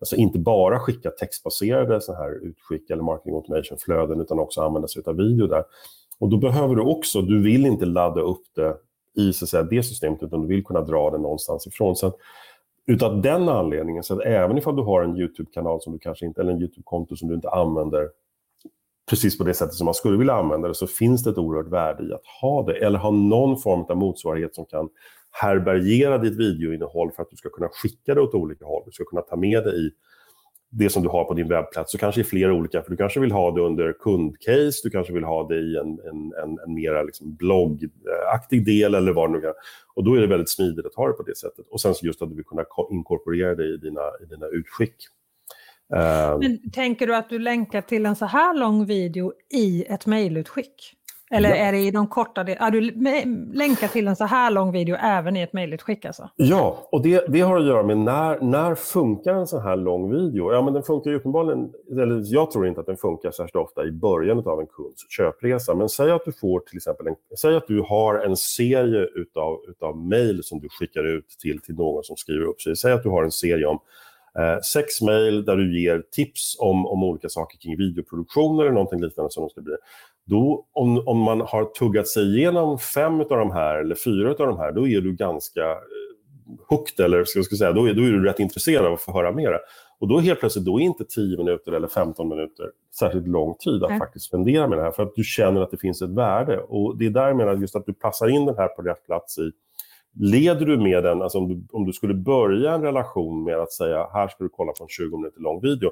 Alltså 0.05 0.17
inte 0.17 0.39
bara 0.39 0.79
skicka 0.79 1.11
textbaserade 1.11 2.01
så 2.01 2.15
här 2.15 2.47
utskick 2.47 2.91
eller 2.91 3.03
marketing 3.03 3.35
automation-flöden 3.35 4.21
utan 4.21 4.39
också 4.39 4.61
använda 4.61 4.89
sig 4.89 5.03
av 5.07 5.17
video 5.17 5.47
där. 5.47 5.65
Och 6.19 6.29
då 6.29 6.37
behöver 6.37 6.75
du 6.75 6.83
också, 6.83 7.23
du 7.23 7.43
vill 7.43 7.67
inte 7.67 7.87
ladda 7.87 8.21
upp 8.21 8.43
det 8.55 8.77
i 9.23 9.33
så 9.33 9.45
att 9.45 9.49
säga, 9.49 9.63
det 9.63 9.83
systemet 9.83 10.23
utan 10.23 10.41
du 10.41 10.47
vill 10.47 10.65
kunna 10.65 10.81
dra 10.81 11.11
det 11.11 11.19
någonstans 11.19 11.67
ifrån. 11.67 11.97
Så 11.97 12.07
att, 12.07 12.17
utav 12.87 13.23
den 13.23 13.49
anledningen, 13.49 14.03
så 14.03 14.15
att 14.15 14.21
även 14.21 14.59
ifall 14.59 14.77
du 14.77 14.83
har 14.83 15.03
en 15.03 15.17
YouTube-kanal 15.17 15.83
som 15.83 15.93
du 15.93 15.99
kanske 15.99 16.27
inte, 16.27 16.41
eller 16.41 16.53
en 16.53 16.61
YouTube-konto 16.61 17.17
som 17.17 17.29
du 17.29 17.35
inte 17.35 17.51
använder 17.51 18.09
precis 19.11 19.39
på 19.39 19.45
det 19.45 19.55
sättet 19.55 19.75
som 19.75 19.85
man 19.85 19.95
skulle 19.95 20.19
vilja 20.19 20.35
använda 20.35 20.69
det, 20.69 20.75
så 20.75 20.87
finns 20.87 21.25
det 21.25 21.31
ett 21.31 21.39
oerhört 21.39 21.73
värde 21.73 22.05
i 22.05 22.13
att 22.13 22.27
ha 22.41 22.63
det. 22.63 22.77
Eller 22.87 22.99
ha 22.99 23.11
någon 23.11 23.59
form 23.59 23.85
av 23.89 23.97
motsvarighet 23.97 24.55
som 24.55 24.65
kan 24.65 24.89
härbärgera 25.43 26.19
ditt 26.19 26.39
videoinnehåll 26.39 27.13
för 27.13 27.23
att 27.23 27.31
du 27.31 27.37
ska 27.37 27.49
kunna 27.49 27.69
skicka 27.69 28.15
det 28.15 28.21
åt 28.21 28.35
olika 28.35 28.65
håll. 28.65 28.83
Du 28.87 28.93
ska 28.93 29.05
kunna 29.05 29.23
ta 29.23 29.37
med 29.37 29.65
det 29.65 29.71
i 29.71 29.91
det 30.71 30.91
som 30.91 31.03
du 31.03 31.09
har 31.09 31.25
på 31.25 31.35
din 31.35 31.49
webbplats. 31.49 31.93
Så 31.93 31.99
kanske 31.99 32.21
i 32.21 32.25
flera 32.25 32.53
olika, 32.53 32.83
för 32.83 32.91
du 32.91 32.97
kanske 32.97 33.21
vill 33.21 33.33
ha 33.33 33.51
det 33.51 33.61
under 33.61 33.93
kundcase, 33.93 34.81
du 34.85 34.91
kanske 34.91 35.13
vill 35.13 35.25
ha 35.25 35.49
det 35.49 35.59
i 35.59 35.77
en, 35.77 35.87
en, 35.87 36.33
en, 36.43 36.59
en 36.67 36.75
mera 36.75 37.03
liksom 37.03 37.35
bloggaktig 37.35 38.67
del 38.67 38.95
eller 38.95 39.13
vad 39.13 39.33
det 39.33 39.39
nu 39.39 39.47
är. 39.47 39.55
Och 39.95 40.05
då 40.05 40.15
är 40.15 40.21
det 40.21 40.27
väldigt 40.27 40.51
smidigt 40.51 40.87
att 40.87 40.95
ha 40.95 41.07
det 41.07 41.13
på 41.13 41.23
det 41.23 41.37
sättet. 41.37 41.67
Och 41.71 41.81
sen 41.81 41.95
just 42.03 42.23
att 42.23 42.29
du 42.29 42.35
vill 42.35 42.45
kunna 42.45 42.65
inkorporera 42.91 43.55
det 43.55 43.65
i 43.65 43.77
dina, 43.77 44.01
i 44.23 44.25
dina 44.25 44.47
utskick. 44.47 44.95
Uh, 45.95 46.39
Men 46.39 46.71
tänker 46.71 47.07
du 47.07 47.17
att 47.17 47.29
du 47.29 47.39
länkar 47.39 47.81
till 47.81 48.07
en 48.07 48.17
så 48.17 48.25
här 48.25 48.55
lång 48.55 48.87
video 48.87 49.33
i 49.55 49.85
ett 49.85 50.07
mejlutskick? 50.07 50.95
Eller 51.35 51.49
ja. 51.49 51.57
är 51.57 51.73
det 51.73 51.79
i 51.79 51.91
de 51.91 52.07
korta... 52.07 52.47
Ja, 52.49 52.71
du 52.71 52.81
länkar 53.53 53.89
till 53.89 54.09
en 54.09 54.17
så 54.17 54.25
här 54.25 54.51
lång 54.51 54.73
video 54.73 54.97
även 55.01 55.37
i 55.37 55.43
ett 55.43 55.53
mejlutskick 55.53 56.05
alltså? 56.05 56.31
Ja, 56.37 56.89
och 56.93 57.03
det, 57.03 57.25
det 57.29 57.41
har 57.41 57.57
att 57.57 57.67
göra 57.67 57.83
med 57.83 57.99
när, 57.99 58.41
när 58.41 58.75
funkar 58.75 59.35
en 59.35 59.47
så 59.47 59.61
här 59.61 59.77
lång 59.77 60.11
video? 60.11 60.53
Ja, 60.53 60.63
men 60.63 60.75
den 60.75 60.83
funkar 60.83 61.11
ju 61.11 61.17
uppenbarligen... 61.17 61.73
Eller 61.91 62.23
jag 62.25 62.51
tror 62.51 62.67
inte 62.67 62.81
att 62.81 62.87
den 62.87 62.97
funkar 62.97 63.31
särskilt 63.31 63.57
ofta 63.57 63.85
i 63.85 63.93
början 63.93 64.39
av 64.49 64.61
en 64.61 64.67
kunds 64.67 65.07
köpresa. 65.09 65.75
Men 65.75 65.89
säg 65.89 66.11
att 66.11 66.25
du 66.25 66.33
får 66.33 66.61
till 66.61 66.77
exempel 66.77 67.07
en, 67.07 67.15
säg 67.39 67.57
att 67.57 67.67
du 67.67 67.81
har 67.81 68.19
en 68.19 68.37
serie 68.37 69.09
utav, 69.15 69.59
utav 69.69 69.97
mejl 69.97 70.45
som 70.45 70.61
du 70.61 70.69
skickar 70.69 71.05
ut 71.05 71.29
till, 71.29 71.61
till 71.61 71.75
någon 71.75 72.05
som 72.05 72.17
skriver 72.17 72.45
upp 72.45 72.61
sig. 72.61 72.77
Säg 72.77 72.93
att 72.93 73.03
du 73.03 73.09
har 73.09 73.25
en 73.25 73.33
serie 73.33 73.67
om 73.67 73.79
Eh, 74.39 74.61
sex 74.61 75.01
mejl 75.01 75.45
där 75.45 75.57
du 75.57 75.83
ger 75.83 76.03
tips 76.11 76.57
om, 76.59 76.87
om 76.87 77.05
olika 77.05 77.29
saker 77.29 77.59
kring 77.59 77.77
videoproduktion 77.77 78.61
eller 78.61 78.71
någonting 78.71 79.01
liknande 79.01 79.31
som 79.33 79.43
de 79.43 79.51
ska 79.51 79.61
bli. 79.61 79.75
Då, 80.25 80.67
om, 80.73 81.03
om 81.07 81.19
man 81.19 81.41
har 81.41 81.65
tuggat 81.65 82.09
sig 82.09 82.37
igenom 82.37 82.79
fem 82.79 83.21
av 83.21 83.29
de 83.29 83.51
här 83.51 83.79
eller 83.79 83.95
fyra 83.95 84.31
av 84.31 84.37
de 84.37 84.59
här, 84.59 84.73
då 84.73 84.89
är 84.89 85.01
du 85.01 85.13
ganska 85.13 85.61
eh, 85.61 85.77
hooked, 86.69 87.05
eller 87.05 87.25
ska 87.25 87.39
jag 87.39 87.59
säga, 87.59 87.73
då 87.73 87.89
är, 87.89 87.95
då 87.95 88.03
är 88.03 88.11
du 88.11 88.25
rätt 88.25 88.41
intresserad 88.41 88.87
av 88.87 88.93
att 88.93 89.01
få 89.01 89.13
höra 89.13 89.33
mera. 89.33 89.59
Och 89.99 90.09
då 90.09 90.19
helt 90.19 90.41
plötsligt, 90.41 90.65
då 90.65 90.81
är 90.81 90.85
inte 90.85 91.05
10 91.05 91.37
minuter 91.37 91.73
eller 91.73 91.89
15 91.89 92.29
minuter 92.29 92.67
särskilt 92.99 93.27
lång 93.27 93.55
tid 93.55 93.83
att 93.83 93.91
mm. 93.91 93.99
faktiskt 93.99 94.25
spendera 94.25 94.69
med 94.69 94.79
det 94.79 94.83
här, 94.83 94.91
för 94.91 95.03
att 95.03 95.15
du 95.15 95.25
känner 95.25 95.61
att 95.61 95.71
det 95.71 95.79
finns 95.79 96.03
ett 96.03 96.11
värde. 96.11 96.59
Och 96.59 96.99
det 96.99 97.07
är 97.07 97.11
där 97.11 97.29
jag 97.29 97.37
menar 97.37 97.55
just 97.55 97.77
att 97.77 97.87
du 97.87 97.95
passar 97.95 98.29
in 98.29 98.47
den 98.47 98.57
här 98.57 98.69
på 98.69 98.83
rätt 98.83 99.07
plats 99.07 99.39
i 99.39 99.53
Leder 100.17 100.67
du 100.67 100.77
med 100.77 101.05
den, 101.05 101.23
alltså 101.23 101.39
om 101.39 101.49
du, 101.49 101.67
om 101.73 101.87
du 101.87 101.93
skulle 101.93 102.15
börja 102.15 102.73
en 102.73 102.83
relation 102.83 103.45
med 103.45 103.61
att 103.61 103.73
säga 103.73 104.09
här 104.13 104.29
ska 104.29 104.45
du 104.45 104.51
kolla 104.53 104.73
på 104.73 104.85
en 104.85 104.89
20 104.89 105.17
minuter 105.17 105.41
lång 105.41 105.61
video, 105.61 105.91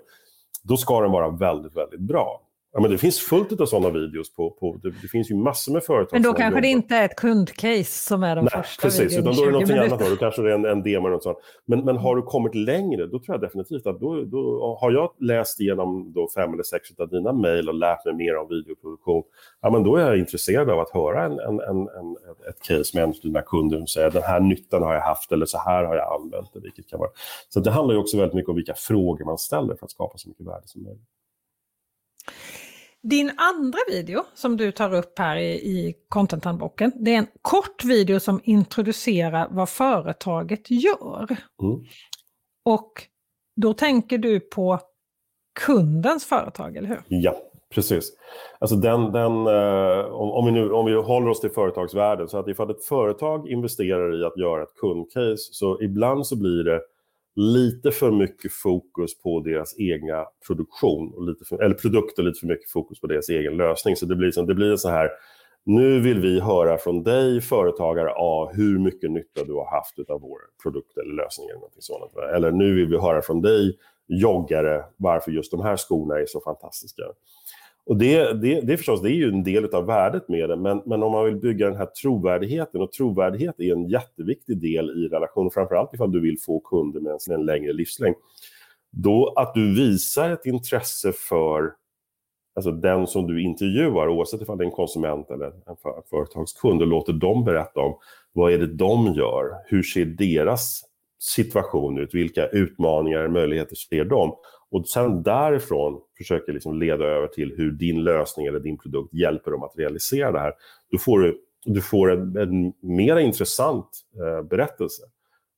då 0.62 0.76
ska 0.76 1.00
den 1.00 1.10
vara 1.12 1.30
väldigt, 1.30 1.76
väldigt 1.76 2.00
bra. 2.00 2.40
Ja, 2.74 2.80
men 2.80 2.90
det 2.90 2.98
finns 2.98 3.20
fullt 3.20 3.60
av 3.60 3.66
sådana 3.66 3.90
videos. 3.90 4.34
På, 4.34 4.50
på 4.50 4.76
det, 4.82 4.90
det, 5.02 5.08
finns 5.08 5.30
ju 5.30 5.34
massor 5.34 5.72
med 5.72 5.84
företag 5.84 6.12
Men 6.12 6.22
då 6.22 6.32
kanske 6.32 6.60
det 6.60 6.68
inte 6.68 6.96
är 6.96 7.04
ett 7.04 7.16
kundcase 7.16 7.84
som 7.84 8.22
är 8.22 8.36
de 8.36 8.42
Nej, 8.44 8.62
första 8.62 8.82
precis, 8.82 9.18
utan 9.18 9.34
då 9.34 9.42
är 9.42 9.46
det 9.46 9.52
någonting 9.52 9.78
annat. 9.78 10.00
Då, 10.00 10.08
då 10.08 10.16
kanske 10.16 10.42
det 10.42 10.50
är 10.50 10.54
en, 10.54 10.64
en 10.64 10.82
demo 10.82 11.06
eller 11.06 11.10
något 11.10 11.22
sånt. 11.22 11.38
Men, 11.66 11.84
men 11.84 11.96
har 11.96 12.16
du 12.16 12.22
kommit 12.22 12.54
längre, 12.54 13.06
då 13.06 13.18
tror 13.18 13.34
jag 13.34 13.40
definitivt 13.40 13.86
att 13.86 14.00
då, 14.00 14.24
då 14.24 14.76
har 14.80 14.90
jag 14.90 15.12
läst 15.20 15.60
igenom 15.60 16.12
då 16.12 16.28
fem 16.34 16.52
eller 16.52 16.62
sex 16.62 16.88
av 16.98 17.08
dina 17.08 17.32
mejl 17.32 17.68
och 17.68 17.74
lärt 17.74 18.04
mig 18.04 18.14
mer 18.14 18.36
om 18.36 18.48
videoproduktion. 18.48 19.22
Ja, 19.60 19.70
men 19.70 19.82
då 19.82 19.96
är 19.96 20.06
jag 20.06 20.18
intresserad 20.18 20.70
av 20.70 20.80
att 20.80 20.90
höra 20.90 21.24
en, 21.24 21.38
en, 21.38 21.60
en, 21.60 21.76
en 21.76 22.16
ett 22.48 22.62
case 22.62 22.96
med 22.96 23.04
en 23.04 23.10
av 23.10 23.16
dina 23.22 23.42
kunder 23.42 23.78
som 23.78 23.86
säger 23.86 24.10
den 24.10 24.22
här 24.22 24.40
nyttan 24.40 24.82
har 24.82 24.94
jag 24.94 25.02
haft 25.02 25.32
eller 25.32 25.46
så 25.46 25.58
här 25.58 25.84
har 25.84 25.96
jag 25.96 26.20
använt 26.20 26.52
det. 26.52 26.60
Vilket 26.60 26.88
kan 26.88 26.98
vara. 26.98 27.10
Så 27.48 27.60
det 27.60 27.70
handlar 27.70 27.94
ju 27.94 28.00
också 28.00 28.16
väldigt 28.16 28.34
mycket 28.34 28.48
om 28.48 28.56
vilka 28.56 28.74
frågor 28.74 29.24
man 29.24 29.38
ställer 29.38 29.74
för 29.74 29.84
att 29.86 29.90
skapa 29.90 30.18
så 30.18 30.28
mycket 30.28 30.46
värde 30.46 30.66
som 30.66 30.82
möjligt. 30.82 31.08
Din 33.02 33.32
andra 33.36 33.78
video 33.88 34.24
som 34.34 34.56
du 34.56 34.72
tar 34.72 34.94
upp 34.94 35.18
här 35.18 35.36
i, 35.36 35.52
i 35.52 35.94
contenthandboken, 36.08 36.92
det 36.96 37.14
är 37.14 37.18
en 37.18 37.26
kort 37.42 37.84
video 37.84 38.20
som 38.20 38.40
introducerar 38.44 39.48
vad 39.50 39.68
företaget 39.68 40.70
gör. 40.70 41.36
Mm. 41.62 41.84
Och 42.64 42.92
då 43.60 43.74
tänker 43.74 44.18
du 44.18 44.40
på 44.40 44.80
kundens 45.66 46.24
företag, 46.24 46.76
eller 46.76 46.88
hur? 46.88 47.02
Ja, 47.08 47.36
precis. 47.74 48.12
Alltså 48.58 48.76
den, 48.76 49.12
den, 49.12 49.46
eh, 49.46 50.04
om, 50.04 50.30
om, 50.30 50.46
vi 50.46 50.52
nu, 50.52 50.72
om 50.72 50.86
vi 50.86 50.94
håller 50.94 51.28
oss 51.28 51.40
till 51.40 51.50
företagsvärlden, 51.50 52.28
så 52.28 52.38
att 52.38 52.48
ifall 52.48 52.70
ett 52.70 52.84
företag 52.84 53.48
investerar 53.48 54.20
i 54.20 54.24
att 54.24 54.38
göra 54.38 54.62
ett 54.62 54.74
kundcase, 54.80 55.36
så 55.36 55.82
ibland 55.82 56.26
så 56.26 56.38
blir 56.38 56.64
det 56.64 56.80
lite 57.34 57.90
för 57.90 58.10
mycket 58.10 58.52
fokus 58.52 59.18
på 59.18 59.40
deras 59.40 59.78
egna 59.78 60.26
produktion, 60.46 61.14
och 61.14 61.28
lite 61.28 61.44
för, 61.44 61.62
eller 61.62 61.74
produkt 61.74 62.18
och 62.18 62.24
lite 62.24 62.40
för 62.40 62.46
mycket 62.46 62.70
fokus 62.70 63.00
på 63.00 63.06
deras 63.06 63.28
egen 63.28 63.56
lösning. 63.56 63.96
Så 63.96 64.06
det 64.06 64.16
blir, 64.16 64.46
det 64.46 64.54
blir 64.54 64.76
så 64.76 64.88
här, 64.88 65.10
nu 65.64 66.00
vill 66.00 66.20
vi 66.20 66.40
höra 66.40 66.78
från 66.78 67.02
dig 67.02 67.40
företagare 67.40 68.12
A 68.16 68.50
hur 68.54 68.78
mycket 68.78 69.10
nytta 69.10 69.44
du 69.44 69.52
har 69.52 69.70
haft 69.70 70.10
av 70.10 70.20
vår 70.20 70.38
produkt 70.62 70.98
eller 70.98 71.14
lösning. 71.14 71.48
Eller, 71.48 71.58
någonting 71.58 71.82
sådant. 71.82 72.12
eller 72.34 72.50
nu 72.50 72.74
vill 72.74 72.88
vi 72.88 72.98
höra 72.98 73.22
från 73.22 73.42
dig 73.42 73.78
joggare 74.06 74.84
varför 74.96 75.30
just 75.30 75.50
de 75.50 75.60
här 75.60 75.76
skorna 75.76 76.20
är 76.20 76.26
så 76.26 76.40
fantastiska. 76.40 77.02
Och 77.86 77.96
det, 77.96 78.32
det, 78.32 78.60
det, 78.60 78.76
förstås, 78.76 79.02
det 79.02 79.10
är 79.10 79.14
ju 79.14 79.28
en 79.28 79.44
del 79.44 79.74
av 79.74 79.86
värdet 79.86 80.28
med 80.28 80.48
det, 80.48 80.56
men, 80.56 80.82
men 80.86 81.02
om 81.02 81.12
man 81.12 81.24
vill 81.24 81.36
bygga 81.36 81.66
den 81.66 81.76
här 81.76 81.86
trovärdigheten, 81.86 82.80
och 82.80 82.92
trovärdighet 82.92 83.60
är 83.60 83.72
en 83.72 83.88
jätteviktig 83.88 84.60
del 84.60 84.90
i 84.90 85.08
relationen, 85.08 85.50
framförallt 85.50 85.94
ifall 85.94 86.12
du 86.12 86.20
vill 86.20 86.38
få 86.46 86.60
kunder 86.60 87.00
med 87.00 87.18
en 87.30 87.46
längre 87.46 87.72
livslängd, 87.72 88.16
då 88.90 89.32
att 89.36 89.54
du 89.54 89.74
visar 89.74 90.30
ett 90.30 90.46
intresse 90.46 91.12
för 91.12 91.72
alltså 92.54 92.70
den 92.70 93.06
som 93.06 93.26
du 93.26 93.42
intervjuar, 93.42 94.08
oavsett 94.08 94.42
ifall 94.42 94.58
det 94.58 94.64
är 94.64 94.66
en 94.66 94.72
konsument 94.72 95.30
eller 95.30 95.46
en 95.46 95.76
företagskund, 96.10 96.82
och 96.82 96.88
låter 96.88 97.12
dem 97.12 97.44
berätta 97.44 97.80
om 97.80 97.98
vad 98.32 98.52
är 98.52 98.58
det 98.58 98.74
de 98.74 99.12
gör, 99.12 99.50
hur 99.66 99.82
ser 99.82 100.04
deras 100.04 100.82
situation 101.18 101.98
ut, 101.98 102.14
vilka 102.14 102.46
utmaningar 102.46 103.24
och 103.24 103.32
möjligheter 103.32 103.76
ser 103.76 104.04
de? 104.04 104.34
Och 104.72 104.88
sen 104.88 105.22
därifrån 105.22 106.00
försöker 106.18 106.52
liksom 106.52 106.78
leda 106.78 107.04
över 107.04 107.26
till 107.26 107.54
hur 107.56 107.70
din 107.70 108.04
lösning 108.04 108.46
eller 108.46 108.60
din 108.60 108.78
produkt 108.78 109.14
hjälper 109.14 109.50
dem 109.50 109.62
att 109.62 109.78
realisera 109.78 110.32
det 110.32 110.38
här. 110.38 110.52
Då 110.90 110.98
får 110.98 111.18
du, 111.18 111.40
du 111.64 111.82
får 111.82 112.10
en, 112.10 112.36
en 112.36 112.72
mer 112.80 113.16
intressant 113.16 113.88
eh, 114.16 114.42
berättelse. 114.42 115.02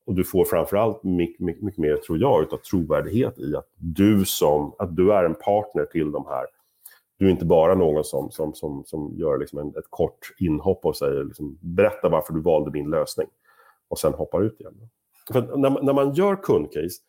Och 0.07 0.15
du 0.15 0.25
får 0.25 0.45
framförallt 0.45 1.03
mycket, 1.03 1.41
mycket, 1.41 1.63
mycket 1.63 1.79
mer, 1.79 1.97
tror 1.97 2.19
jag, 2.19 2.43
utav 2.43 2.57
trovärdighet 2.57 3.39
i 3.39 3.57
att 3.57 3.69
du, 3.77 4.25
som, 4.25 4.75
att 4.79 4.97
du 4.97 5.13
är 5.13 5.25
en 5.25 5.35
partner 5.35 5.85
till 5.85 6.13
de 6.13 6.27
här. 6.27 6.47
Du 7.19 7.27
är 7.27 7.31
inte 7.31 7.45
bara 7.45 7.75
någon 7.75 8.05
som, 8.05 8.31
som, 8.31 8.55
som, 8.55 8.83
som 8.87 9.15
gör 9.17 9.39
liksom 9.39 9.59
en, 9.59 9.69
ett 9.69 9.91
kort 9.91 10.35
inhopp 10.39 10.85
och 10.85 10.97
säger 10.97 11.25
liksom, 11.25 11.59
berätta 11.61 12.09
varför 12.09 12.33
du 12.33 12.41
valde 12.41 12.71
min 12.71 12.91
lösning 12.91 13.29
och 13.89 13.99
sen 13.99 14.15
hoppar 14.15 14.43
ut 14.43 14.61
igen. 14.61 14.75
För 15.33 15.57
när, 15.57 15.83
när 15.83 15.93
man 15.93 16.15
gör 16.15 16.43
kundcase 16.43 17.01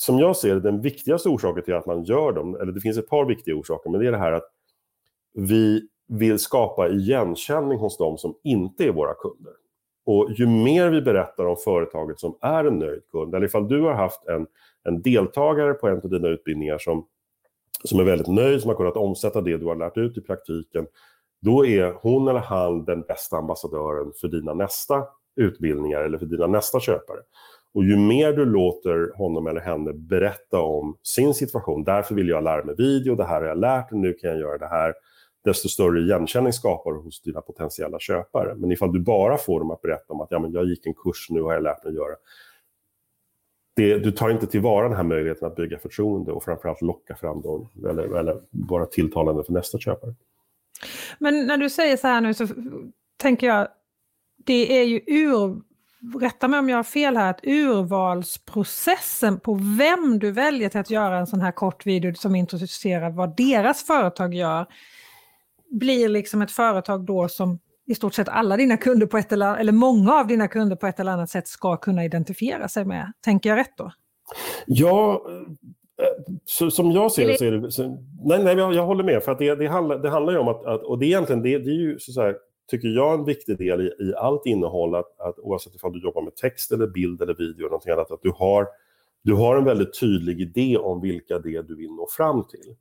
som 0.00 0.18
jag 0.18 0.36
ser 0.36 0.54
det, 0.54 0.60
den 0.60 0.80
viktigaste 0.80 1.28
orsaken 1.28 1.64
till 1.64 1.74
att 1.74 1.86
man 1.86 2.04
gör 2.04 2.32
dem, 2.32 2.54
eller 2.54 2.72
det 2.72 2.80
finns 2.80 2.98
ett 2.98 3.08
par 3.08 3.24
viktiga 3.24 3.54
orsaker, 3.54 3.90
men 3.90 4.00
det 4.00 4.06
är 4.06 4.12
det 4.12 4.18
här 4.18 4.32
att 4.32 4.50
vi 5.34 5.88
vill 6.08 6.38
skapa 6.38 6.88
igenkänning 6.88 7.78
hos 7.78 7.98
dem 7.98 8.18
som 8.18 8.34
inte 8.44 8.84
är 8.84 8.92
våra 8.92 9.14
kunder. 9.14 9.52
Och 10.06 10.30
ju 10.32 10.46
mer 10.46 10.90
vi 10.90 11.02
berättar 11.02 11.44
om 11.44 11.56
företaget 11.56 12.20
som 12.20 12.38
är 12.40 12.64
en 12.64 12.78
nöjd 12.78 13.02
kund, 13.10 13.34
eller 13.34 13.46
ifall 13.46 13.68
du 13.68 13.82
har 13.82 13.94
haft 13.94 14.24
en, 14.28 14.46
en 14.84 15.02
deltagare 15.02 15.74
på 15.74 15.88
en 15.88 16.00
av 16.02 16.10
dina 16.10 16.28
utbildningar 16.28 16.78
som, 16.78 17.06
som 17.84 18.00
är 18.00 18.04
väldigt 18.04 18.28
nöjd, 18.28 18.60
som 18.60 18.68
har 18.68 18.76
kunnat 18.76 18.96
omsätta 18.96 19.40
det 19.40 19.56
du 19.56 19.66
har 19.66 19.76
lärt 19.76 19.96
ut 19.96 20.18
i 20.18 20.20
praktiken, 20.20 20.86
då 21.40 21.66
är 21.66 21.92
hon 21.92 22.28
eller 22.28 22.40
han 22.40 22.84
den 22.84 23.02
bästa 23.02 23.36
ambassadören 23.36 24.12
för 24.20 24.28
dina 24.28 24.54
nästa 24.54 25.04
utbildningar 25.36 26.00
eller 26.00 26.18
för 26.18 26.26
dina 26.26 26.46
nästa 26.46 26.80
köpare. 26.80 27.18
Och 27.74 27.84
ju 27.84 27.96
mer 27.96 28.32
du 28.32 28.44
låter 28.44 29.16
honom 29.16 29.46
eller 29.46 29.60
henne 29.60 29.92
berätta 29.92 30.60
om 30.60 30.96
sin 31.02 31.34
situation, 31.34 31.84
därför 31.84 32.14
vill 32.14 32.28
jag 32.28 32.44
lära 32.44 32.64
mig 32.64 32.74
video, 32.78 33.14
det 33.14 33.24
här 33.24 33.40
har 33.40 33.48
jag 33.48 33.58
lärt 33.58 33.90
mig, 33.90 34.00
nu 34.00 34.12
kan 34.12 34.30
jag 34.30 34.38
göra 34.38 34.58
det 34.58 34.66
här, 34.66 34.94
desto 35.44 35.68
större 35.68 36.00
igenkänning 36.00 36.52
skapar 36.52 36.92
du 36.92 36.98
hos 36.98 37.22
dina 37.22 37.40
potentiella 37.40 37.98
köpare. 37.98 38.54
Men 38.54 38.72
ifall 38.72 38.92
du 38.92 39.00
bara 39.00 39.36
får 39.36 39.60
dem 39.60 39.70
att 39.70 39.82
berätta 39.82 40.12
om 40.12 40.20
att 40.20 40.28
ja, 40.30 40.38
men 40.38 40.52
jag 40.52 40.64
gick 40.64 40.86
en 40.86 40.94
kurs, 40.94 41.26
nu 41.30 41.42
har 41.42 41.52
jag 41.52 41.62
lärt 41.62 41.84
mig 41.84 41.90
att 41.90 41.96
göra. 41.96 42.14
Det, 43.76 43.98
du 43.98 44.12
tar 44.12 44.30
inte 44.30 44.46
tillvara 44.46 44.88
den 44.88 44.96
här 44.96 45.04
möjligheten 45.04 45.48
att 45.48 45.56
bygga 45.56 45.78
förtroende 45.78 46.32
och 46.32 46.44
framförallt 46.44 46.82
locka 46.82 47.16
fram 47.16 47.40
dem, 47.40 47.68
eller, 47.88 48.18
eller 48.18 48.40
vara 48.50 48.86
tilltalande 48.86 49.44
för 49.44 49.52
nästa 49.52 49.78
köpare. 49.78 50.14
Men 51.18 51.46
när 51.46 51.56
du 51.56 51.70
säger 51.70 51.96
så 51.96 52.06
här 52.06 52.20
nu 52.20 52.34
så 52.34 52.46
tänker 53.16 53.46
jag, 53.46 53.68
det 54.44 54.80
är 54.80 54.84
ju 54.84 55.00
ur, 55.06 55.62
rätta 56.20 56.48
mig 56.48 56.58
om 56.58 56.68
jag 56.68 56.76
har 56.76 56.82
fel 56.82 57.16
här, 57.16 57.30
att 57.30 57.40
urvalsprocessen 57.42 59.40
på 59.40 59.54
vem 59.78 60.18
du 60.18 60.32
väljer 60.32 60.68
till 60.68 60.80
att 60.80 60.90
göra 60.90 61.18
en 61.18 61.26
sån 61.26 61.40
här 61.40 61.52
kort 61.52 61.86
video 61.86 62.14
som 62.14 62.34
introducerar 62.34 63.10
vad 63.10 63.36
deras 63.36 63.82
företag 63.82 64.34
gör, 64.34 64.66
blir 65.70 66.08
liksom 66.08 66.42
ett 66.42 66.50
företag 66.50 67.04
då 67.04 67.28
som 67.28 67.58
i 67.86 67.94
stort 67.94 68.14
sett 68.14 68.28
alla 68.28 68.56
dina 68.56 68.76
kunder 68.76 69.06
på 69.06 69.18
ett 69.18 69.32
eller, 69.32 69.56
eller 69.56 69.72
många 69.72 70.14
av 70.14 70.26
dina 70.26 70.48
kunder 70.48 70.76
på 70.76 70.86
ett 70.86 71.00
eller 71.00 71.12
annat 71.12 71.30
sätt 71.30 71.48
ska 71.48 71.76
kunna 71.76 72.04
identifiera 72.04 72.68
sig 72.68 72.84
med. 72.84 73.12
Tänker 73.24 73.50
jag 73.50 73.56
rätt 73.56 73.76
då? 73.76 73.92
Ja, 74.66 75.22
eh, 76.02 76.34
så, 76.44 76.70
som 76.70 76.90
jag 76.90 77.12
ser 77.12 77.28
det 77.28 77.38
så 77.38 77.44
är 77.44 77.52
det... 77.52 77.70
Så, 77.70 77.82
nej, 78.24 78.44
nej 78.44 78.56
jag, 78.56 78.74
jag, 78.74 78.86
håller 78.86 79.04
med. 79.04 79.22
För 79.22 79.32
att 79.32 79.38
det, 79.38 79.54
det, 79.54 79.66
handlar, 79.66 79.98
det 79.98 80.10
handlar 80.10 80.32
ju 80.32 80.38
om 80.38 80.48
att, 80.48 80.66
att 80.66 80.82
och 80.82 80.98
det 80.98 81.04
är 81.04 81.08
egentligen, 81.08 81.42
det, 81.42 81.58
det 81.58 81.70
är 81.70 81.80
ju 81.80 81.98
så, 81.98 82.12
så 82.12 82.20
här, 82.20 82.36
tycker 82.68 82.88
jag 82.88 83.14
en 83.14 83.24
viktig 83.24 83.58
del 83.58 83.80
i, 83.80 84.04
i 84.04 84.14
allt 84.16 84.46
innehåll, 84.46 84.94
att, 84.94 85.20
att 85.20 85.38
oavsett 85.38 85.84
om 85.84 85.92
du 85.92 86.02
jobbar 86.02 86.22
med 86.22 86.36
text 86.36 86.72
eller 86.72 86.86
bild 86.86 87.22
eller 87.22 87.34
video 87.34 87.58
eller 87.58 87.68
någonting 87.68 87.92
annat, 87.92 88.10
att 88.10 88.22
du 88.22 88.32
har, 88.36 88.68
du 89.22 89.34
har 89.34 89.56
en 89.56 89.64
väldigt 89.64 90.00
tydlig 90.00 90.40
idé 90.40 90.76
om 90.76 91.00
vilka 91.00 91.38
det 91.38 91.54
är 91.54 91.62
du 91.62 91.76
vill 91.76 91.90
nå 91.90 92.06
fram 92.10 92.44
till. 92.44 92.74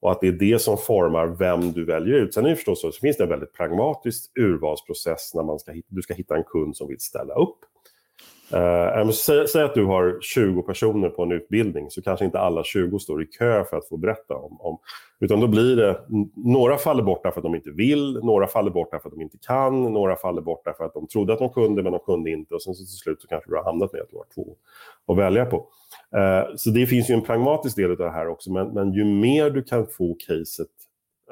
Och 0.00 0.12
att 0.12 0.20
det 0.20 0.28
är 0.28 0.32
det 0.32 0.58
som 0.58 0.78
formar 0.78 1.26
vem 1.26 1.72
du 1.72 1.84
väljer 1.84 2.14
ut. 2.14 2.34
Sen 2.34 2.44
är 2.44 2.50
det 2.50 2.56
förstås 2.56 2.80
så, 2.80 2.92
så 2.92 3.00
finns 3.00 3.16
det 3.16 3.22
en 3.22 3.30
väldigt 3.30 3.52
pragmatisk 3.52 4.38
urvalsprocess 4.38 5.34
när 5.34 5.42
man 5.42 5.58
ska, 5.58 5.72
du 5.88 6.02
ska 6.02 6.14
hitta 6.14 6.36
en 6.36 6.44
kund 6.44 6.76
som 6.76 6.88
vill 6.88 7.00
ställa 7.00 7.34
upp. 7.34 7.58
Uh, 8.54 9.10
säg, 9.10 9.48
säg, 9.48 9.62
att 9.62 9.74
du 9.74 9.84
har 9.84 10.18
20 10.20 10.62
personer 10.62 11.08
på 11.08 11.22
en 11.22 11.32
utbildning 11.32 11.90
så 11.90 12.02
kanske 12.02 12.24
inte 12.24 12.38
alla 12.38 12.64
20 12.64 12.98
står 12.98 13.22
i 13.22 13.26
kö 13.26 13.64
för 13.64 13.76
att 13.76 13.88
få 13.88 13.96
berätta 13.96 14.34
om, 14.34 14.60
om 14.60 14.78
utan 15.20 15.40
då 15.40 15.46
blir 15.46 15.76
det, 15.76 16.00
några 16.34 16.76
faller 16.76 17.02
bort 17.02 17.22
därför 17.22 17.40
att 17.40 17.44
de 17.44 17.54
inte 17.54 17.70
vill, 17.70 18.20
några 18.22 18.46
faller 18.46 18.70
bort 18.70 18.90
därför 18.90 19.08
att 19.08 19.14
de 19.14 19.22
inte 19.22 19.38
kan, 19.38 19.82
några 19.82 20.16
faller 20.16 20.42
bort 20.42 20.64
därför 20.64 20.84
att 20.84 20.94
de 20.94 21.06
trodde 21.06 21.32
att 21.32 21.38
de 21.38 21.48
kunde 21.48 21.82
men 21.82 21.92
de 21.92 21.98
kunde 21.98 22.30
inte 22.30 22.54
och 22.54 22.62
sen 22.62 22.74
så 22.74 22.84
till 22.84 22.92
slut 22.92 23.20
så 23.20 23.28
kanske 23.28 23.50
du 23.50 23.56
har 23.56 23.64
hamnat 23.64 23.92
med 23.92 24.02
att 24.02 24.10
du 24.10 24.16
har 24.16 24.26
två 24.34 24.56
att 25.12 25.18
välja 25.18 25.46
på. 25.46 25.56
Uh, 26.16 26.56
så 26.56 26.70
det 26.70 26.86
finns 26.86 27.10
ju 27.10 27.14
en 27.14 27.22
pragmatisk 27.22 27.76
del 27.76 27.90
av 27.90 27.96
det 27.96 28.10
här 28.10 28.28
också 28.28 28.52
men, 28.52 28.68
men 28.68 28.92
ju 28.92 29.04
mer 29.04 29.50
du 29.50 29.62
kan 29.62 29.86
få 29.86 30.16
caset 30.26 30.68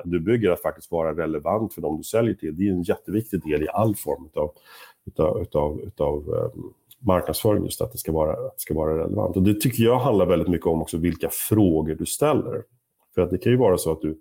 du 0.05 0.21
bygger 0.21 0.51
att 0.51 0.63
faktiskt 0.63 0.91
vara 0.91 1.17
relevant 1.17 1.75
för 1.75 1.83
de 1.83 1.97
du 1.97 2.03
säljer 2.03 2.35
till, 2.35 2.57
det 2.57 2.69
är 2.69 2.73
en 2.73 2.83
jätteviktig 2.83 3.43
del 3.43 3.63
i 3.63 3.69
all 3.69 3.97
form 3.97 4.29
av 4.35 4.53
utav, 5.07 5.43
utav, 5.43 5.81
utav 5.81 6.29
um, 6.29 6.75
marknadsföring 7.07 7.65
just 7.65 7.81
att 7.81 7.93
det 7.93 7.99
ska 7.99 8.13
vara, 8.13 8.33
att 8.33 8.57
det 8.57 8.61
ska 8.61 8.75
vara 8.75 8.99
relevant. 8.99 9.37
Och 9.37 9.43
det 9.43 9.61
tycker 9.61 9.85
jag 9.85 9.99
handlar 9.99 10.27
väldigt 10.27 10.49
mycket 10.49 10.67
om 10.67 10.83
också 10.83 10.99
vilka 10.99 11.29
frågor 11.33 11.95
du 11.95 12.07
ställer. 12.07 12.63
För 13.15 13.23
att 13.23 13.31
det 13.31 13.39
kan 13.39 13.53
ju 13.53 13.59
vara 13.59 13.79
så 13.79 13.93
att 13.93 14.01
du, 14.01 14.19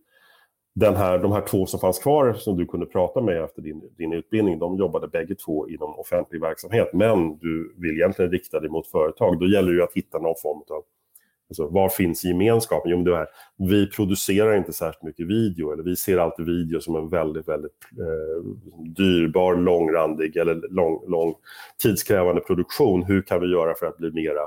den 0.76 0.96
här, 0.96 1.18
de 1.18 1.32
här 1.32 1.42
två 1.42 1.66
som 1.66 1.80
fanns 1.80 2.00
kvar 2.00 2.34
som 2.34 2.58
du 2.58 2.66
kunde 2.66 2.86
prata 2.86 3.22
med 3.22 3.44
efter 3.44 3.62
din, 3.62 3.82
din 3.98 4.14
utbildning, 4.14 4.60
de 4.60 4.78
jobbade 4.78 5.08
bägge 5.08 5.36
två 5.36 5.70
inom 5.70 6.00
offentlig 6.00 6.42
verksamhet, 6.42 6.90
men 6.94 7.38
du 7.38 7.76
vill 7.78 7.96
egentligen 7.96 8.32
rikta 8.32 8.60
dig 8.60 8.70
mot 8.70 8.88
företag. 8.88 9.40
Då 9.40 9.48
gäller 9.48 9.72
det 9.72 9.78
ju 9.78 9.84
att 9.84 9.94
hitta 9.94 10.20
någon 10.20 10.36
form 10.42 10.62
av 10.78 10.84
Alltså, 11.60 11.74
var 11.74 11.90
finns 11.90 12.24
gemenskapen? 12.24 12.92
Jo, 12.92 13.04
det 13.04 13.16
här, 13.16 13.28
vi 13.58 13.90
producerar 13.90 14.58
inte 14.58 14.74
särskilt 14.74 15.04
mycket 15.04 15.28
video, 15.28 15.72
eller 15.72 15.84
vi 15.84 15.96
ser 15.96 16.18
alltid 16.18 16.46
video 16.46 16.82
som 16.82 16.96
en 16.96 17.10
väldigt, 17.10 17.48
väldigt 17.48 17.72
eh, 17.92 18.46
dyrbar, 18.86 19.56
långrandig 19.56 20.38
eller 20.38 20.74
lång, 20.74 21.04
lång 21.08 21.36
tidskrävande 21.78 22.42
produktion. 22.42 23.04
Hur 23.04 23.22
kan 23.22 23.42
vi 23.42 23.48
göra 23.48 23.74
för 23.80 23.86
att 23.86 23.98
bli 23.98 24.12
mera 24.12 24.42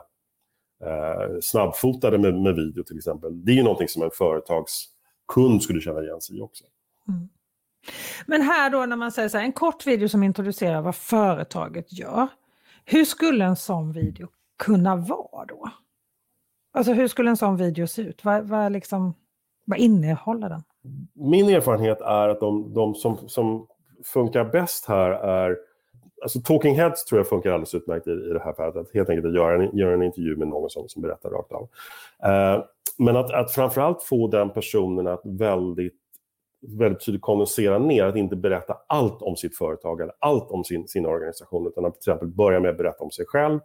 eh, 0.84 1.40
snabbfotade 1.42 2.18
med, 2.18 2.34
med 2.34 2.54
video 2.54 2.82
till 2.82 2.96
exempel? 2.96 3.44
Det 3.44 3.52
är 3.52 3.56
ju 3.56 3.62
någonting 3.62 3.88
som 3.88 4.02
en 4.02 4.10
företagskund 4.10 5.62
skulle 5.62 5.80
känna 5.80 6.02
igen 6.02 6.20
sig 6.20 6.38
i 6.38 6.40
också. 6.40 6.64
Mm. 7.08 7.28
Men 8.26 8.42
här 8.42 8.70
då 8.70 8.86
när 8.86 8.96
man 8.96 9.12
säger 9.12 9.28
så 9.28 9.38
här, 9.38 9.44
en 9.44 9.52
kort 9.52 9.86
video 9.86 10.08
som 10.08 10.22
introducerar 10.22 10.82
vad 10.82 10.96
företaget 10.96 11.98
gör. 11.98 12.28
Hur 12.84 13.04
skulle 13.04 13.44
en 13.44 13.56
sån 13.56 13.92
video 13.92 14.28
kunna 14.58 14.96
vara 14.96 15.44
då? 15.44 15.70
Alltså 16.76 16.92
hur 16.92 17.08
skulle 17.08 17.30
en 17.30 17.36
sån 17.36 17.56
video 17.56 17.86
se 17.86 18.02
ut? 18.02 18.24
Vad, 18.24 18.48
vad, 18.48 18.72
liksom, 18.72 19.14
vad 19.64 19.78
innehåller 19.78 20.48
den? 20.48 20.62
Min 21.14 21.48
erfarenhet 21.48 22.00
är 22.00 22.28
att 22.28 22.40
de, 22.40 22.74
de 22.74 22.94
som, 22.94 23.28
som 23.28 23.66
funkar 24.04 24.44
bäst 24.44 24.86
här 24.86 25.10
är 25.10 25.56
Alltså 26.22 26.40
Talking 26.40 26.74
Heads 26.74 27.04
tror 27.04 27.18
jag 27.18 27.28
funkar 27.28 27.50
alldeles 27.50 27.74
utmärkt 27.74 28.06
i, 28.06 28.10
i 28.10 28.32
det 28.32 28.42
här 28.44 28.52
fallet. 28.52 28.76
Att 28.76 28.94
helt 28.94 29.10
enkelt 29.10 29.34
göra 29.34 29.62
en, 29.62 29.76
göra 29.78 29.94
en 29.94 30.02
intervju 30.02 30.36
med 30.36 30.48
någon 30.48 30.70
som, 30.70 30.88
som 30.88 31.02
berättar 31.02 31.30
rakt 31.30 31.52
av. 31.52 31.62
Uh, 31.62 32.64
men 32.98 33.16
att, 33.16 33.34
att 33.34 33.52
framförallt 33.52 34.02
få 34.02 34.28
den 34.28 34.50
personen 34.50 35.06
att 35.06 35.20
väldigt, 35.24 35.94
väldigt 36.78 37.04
tydligt 37.04 37.22
kondensera 37.22 37.78
ner, 37.78 38.04
att 38.04 38.16
inte 38.16 38.36
berätta 38.36 38.76
allt 38.86 39.22
om 39.22 39.36
sitt 39.36 39.56
företag 39.56 40.00
eller 40.00 40.14
allt 40.18 40.50
om 40.50 40.64
sin, 40.64 40.88
sin 40.88 41.06
organisation, 41.06 41.66
utan 41.66 41.84
att 41.84 42.00
till 42.00 42.10
exempel 42.10 42.28
börja 42.28 42.60
med 42.60 42.70
att 42.70 42.78
berätta 42.78 43.04
om 43.04 43.10
sig 43.10 43.26
själv, 43.28 43.60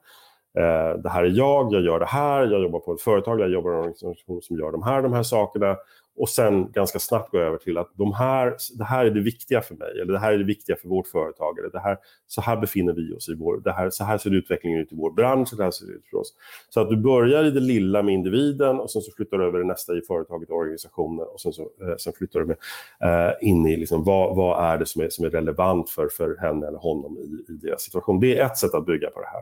Eh, 0.57 0.97
det 1.01 1.09
här 1.09 1.23
är 1.23 1.29
jag, 1.29 1.73
jag 1.73 1.81
gör 1.81 1.99
det 1.99 2.05
här, 2.05 2.41
jag 2.41 2.61
jobbar 2.61 2.79
på 2.79 2.93
ett 2.93 3.01
företag, 3.01 3.39
jag 3.39 3.49
jobbar 3.49 3.71
i 3.71 3.73
en 3.73 3.79
organisation 3.79 4.41
som 4.41 4.57
gör 4.57 4.71
de 4.71 4.83
här, 4.83 5.01
de 5.01 5.13
här 5.13 5.23
sakerna. 5.23 5.77
Och 6.15 6.29
sen 6.29 6.71
ganska 6.71 6.99
snabbt 6.99 7.31
gå 7.31 7.37
över 7.37 7.57
till 7.57 7.77
att 7.77 7.91
de 7.93 8.13
här, 8.13 8.55
det 8.77 8.83
här 8.83 9.05
är 9.05 9.11
det 9.11 9.21
viktiga 9.21 9.61
för 9.61 9.75
mig, 9.75 10.01
eller 10.01 10.13
det 10.13 10.19
här 10.19 10.33
är 10.33 10.37
det 10.37 10.43
viktiga 10.43 10.75
för 10.75 10.87
vårt 10.87 11.07
företag, 11.07 11.59
eller 11.59 11.69
det 11.69 11.79
här, 11.79 11.97
så 12.27 12.41
här 12.41 12.57
befinner 12.57 12.93
vi 12.93 13.13
oss 13.13 13.29
i 13.29 13.35
vår, 13.35 13.61
det 13.63 13.71
här, 13.71 13.89
så 13.89 14.03
här 14.03 14.17
ser 14.17 14.35
utvecklingen 14.35 14.79
ut 14.79 14.91
i 14.91 14.95
vår 14.95 15.11
bransch, 15.11 15.49
det 15.57 15.63
här 15.63 15.71
ser 15.71 15.85
det 15.85 15.91
ut 15.91 16.07
för 16.11 16.17
oss. 16.17 16.33
Så 16.69 16.79
att 16.79 16.89
du 16.89 16.97
börjar 16.97 17.43
i 17.43 17.51
det 17.51 17.59
lilla 17.59 18.03
med 18.03 18.13
individen 18.13 18.79
och 18.79 18.91
sen 18.91 19.01
så 19.01 19.11
flyttar 19.11 19.37
du 19.37 19.45
över 19.45 19.59
det 19.59 19.65
nästa 19.65 19.93
i 19.93 20.01
företaget 20.01 20.49
och 20.49 20.55
organisationen 20.55 21.27
och 21.33 21.41
sen, 21.41 21.53
så, 21.53 21.61
eh, 21.61 21.95
sen 21.97 22.13
flyttar 22.13 22.39
du 22.39 22.45
med, 22.45 22.57
eh, 23.03 23.33
in 23.41 23.65
i 23.65 23.77
liksom, 23.77 24.03
vad, 24.03 24.35
vad 24.35 24.65
är 24.65 24.77
det 24.77 24.85
som 24.85 25.01
är, 25.01 25.09
som 25.09 25.25
är 25.25 25.29
relevant 25.29 25.89
för, 25.89 26.07
för 26.07 26.37
henne 26.37 26.67
eller 26.67 26.79
honom 26.79 27.17
i, 27.17 27.51
i 27.51 27.53
deras 27.53 27.81
situation. 27.81 28.19
Det 28.19 28.37
är 28.37 28.45
ett 28.45 28.57
sätt 28.57 28.73
att 28.73 28.85
bygga 28.85 29.09
på 29.09 29.19
det 29.19 29.27
här. 29.27 29.41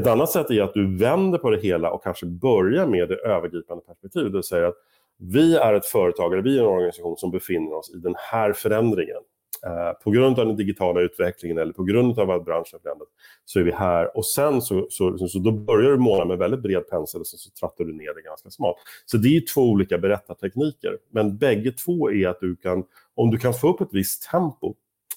Ett 0.00 0.06
annat 0.06 0.30
sätt 0.30 0.50
är 0.50 0.62
att 0.62 0.74
du 0.74 0.96
vänder 0.96 1.38
på 1.38 1.50
det 1.50 1.60
hela 1.60 1.90
och 1.90 2.02
kanske 2.02 2.26
börjar 2.26 2.86
med 2.86 3.08
det 3.08 3.16
övergripande 3.16 3.84
perspektivet, 3.84 4.32
det 4.32 4.38
vill 4.38 4.42
säga 4.42 4.68
att 4.68 4.76
vi 5.18 5.56
är 5.56 5.74
ett 5.74 5.86
företag, 5.86 6.32
eller 6.32 6.42
vi 6.42 6.58
är 6.58 6.62
en 6.62 6.68
organisation 6.68 7.16
som 7.16 7.30
befinner 7.30 7.74
oss 7.74 7.94
i 7.94 7.98
den 7.98 8.14
här 8.18 8.52
förändringen. 8.52 9.22
Eh, 9.66 9.92
på 10.04 10.10
grund 10.10 10.38
av 10.38 10.46
den 10.46 10.56
digitala 10.56 11.00
utvecklingen 11.00 11.58
eller 11.58 11.72
på 11.72 11.84
grund 11.84 12.18
av 12.18 12.30
att 12.30 12.44
branschen 12.44 12.80
förändrats 12.82 13.12
så 13.44 13.60
är 13.60 13.64
vi 13.64 13.72
här. 13.72 14.16
Och 14.16 14.26
sen 14.26 14.62
så, 14.62 14.86
så, 14.90 15.10
liksom, 15.10 15.28
så, 15.28 15.38
då 15.38 15.52
börjar 15.52 15.90
du 15.90 15.98
måla 15.98 16.24
med 16.24 16.38
väldigt 16.38 16.62
bred 16.62 16.88
pensel 16.90 17.20
och 17.20 17.26
så, 17.26 17.36
så 17.36 17.50
trattar 17.50 17.84
du 17.84 17.92
ner 17.92 18.14
det 18.14 18.22
ganska 18.22 18.50
smalt. 18.50 18.76
Så 19.06 19.16
det 19.16 19.36
är 19.36 19.54
två 19.54 19.60
olika 19.60 19.98
berättartekniker. 19.98 20.98
Men 21.10 21.36
bägge 21.36 21.72
två 21.72 22.10
är 22.10 22.28
att 22.28 22.40
du 22.40 22.56
kan, 22.56 22.84
om 23.14 23.30
du 23.30 23.38
kan 23.38 23.54
få 23.54 23.68
upp 23.68 23.80
ett 23.80 23.88
visst 23.92 24.30
tempo 24.30 24.74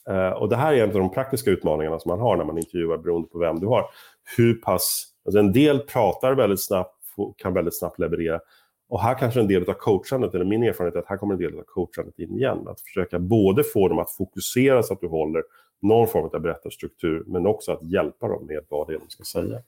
eh, 0.09 0.29
och 0.29 0.49
det 0.49 0.55
här 0.55 0.73
är 0.73 0.83
en 0.83 0.89
av 0.89 0.99
de 0.99 1.11
praktiska 1.11 1.51
utmaningarna 1.51 1.99
som 1.99 2.09
man 2.09 2.19
har 2.19 2.37
när 2.37 2.45
man 2.45 2.57
intervjuar 2.57 2.97
beroende 2.97 3.27
på 3.27 3.39
vem 3.39 3.59
du 3.59 3.67
har. 3.67 3.85
Hur 4.37 4.53
pass, 4.53 5.05
alltså 5.25 5.39
en 5.39 5.53
del 5.53 5.79
pratar 5.79 6.33
väldigt 6.33 6.65
snabbt, 6.65 6.93
kan 7.37 7.53
väldigt 7.53 7.79
snabbt 7.79 7.99
leverera. 7.99 8.39
Och 8.89 9.01
här 9.01 9.15
kanske 9.15 9.39
en 9.39 9.47
del 9.47 9.69
av 9.69 9.73
coachandet, 9.73 10.33
eller 10.33 10.45
min 10.45 10.63
erfarenhet 10.63 10.95
är 10.95 10.99
att 10.99 11.07
här 11.07 11.17
kommer 11.17 11.33
en 11.33 11.39
del 11.39 11.59
av 11.59 11.63
coachandet 11.63 12.19
in 12.19 12.37
igen. 12.37 12.67
Att 12.67 12.81
försöka 12.81 13.19
både 13.19 13.63
få 13.63 13.87
dem 13.87 13.99
att 13.99 14.11
fokusera 14.11 14.83
så 14.83 14.93
att 14.93 15.01
du 15.01 15.07
håller 15.07 15.43
någon 15.81 16.07
form 16.07 16.29
av 16.33 16.41
berättarstruktur, 16.41 17.23
men 17.27 17.47
också 17.47 17.71
att 17.71 17.83
hjälpa 17.83 18.27
dem 18.27 18.45
med 18.45 18.59
vad 18.69 18.87
det 18.87 18.93
är 18.93 18.99
de 18.99 19.09
ska 19.09 19.23
säga. 19.23 19.61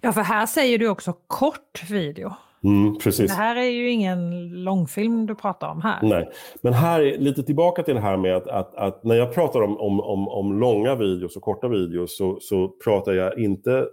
Ja, 0.00 0.12
för 0.12 0.20
här 0.20 0.46
säger 0.46 0.78
du 0.78 0.88
också 0.88 1.12
kort 1.26 1.90
video. 1.90 2.32
Mm, 2.64 2.98
precis. 2.98 3.30
Det 3.30 3.36
här 3.36 3.56
är 3.56 3.70
ju 3.70 3.90
ingen 3.90 4.48
långfilm 4.64 5.26
du 5.26 5.34
pratar 5.34 5.68
om 5.68 5.82
här. 5.82 5.98
Nej, 6.02 6.30
men 6.60 6.72
här 6.72 7.00
är 7.00 7.18
lite 7.18 7.42
tillbaka 7.42 7.82
till 7.82 7.94
det 7.94 8.00
här 8.00 8.16
med 8.16 8.36
att, 8.36 8.46
att, 8.46 8.74
att 8.74 9.04
när 9.04 9.14
jag 9.14 9.34
pratar 9.34 9.62
om, 9.62 9.80
om, 9.80 10.00
om, 10.00 10.28
om 10.28 10.60
långa 10.60 10.94
videos 10.94 11.36
och 11.36 11.42
korta 11.42 11.68
videos 11.68 12.16
så, 12.16 12.38
så 12.40 12.68
pratar 12.68 13.12
jag 13.12 13.38
inte 13.38 13.86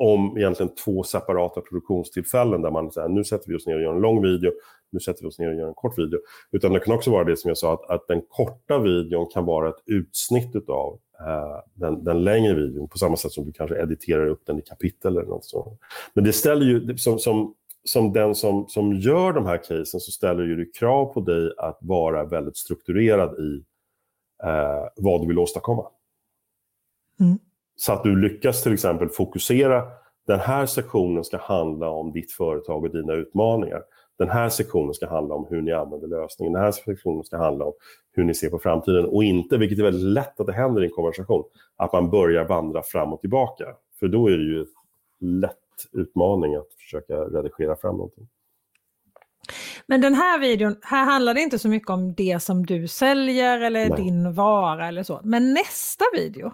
om 0.00 0.38
egentligen 0.38 0.74
två 0.74 1.02
separata 1.02 1.60
produktionstillfällen 1.60 2.62
där 2.62 2.70
man 2.70 2.92
säger 2.92 3.08
nu 3.08 3.24
sätter 3.24 3.48
vi 3.48 3.56
oss 3.56 3.66
ner 3.66 3.76
och 3.76 3.82
gör 3.82 3.94
en 3.94 4.00
lång 4.00 4.22
video, 4.22 4.52
nu 4.90 5.00
sätter 5.00 5.22
vi 5.22 5.28
oss 5.28 5.38
ner 5.38 5.48
och 5.48 5.54
gör 5.54 5.68
en 5.68 5.74
kort 5.74 5.98
video. 5.98 6.20
Utan 6.50 6.72
det 6.72 6.80
kan 6.80 6.94
också 6.94 7.10
vara 7.10 7.24
det 7.24 7.36
som 7.36 7.48
jag 7.48 7.58
sa, 7.58 7.74
att, 7.74 7.90
att 7.90 8.08
den 8.08 8.22
korta 8.28 8.78
videon 8.78 9.26
kan 9.32 9.44
vara 9.44 9.68
ett 9.68 9.82
utsnitt 9.86 10.68
av 10.68 10.98
eh, 11.20 11.60
den, 11.74 12.04
den, 12.04 12.24
längre 12.24 12.54
videon, 12.54 12.88
på 12.88 12.98
samma 12.98 13.16
sätt 13.16 13.32
som 13.32 13.44
du 13.44 13.52
kanske 13.52 13.82
editerar 13.82 14.26
upp 14.26 14.46
den 14.46 14.58
i 14.58 14.62
kapitel 14.62 15.16
eller 15.16 15.28
något 15.28 15.44
sånt. 15.44 15.80
Men 16.14 16.24
det 16.24 16.32
ställer 16.32 16.66
ju, 16.66 16.96
som, 16.96 17.18
som, 17.18 17.54
som 17.84 18.12
den 18.12 18.34
som, 18.34 18.68
som 18.68 18.92
gör 18.92 19.32
de 19.32 19.46
här 19.46 19.56
casen, 19.56 20.00
så 20.00 20.12
ställer 20.12 20.44
ju 20.44 20.56
det 20.56 20.78
krav 20.78 21.14
på 21.14 21.20
dig 21.20 21.52
att 21.58 21.78
vara 21.80 22.24
väldigt 22.24 22.56
strukturerad 22.56 23.38
i 23.38 23.64
eh, 24.44 24.88
vad 24.96 25.20
du 25.20 25.28
vill 25.28 25.38
åstadkomma. 25.38 25.86
Mm. 27.20 27.38
Så 27.80 27.92
att 27.92 28.02
du 28.02 28.16
lyckas 28.16 28.62
till 28.62 28.72
exempel 28.72 29.08
fokusera, 29.08 29.82
den 30.26 30.40
här 30.40 30.66
sektionen 30.66 31.24
ska 31.24 31.36
handla 31.36 31.88
om 31.88 32.12
ditt 32.12 32.32
företag 32.32 32.84
och 32.84 32.90
dina 32.90 33.12
utmaningar. 33.12 33.82
Den 34.18 34.28
här 34.28 34.48
sektionen 34.48 34.94
ska 34.94 35.08
handla 35.08 35.34
om 35.34 35.46
hur 35.50 35.62
ni 35.62 35.72
använder 35.72 36.08
lösningen. 36.08 36.52
Den 36.52 36.62
här 36.62 36.72
sektionen 36.72 37.24
ska 37.24 37.36
handla 37.36 37.64
om 37.64 37.72
hur 38.12 38.24
ni 38.24 38.34
ser 38.34 38.50
på 38.50 38.58
framtiden. 38.58 39.04
Och 39.04 39.24
inte, 39.24 39.58
vilket 39.58 39.78
är 39.78 39.82
väldigt 39.82 40.12
lätt 40.12 40.40
att 40.40 40.46
det 40.46 40.52
händer 40.52 40.82
i 40.82 40.84
en 40.84 40.92
konversation, 40.92 41.44
att 41.76 41.92
man 41.92 42.10
börjar 42.10 42.44
vandra 42.44 42.82
fram 42.82 43.12
och 43.12 43.20
tillbaka. 43.20 43.64
För 44.00 44.08
då 44.08 44.28
är 44.28 44.36
det 44.36 44.44
ju 44.44 44.60
en 44.60 45.40
lätt 45.40 45.56
utmaning 45.92 46.54
att 46.54 46.72
försöka 46.78 47.14
redigera 47.14 47.76
fram 47.76 47.96
någonting. 47.96 48.28
Men 49.86 50.00
den 50.00 50.14
här 50.14 50.40
videon, 50.40 50.76
här 50.82 51.04
handlar 51.04 51.34
det 51.34 51.40
inte 51.40 51.58
så 51.58 51.68
mycket 51.68 51.90
om 51.90 52.14
det 52.14 52.42
som 52.42 52.66
du 52.66 52.88
säljer 52.88 53.60
eller 53.60 53.88
Nej. 53.88 54.02
din 54.02 54.34
vara 54.34 54.88
eller 54.88 55.02
så. 55.02 55.20
Men 55.24 55.54
nästa 55.54 56.04
video, 56.14 56.52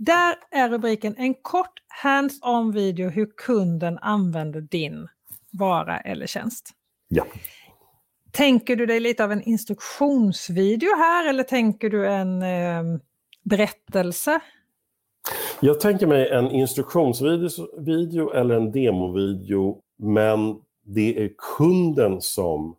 där 0.00 0.36
är 0.50 0.68
rubriken 0.68 1.14
en 1.18 1.34
kort 1.34 1.82
hands-on 2.02 2.72
video 2.72 3.08
hur 3.08 3.26
kunden 3.36 3.98
använder 3.98 4.60
din 4.60 5.08
vara 5.50 6.00
eller 6.00 6.26
tjänst. 6.26 6.70
Ja. 7.08 7.26
Tänker 8.32 8.76
du 8.76 8.86
dig 8.86 9.00
lite 9.00 9.24
av 9.24 9.32
en 9.32 9.42
instruktionsvideo 9.42 10.96
här 10.96 11.28
eller 11.28 11.42
tänker 11.42 11.90
du 11.90 12.08
en 12.08 12.42
eh, 12.42 13.00
berättelse? 13.42 14.40
Jag 15.60 15.80
tänker 15.80 16.06
mig 16.06 16.28
en 16.28 16.50
instruktionsvideo 16.50 18.30
eller 18.30 18.54
en 18.54 18.72
demovideo 18.72 19.80
men 19.98 20.56
det 20.86 21.24
är 21.24 21.30
kunden 21.58 22.20
som 22.20 22.76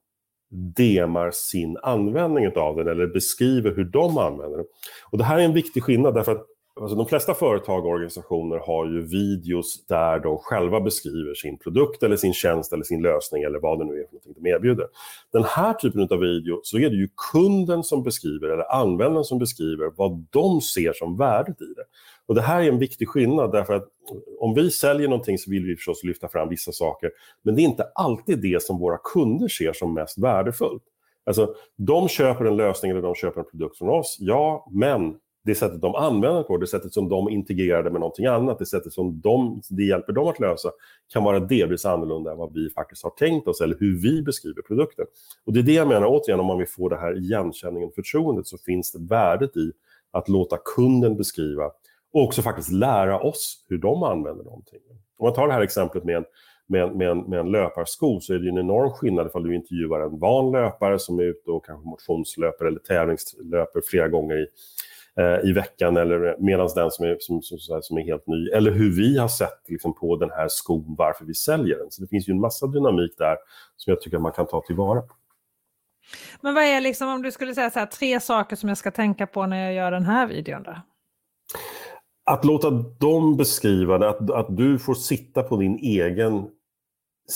demar 0.76 1.32
sin 1.34 1.78
användning 1.84 2.48
av 2.58 2.76
den 2.76 2.88
eller 2.88 3.08
beskriver 3.08 3.76
hur 3.76 3.86
de 3.86 4.18
använder 4.18 4.58
den. 4.58 4.66
Och 5.12 5.18
det 5.18 5.24
här 5.24 5.40
är 5.40 5.44
en 5.44 5.54
viktig 5.54 5.84
skillnad 5.84 6.14
därför 6.14 6.32
att 6.32 6.48
Alltså 6.80 6.96
de 6.96 7.06
flesta 7.06 7.34
företag 7.34 7.86
och 7.86 7.92
organisationer 7.92 8.58
har 8.58 8.86
ju 8.86 9.02
videos 9.02 9.86
där 9.86 10.20
de 10.20 10.38
själva 10.38 10.82
beskriver 10.82 11.34
sin 11.34 11.58
produkt 11.58 12.04
eller 12.04 12.16
sin 12.16 12.34
tjänst 12.34 12.74
eller 12.74 12.84
sin 12.84 13.02
lösning 13.02 13.44
eller 13.44 13.60
vad 13.60 13.80
det 13.80 13.86
nu 13.86 13.94
är 13.94 14.06
för 14.06 14.14
någonting 14.14 14.44
de 14.44 14.50
erbjuder. 14.50 14.88
Den 15.32 15.44
här 15.44 15.74
typen 15.74 16.02
av 16.02 16.20
video 16.20 16.60
så 16.64 16.78
är 16.78 16.90
det 16.90 16.96
ju 16.96 17.10
kunden 17.32 17.84
som 17.84 18.04
beskriver 18.04 18.50
eller 18.50 18.76
användaren 18.76 19.24
som 19.24 19.40
beskriver 19.40 19.92
vad 19.96 20.26
de 20.30 20.62
ser 20.62 20.94
som 20.94 21.18
värdet 21.18 21.62
i 21.62 21.74
det. 21.76 21.84
Och 22.26 22.36
det 22.36 22.42
här 22.42 22.62
är 22.62 22.70
en 22.70 22.80
viktig 22.80 23.08
skillnad 23.10 23.52
därför 23.52 23.74
att 23.74 23.88
om 24.40 24.54
vi 24.54 24.72
säljer 24.72 25.08
någonting 25.08 25.38
så 25.38 25.52
vill 25.52 25.66
vi 25.66 25.76
förstås 25.76 26.04
lyfta 26.04 26.28
fram 26.28 26.50
vissa 26.50 26.72
saker 26.72 27.12
men 27.42 27.56
det 27.56 27.62
är 27.62 27.66
inte 27.66 27.88
alltid 27.96 28.42
det 28.42 28.64
som 28.64 28.80
våra 28.80 28.98
kunder 28.98 29.48
ser 29.48 29.74
som 29.74 29.94
mest 29.94 30.18
värdefullt. 30.18 30.84
Alltså, 31.26 31.56
de 31.78 32.08
köper 32.08 32.46
en 32.46 32.58
lösning 32.58 32.92
eller 32.92 33.02
de 33.02 33.16
köper 33.16 33.40
en 33.40 33.48
produkt 33.50 33.78
från 33.78 33.90
oss, 33.90 34.18
ja, 34.20 34.68
men 34.72 35.16
det 35.44 35.56
sättet 35.56 35.82
de 35.82 35.96
använder 35.96 36.44
på, 36.44 36.58
det 36.58 36.68
sättet 36.68 36.94
som 36.94 37.10
de 37.10 37.30
integrerar 37.30 37.84
det 37.84 37.92
med 37.92 38.00
någonting 38.00 38.26
annat, 38.26 38.60
det 38.60 38.66
sättet 38.66 38.94
som 38.94 39.22
de, 39.22 39.62
det 39.70 39.84
hjälper 39.84 40.14
dem 40.14 40.28
att 40.28 40.40
lösa 40.40 40.72
kan 41.14 41.24
vara 41.24 41.40
delvis 41.40 41.86
annorlunda 41.86 42.32
än 42.32 42.38
vad 42.38 42.54
vi 42.54 42.70
faktiskt 42.70 43.04
har 43.04 43.10
tänkt 43.10 43.48
oss 43.48 43.62
eller 43.62 43.78
hur 43.80 44.02
vi 44.02 44.22
beskriver 44.22 44.62
produkten. 44.62 45.06
Och 45.46 45.54
det 45.54 45.60
är 45.60 45.64
det 45.64 45.74
jag 45.74 45.88
menar, 45.88 46.08
återigen, 46.08 46.40
om 46.40 46.46
man 46.46 46.58
vill 46.58 46.68
få 46.68 46.90
det 46.90 46.98
här 46.98 47.18
igenkänningen, 47.18 47.90
och 47.90 47.96
förtroendet, 47.96 48.48
så 48.48 48.58
finns 48.58 48.92
det 48.92 49.00
värdet 49.10 49.58
i 49.58 49.72
att 50.12 50.30
låta 50.30 50.58
kunden 50.76 51.18
beskriva 51.18 51.72
och 52.14 52.24
också 52.24 52.42
faktiskt 52.42 52.72
lära 52.72 53.20
oss 53.20 53.66
hur 53.70 53.78
de 53.78 54.04
använder 54.04 54.44
någonting. 54.44 54.80
Om 55.18 55.26
man 55.26 55.34
tar 55.34 55.48
det 55.48 55.54
här 55.54 55.62
exemplet 55.62 56.04
med 56.04 56.16
en, 56.16 56.26
med, 56.68 56.96
med, 56.96 57.10
en, 57.10 57.20
med 57.20 57.40
en 57.40 57.52
löparsko 57.52 58.20
så 58.20 58.34
är 58.34 58.40
det 58.40 58.50
en 58.50 58.58
enorm 58.58 58.92
skillnad 58.92 59.28
ifall 59.28 59.44
du 59.44 59.56
intervjuar 59.56 60.00
en 60.00 60.20
van 60.20 60.52
löpare 60.52 61.00
som 61.00 61.20
är 61.20 61.24
ute 61.24 61.52
och 61.52 61.66
kanske 61.66 61.88
motionslöper 61.88 62.66
eller 62.66 62.80
tävlingslöper 62.80 63.82
flera 63.90 64.08
gånger 64.08 64.36
i 64.36 64.48
i 65.44 65.54
veckan 65.54 65.98
eller 65.98 66.36
medan 66.40 66.70
den 66.76 66.92
som 66.92 67.06
är, 67.06 67.18
som, 67.20 67.42
som, 67.42 67.82
som, 67.82 67.98
är 67.98 68.02
helt 68.02 68.28
ny. 68.28 68.50
Eller 68.50 68.72
hur 68.72 68.96
vi 68.96 69.18
har 69.18 69.28
sett 69.28 69.62
liksom, 69.68 69.96
på 69.96 70.16
den 70.16 70.30
här 70.30 70.48
skon, 70.48 70.96
varför 70.98 71.26
vi 71.26 71.34
säljer 71.34 71.78
den. 71.78 71.92
Så 71.92 72.02
det 72.02 72.08
finns 72.08 72.30
ju 72.30 72.32
en 72.32 72.40
massa 72.40 72.68
dynamik 72.68 73.12
där 73.18 73.38
som 73.78 73.92
jag 73.92 74.02
tycker 74.02 74.18
att 74.18 74.24
man 74.24 74.32
kan 74.32 74.48
ta 74.48 74.62
tillvara 74.62 75.02
på. 75.02 75.14
Men 76.42 76.54
vad 76.54 76.64
är 76.64 76.82
liksom, 76.82 77.10
om 77.10 77.22
du 77.22 77.32
skulle 77.32 77.56
säga 77.56 77.72
här, 77.76 77.86
tre 77.86 78.20
saker 78.20 78.56
som 78.56 78.70
jag 78.70 78.78
ska 78.78 78.92
tänka 78.92 79.28
på 79.28 79.46
när 79.46 79.64
jag 79.66 79.74
gör 79.74 79.92
den 79.92 80.06
här 80.06 80.28
videon 80.28 80.64
då? 80.64 80.76
Att 82.26 82.46
låta 82.46 82.70
dem 83.00 83.38
beskriva 83.38 83.98
det, 83.98 84.10
att, 84.10 84.32
att 84.32 84.58
du 84.58 84.80
får 84.80 84.94
sitta 84.94 85.44
på 85.44 85.58
din 85.58 85.78
egen 85.78 86.48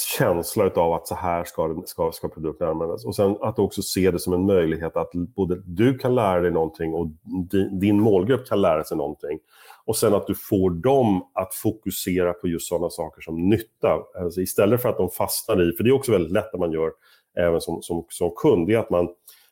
känsla 0.01 0.69
av 0.75 0.93
att 0.93 1.07
så 1.07 1.15
här 1.15 1.43
ska, 1.43 1.83
ska, 1.85 2.11
ska 2.11 2.27
produkten 2.29 2.67
användas. 2.67 3.05
Och 3.05 3.15
sen 3.15 3.37
att 3.41 3.59
också 3.59 3.81
se 3.81 4.11
det 4.11 4.19
som 4.19 4.33
en 4.33 4.45
möjlighet 4.45 4.97
att 4.97 5.11
både 5.13 5.61
du 5.65 5.97
kan 5.97 6.15
lära 6.15 6.41
dig 6.41 6.51
någonting 6.51 6.93
och 6.93 7.07
din, 7.51 7.79
din 7.79 7.99
målgrupp 7.99 8.47
kan 8.47 8.61
lära 8.61 8.83
sig 8.83 8.97
någonting. 8.97 9.39
Och 9.85 9.97
sen 9.97 10.13
att 10.13 10.27
du 10.27 10.35
får 10.35 10.69
dem 10.69 11.25
att 11.33 11.53
fokusera 11.53 12.33
på 12.33 12.47
just 12.47 12.67
sådana 12.67 12.89
saker 12.89 13.21
som 13.21 13.49
nytta. 13.49 13.99
Alltså 14.19 14.41
istället 14.41 14.81
för 14.81 14.89
att 14.89 14.97
de 14.97 15.09
fastnar 15.09 15.69
i, 15.69 15.75
för 15.77 15.83
det 15.83 15.89
är 15.89 15.95
också 15.95 16.11
väldigt 16.11 16.31
lätt 16.31 16.53
när 16.53 16.59
man 16.59 16.71
gör 16.71 16.91
även 17.37 17.61
som, 17.61 17.81
som, 17.81 18.05
som 18.09 18.31
kund, 18.35 18.67
det 18.67 18.73
är 18.73 18.79
att 18.79 18.89
man 18.89 19.09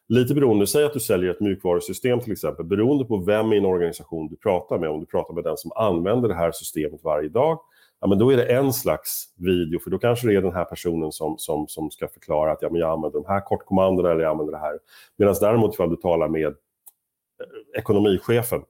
Lite 0.08 0.34
beroende, 0.34 0.68
säg 0.68 0.86
att 0.86 0.94
du 0.94 1.00
säljer 1.00 1.32
ett 1.32 1.40
mjukvarusystem 1.40 2.20
till 2.20 2.32
exempel, 2.32 2.66
beroende 2.66 3.06
på 3.06 3.18
vem 3.18 3.54
i 3.54 3.58
en 3.58 3.66
organisation 3.66 4.28
du 4.28 4.36
pratar 4.36 4.80
med, 4.80 4.90
om 4.90 5.00
du 5.00 5.06
pratar 5.06 5.34
med 5.34 5.44
den 5.44 5.58
som 5.58 5.72
använder 5.76 6.30
det 6.30 6.36
här 6.36 6.52
systemet 6.52 7.04
varje 7.04 7.30
dag, 7.30 7.60
ja, 8.04 8.10
men 8.10 8.18
då 8.18 8.34
är 8.34 8.38
det 8.38 8.46
en 8.46 8.74
slags 8.74 9.26
video, 9.38 9.80
för 9.80 9.90
då 9.90 9.98
kanske 9.98 10.28
det 10.28 10.36
är 10.36 10.42
den 10.42 10.54
här 10.54 10.66
personen 10.66 11.12
som, 11.12 11.38
som, 11.38 11.68
som 11.68 11.92
ska 11.92 12.08
förklara 12.08 12.52
att 12.52 12.62
ja, 12.62 12.70
men 12.70 12.82
jag 12.82 12.92
använder 12.92 13.20
de 13.20 13.26
här 13.28 13.42
kortkommandona 13.42 14.12
eller 14.12 14.22
jag 14.22 14.32
använder 14.32 14.54
det 14.54 14.60
här. 14.60 14.80
Medan 15.18 15.36
däremot 15.42 15.74
ifall 15.74 15.90
du 15.90 15.96
talar 15.96 16.28
med 16.28 16.46
eh, 16.46 17.80
ekonomichefen 17.80 18.62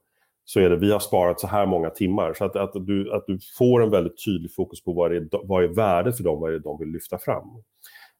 så 0.44 0.60
är 0.60 0.70
det 0.70 0.76
vi 0.76 0.92
har 0.92 0.98
sparat 0.98 1.40
så 1.40 1.46
här 1.46 1.66
många 1.66 1.90
timmar. 1.90 2.34
Så 2.34 2.44
att, 2.44 2.56
att, 2.56 2.72
du, 2.86 3.12
att 3.12 3.26
du 3.26 3.38
får 3.58 3.82
en 3.82 3.90
väldigt 3.90 4.24
tydlig 4.24 4.54
fokus 4.54 4.84
på 4.84 4.92
vad 4.92 5.12
är, 5.16 5.28
vad 5.44 5.64
är 5.64 5.68
värdet 5.68 6.16
för 6.16 6.24
dem, 6.24 6.40
vad 6.40 6.50
är 6.50 6.54
det 6.54 6.62
de 6.62 6.78
vill 6.78 6.88
lyfta 6.88 7.18
fram. 7.18 7.48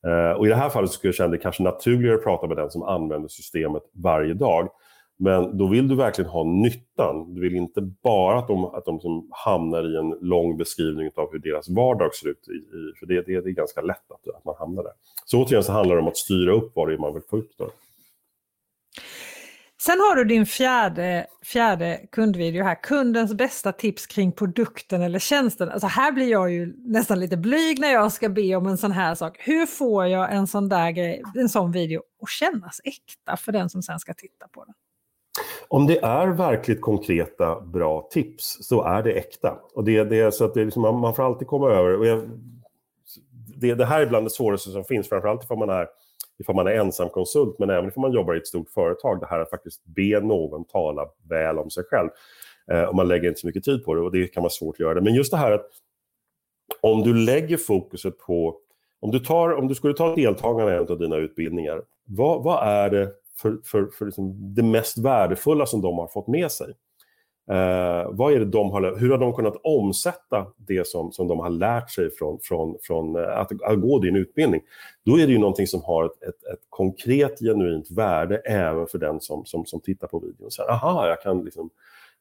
Uh, 0.06 0.32
och 0.38 0.46
I 0.46 0.48
det 0.48 0.56
här 0.56 0.70
fallet 0.70 0.90
skulle 0.90 1.08
jag 1.08 1.14
känna 1.14 1.30
det 1.30 1.38
kanske 1.38 1.62
naturligare 1.62 2.16
att 2.16 2.24
prata 2.24 2.46
med 2.46 2.56
den 2.56 2.70
som 2.70 2.82
använder 2.82 3.28
systemet 3.28 3.82
varje 3.92 4.34
dag. 4.34 4.68
Men 5.18 5.58
då 5.58 5.66
vill 5.66 5.88
du 5.88 5.94
verkligen 5.94 6.30
ha 6.30 6.44
nyttan. 6.44 7.34
Du 7.34 7.40
vill 7.40 7.56
inte 7.56 7.80
bara 7.80 8.38
att 8.38 8.48
de, 8.48 8.64
att 8.64 8.84
de 8.84 9.00
som 9.00 9.28
hamnar 9.30 9.94
i 9.94 9.96
en 9.96 10.28
lång 10.28 10.56
beskrivning 10.56 11.10
av 11.14 11.32
hur 11.32 11.38
deras 11.38 11.68
vardag 11.68 12.14
ser 12.14 12.28
ut. 12.28 12.48
I, 12.48 12.52
i, 12.52 12.92
för 12.98 13.06
det, 13.06 13.14
det, 13.14 13.40
det, 13.40 13.50
är 13.50 13.54
ganska 13.54 13.80
lätt 13.80 14.10
att, 14.10 14.34
att 14.36 14.44
man 14.44 14.54
hamnar 14.58 14.82
där. 14.82 14.92
Så 15.24 15.42
återigen 15.42 15.64
så 15.64 15.72
handlar 15.72 15.94
det 15.96 16.02
om 16.02 16.08
att 16.08 16.16
styra 16.16 16.52
upp 16.52 16.72
vad 16.74 16.88
det 16.88 16.94
är 16.94 16.98
man 16.98 17.14
vill 17.14 17.22
få 17.30 17.38
ut. 17.38 17.54
Då. 17.58 17.70
Sen 19.82 20.00
har 20.00 20.16
du 20.16 20.24
din 20.24 20.46
fjärde, 20.46 21.26
fjärde 21.44 22.06
kundvideo 22.12 22.64
här, 22.64 22.82
kundens 22.82 23.34
bästa 23.34 23.72
tips 23.72 24.06
kring 24.06 24.32
produkten 24.32 25.02
eller 25.02 25.18
tjänsten. 25.18 25.68
Alltså 25.68 25.86
här 25.86 26.12
blir 26.12 26.30
jag 26.30 26.52
ju 26.52 26.74
nästan 26.76 27.20
lite 27.20 27.36
blyg 27.36 27.80
när 27.80 27.92
jag 27.92 28.12
ska 28.12 28.28
be 28.28 28.56
om 28.56 28.66
en 28.66 28.78
sån 28.78 28.92
här 28.92 29.14
sak. 29.14 29.36
Hur 29.40 29.66
får 29.66 30.06
jag 30.06 30.34
en 30.34 30.46
sån 30.46 30.68
där 30.68 30.90
grej, 30.90 31.22
en 31.34 31.48
sån 31.48 31.72
video 31.72 32.02
att 32.22 32.28
kännas 32.28 32.80
äkta 32.84 33.36
för 33.36 33.52
den 33.52 33.70
som 33.70 33.82
sen 33.82 33.98
ska 33.98 34.14
titta 34.14 34.48
på 34.48 34.64
den? 34.64 34.74
Om 35.68 35.86
det 35.86 35.98
är 35.98 36.26
verkligt 36.26 36.80
konkreta, 36.80 37.60
bra 37.60 38.08
tips 38.10 38.58
så 38.60 38.82
är 38.82 39.02
det 39.02 39.12
äkta. 39.12 39.58
Och 39.74 39.84
det, 39.84 40.04
det, 40.04 40.34
så 40.34 40.44
att 40.44 40.54
det 40.54 40.64
liksom, 40.64 40.82
man, 40.82 40.98
man, 40.98 41.14
får 41.14 41.22
alltid 41.22 41.48
komma 41.48 41.70
över. 41.70 41.98
Och 41.98 42.06
jag, 42.06 42.30
det, 43.56 43.74
det 43.74 43.84
här 43.84 44.00
är 44.00 44.06
bland 44.06 44.26
det 44.26 44.30
svåraste 44.30 44.70
som 44.70 44.84
finns, 44.84 45.08
framförallt 45.08 45.44
ifall 45.44 45.58
man 45.58 45.70
är 45.70 45.86
ifall 46.38 46.56
man 46.56 46.66
är 46.66 46.72
ensamkonsult, 46.72 47.58
men 47.58 47.70
även 47.70 47.88
ifall 47.88 48.00
man 48.00 48.12
jobbar 48.12 48.34
i 48.34 48.38
ett 48.38 48.46
stort 48.46 48.70
företag. 48.70 49.20
Det 49.20 49.26
här 49.26 49.38
att 49.38 49.50
faktiskt 49.50 49.84
be 49.84 50.20
någon 50.20 50.64
tala 50.64 51.08
väl 51.28 51.58
om 51.58 51.70
sig 51.70 51.84
själv. 51.84 52.08
Eh, 52.70 52.82
och 52.82 52.94
man 52.94 53.08
lägger 53.08 53.28
inte 53.28 53.40
så 53.40 53.46
mycket 53.46 53.64
tid 53.64 53.84
på 53.84 53.94
det 53.94 54.00
och 54.00 54.12
det 54.12 54.26
kan 54.26 54.42
vara 54.42 54.50
svårt 54.50 54.74
att 54.74 54.80
göra 54.80 54.94
det. 54.94 55.00
Men 55.00 55.14
just 55.14 55.30
det 55.30 55.36
här 55.36 55.52
att 55.52 55.66
om 56.80 57.02
du 57.02 57.14
lägger 57.14 57.56
fokuset 57.56 58.18
på, 58.18 58.56
om 59.00 59.10
du, 59.10 59.18
tar, 59.18 59.52
om 59.52 59.68
du 59.68 59.74
skulle 59.74 59.94
ta 59.94 60.14
deltagarna 60.14 60.74
i 60.74 60.76
en 60.76 60.88
av 60.88 60.98
dina 60.98 61.16
utbildningar, 61.16 61.82
vad, 62.04 62.42
vad 62.42 62.68
är 62.68 62.90
det 62.90 63.10
för, 63.42 63.58
för, 63.64 63.86
för 63.86 64.04
liksom 64.04 64.54
det 64.54 64.62
mest 64.62 64.98
värdefulla 64.98 65.66
som 65.66 65.82
de 65.82 65.98
har 65.98 66.06
fått 66.06 66.26
med 66.26 66.52
sig. 66.52 66.74
Eh, 67.50 68.10
vad 68.10 68.32
är 68.32 68.38
det 68.38 68.44
de 68.44 68.70
har, 68.70 68.96
hur 68.98 69.10
har 69.10 69.18
de 69.18 69.34
kunnat 69.34 69.56
omsätta 69.62 70.46
det 70.56 70.86
som, 70.86 71.12
som 71.12 71.28
de 71.28 71.38
har 71.40 71.50
lärt 71.50 71.90
sig 71.90 72.10
från, 72.10 72.38
från, 72.42 72.76
från 72.82 73.16
eh, 73.16 73.38
att, 73.38 73.62
att 73.62 73.80
gå 73.80 73.98
din 73.98 74.16
utbildning? 74.16 74.60
Då 75.04 75.18
är 75.18 75.26
det 75.26 75.32
ju 75.32 75.38
någonting 75.38 75.66
som 75.66 75.82
har 75.82 76.04
ett, 76.04 76.22
ett, 76.22 76.44
ett 76.52 76.60
konkret, 76.68 77.38
genuint 77.38 77.90
värde 77.90 78.36
även 78.36 78.86
för 78.86 78.98
den 78.98 79.20
som, 79.20 79.44
som, 79.44 79.66
som 79.66 79.80
tittar 79.80 80.06
på 80.06 80.18
videon. 80.18 80.50
Så, 80.50 80.62
aha, 80.62 81.08
jag 81.08 81.22
kan, 81.22 81.44
liksom, 81.44 81.70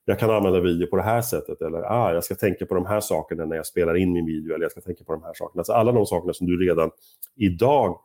jag 0.06 0.20
kan 0.20 0.30
använda 0.30 0.60
video 0.60 0.88
på 0.88 0.96
det 0.96 1.04
här 1.04 1.22
sättet 1.22 1.62
eller 1.62 1.82
ah, 1.82 2.14
jag 2.14 2.24
ska 2.24 2.36
tänka 2.36 2.66
på 2.66 2.76
de 2.76 2.86
här 2.86 3.00
sakerna 3.00 3.46
när 3.46 3.56
jag 3.56 3.66
spelar 3.66 3.96
in 3.96 4.14
min 4.14 4.26
video 4.26 4.54
eller 4.56 4.64
jag 4.64 4.72
ska 4.72 4.82
tänka 4.82 5.04
på 5.04 5.14
de 5.14 5.24
här 5.24 5.34
sakerna. 5.34 5.60
Alltså 5.60 5.74
alla 5.74 5.92
de 5.92 6.06
sakerna 6.06 6.34
som 6.34 6.48
du 6.48 6.66
redan 6.66 6.92
idag 7.36 8.00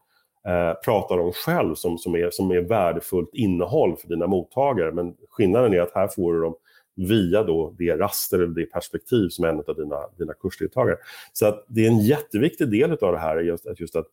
eh, 0.46 0.74
pratar 0.84 1.18
om 1.18 1.32
själv 1.32 1.74
som, 1.74 1.98
som, 1.98 2.14
är, 2.14 2.30
som 2.30 2.50
är 2.50 2.60
värdefullt 2.60 3.30
innehåll 3.32 3.96
för 3.96 4.08
dina 4.08 4.26
mottagare. 4.26 4.92
Men 4.92 5.14
skillnaden 5.30 5.74
är 5.74 5.80
att 5.80 5.94
här 5.94 6.08
får 6.08 6.34
du 6.34 6.40
dem 6.40 6.54
via 6.96 7.42
då 7.42 7.74
det 7.78 7.96
raster 7.96 8.38
eller 8.38 8.54
det 8.54 8.66
perspektiv 8.66 9.28
som 9.28 9.44
är 9.44 9.48
en 9.48 9.62
av 9.68 9.76
dina, 9.76 10.08
dina 10.18 10.34
kursdeltagare. 10.34 10.96
Så 11.32 11.46
att 11.46 11.64
det 11.68 11.86
är 11.86 11.88
en 11.88 12.00
jätteviktig 12.00 12.70
del 12.70 12.92
av 12.92 13.12
det 13.12 13.18
här, 13.18 13.40
just, 13.40 13.66
just 13.76 13.96
att, 13.96 14.06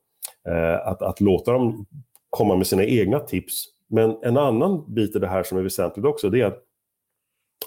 eh, 0.47 0.87
att, 0.87 1.01
att 1.01 1.21
låta 1.21 1.51
dem 1.51 1.85
komma 2.29 2.55
med 2.55 2.67
sina 2.67 2.83
egna 2.83 3.19
tips. 3.19 3.65
Men 3.87 4.17
en 4.23 4.37
annan 4.37 4.93
bit 4.93 5.15
i 5.15 5.19
det 5.19 5.27
här 5.27 5.43
som 5.43 5.57
är 5.57 5.61
väsentligt 5.61 6.05
också, 6.05 6.29
det 6.29 6.41
är 6.41 6.45
att 6.45 6.61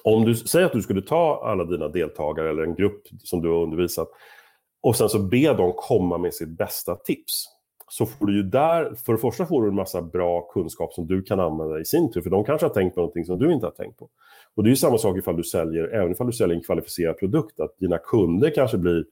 om 0.04 0.24
du 0.24 0.34
säger 0.34 0.66
att 0.66 0.72
du 0.72 0.82
skulle 0.82 1.02
ta 1.02 1.42
alla 1.44 1.64
dina 1.64 1.88
deltagare 1.88 2.50
eller 2.50 2.62
en 2.62 2.74
grupp 2.74 3.02
som 3.18 3.42
du 3.42 3.48
har 3.48 3.62
undervisat 3.62 4.08
och 4.82 4.96
sen 4.96 5.08
så 5.08 5.18
be 5.18 5.52
dem 5.52 5.72
komma 5.76 6.18
med 6.18 6.34
sitt 6.34 6.48
bästa 6.48 6.94
tips 6.94 7.44
så 7.88 8.06
får 8.06 8.26
du 8.26 8.36
ju 8.36 8.42
där, 8.42 8.94
för 8.94 9.12
det 9.12 9.18
första 9.18 9.46
får 9.46 9.62
du 9.62 9.68
en 9.68 9.74
massa 9.74 10.02
bra 10.02 10.40
kunskap 10.40 10.92
som 10.92 11.06
du 11.06 11.22
kan 11.22 11.40
använda 11.40 11.80
i 11.80 11.84
sin 11.84 12.12
tur, 12.12 12.20
för 12.20 12.30
de 12.30 12.44
kanske 12.44 12.66
har 12.66 12.74
tänkt 12.74 12.94
på 12.94 13.00
någonting 13.00 13.24
som 13.24 13.38
du 13.38 13.52
inte 13.52 13.66
har 13.66 13.70
tänkt 13.70 13.98
på. 13.98 14.08
Och 14.54 14.62
det 14.62 14.68
är 14.68 14.70
ju 14.70 14.76
samma 14.76 14.98
sak 14.98 15.18
ifall 15.18 15.36
du 15.36 15.44
säljer, 15.44 15.88
även 15.88 16.12
ifall 16.12 16.26
du 16.26 16.32
säljer 16.32 16.56
en 16.56 16.62
kvalificerad 16.62 17.18
produkt, 17.18 17.60
att 17.60 17.78
dina 17.78 17.98
kunder 17.98 18.50
kanske 18.54 18.78
blir 18.78 19.04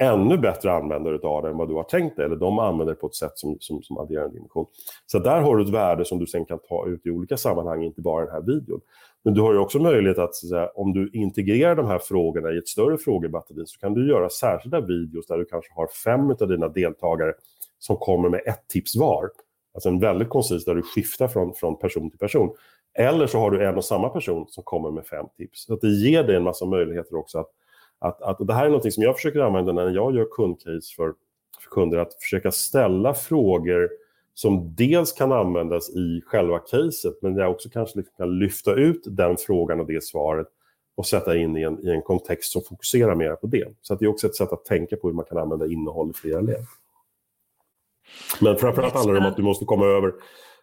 ännu 0.00 0.38
bättre 0.38 0.72
användare 0.72 1.18
av 1.18 1.42
det 1.42 1.48
än 1.48 1.56
vad 1.56 1.68
du 1.68 1.74
har 1.74 1.82
tänkt 1.82 2.16
dig, 2.16 2.24
eller 2.24 2.36
de 2.36 2.58
använder 2.58 2.94
det 2.94 3.00
på 3.00 3.06
ett 3.06 3.14
sätt 3.14 3.32
som, 3.34 3.56
som, 3.60 3.82
som 3.82 3.98
adderar 3.98 4.24
en 4.24 4.32
dimension. 4.32 4.66
Så 5.06 5.18
där 5.18 5.40
har 5.40 5.56
du 5.56 5.62
ett 5.62 5.68
värde 5.68 6.04
som 6.04 6.18
du 6.18 6.26
sen 6.26 6.44
kan 6.44 6.58
ta 6.68 6.86
ut 6.86 7.06
i 7.06 7.10
olika 7.10 7.36
sammanhang, 7.36 7.82
inte 7.82 8.00
bara 8.00 8.24
den 8.24 8.34
här 8.34 8.40
videon. 8.40 8.80
Men 9.22 9.34
du 9.34 9.40
har 9.40 9.52
ju 9.52 9.58
också 9.58 9.78
möjlighet 9.78 10.18
att, 10.18 10.34
så 10.34 10.46
att 10.46 10.50
säga, 10.50 10.68
om 10.74 10.92
du 10.92 11.10
integrerar 11.12 11.76
de 11.76 11.86
här 11.86 11.98
frågorna 11.98 12.52
i 12.52 12.58
ett 12.58 12.68
större 12.68 12.98
frågebatteri 12.98 13.66
så 13.66 13.78
kan 13.78 13.94
du 13.94 14.08
göra 14.08 14.28
särskilda 14.28 14.80
videos 14.80 15.26
där 15.26 15.38
du 15.38 15.44
kanske 15.44 15.74
har 15.74 15.86
fem 16.04 16.30
av 16.30 16.48
dina 16.48 16.68
deltagare 16.68 17.32
som 17.80 17.96
kommer 17.96 18.28
med 18.28 18.40
ett 18.46 18.68
tips 18.68 18.96
var. 18.96 19.30
Alltså 19.74 19.88
en 19.88 20.00
väldigt 20.00 20.28
koncis 20.28 20.64
där 20.64 20.74
du 20.74 20.82
skiftar 20.82 21.28
från, 21.28 21.54
från 21.54 21.78
person 21.78 22.10
till 22.10 22.18
person. 22.18 22.54
Eller 22.98 23.26
så 23.26 23.38
har 23.38 23.50
du 23.50 23.66
en 23.66 23.76
och 23.76 23.84
samma 23.84 24.08
person 24.08 24.46
som 24.48 24.64
kommer 24.64 24.90
med 24.90 25.06
fem 25.06 25.26
tips. 25.36 25.64
Så 25.64 25.74
att 25.74 25.80
det 25.80 25.88
ger 25.88 26.24
dig 26.24 26.36
en 26.36 26.42
massa 26.42 26.66
möjligheter 26.66 27.16
också 27.16 27.38
att, 27.38 27.50
att, 27.98 28.22
att 28.22 28.46
det 28.46 28.54
här 28.54 28.66
är 28.66 28.70
något 28.70 28.92
som 28.92 29.02
jag 29.02 29.16
försöker 29.16 29.40
använda 29.40 29.72
när 29.72 29.90
jag 29.90 30.16
gör 30.16 30.28
kundcase 30.30 30.94
för, 30.96 31.14
för 31.60 31.70
kunder, 31.70 31.98
att 31.98 32.14
försöka 32.14 32.50
ställa 32.50 33.14
frågor 33.14 33.90
som 34.34 34.74
dels 34.74 35.12
kan 35.12 35.32
användas 35.32 35.90
i 35.90 36.22
själva 36.26 36.58
caset, 36.58 37.22
men 37.22 37.36
jag 37.36 37.50
också 37.50 37.68
kanske 37.68 37.98
liksom 37.98 38.16
kan 38.16 38.38
lyfta 38.38 38.74
ut 38.74 39.02
den 39.06 39.36
frågan 39.36 39.80
och 39.80 39.86
det 39.86 40.04
svaret 40.04 40.46
och 40.94 41.06
sätta 41.06 41.36
in 41.36 41.56
i 41.56 41.62
en, 41.62 41.86
i 41.86 41.90
en 41.90 42.02
kontext 42.02 42.52
som 42.52 42.62
fokuserar 42.62 43.14
mer 43.14 43.36
på 43.36 43.46
det. 43.46 43.64
Så 43.82 43.94
det 43.94 44.04
är 44.04 44.08
också 44.08 44.26
ett 44.26 44.36
sätt 44.36 44.52
att 44.52 44.64
tänka 44.64 44.96
på 44.96 45.08
hur 45.08 45.14
man 45.14 45.24
kan 45.24 45.38
använda 45.38 45.66
innehåll 45.66 46.10
i 46.10 46.12
flera 46.12 46.40
led. 46.40 46.66
Men 48.40 48.56
framförallt 48.56 48.94
handlar 48.94 49.14
det 49.14 49.20
om 49.20 49.26
att 49.26 49.36
du 49.36 49.42
måste 49.42 49.64
komma 49.64 49.86
över, 49.86 50.12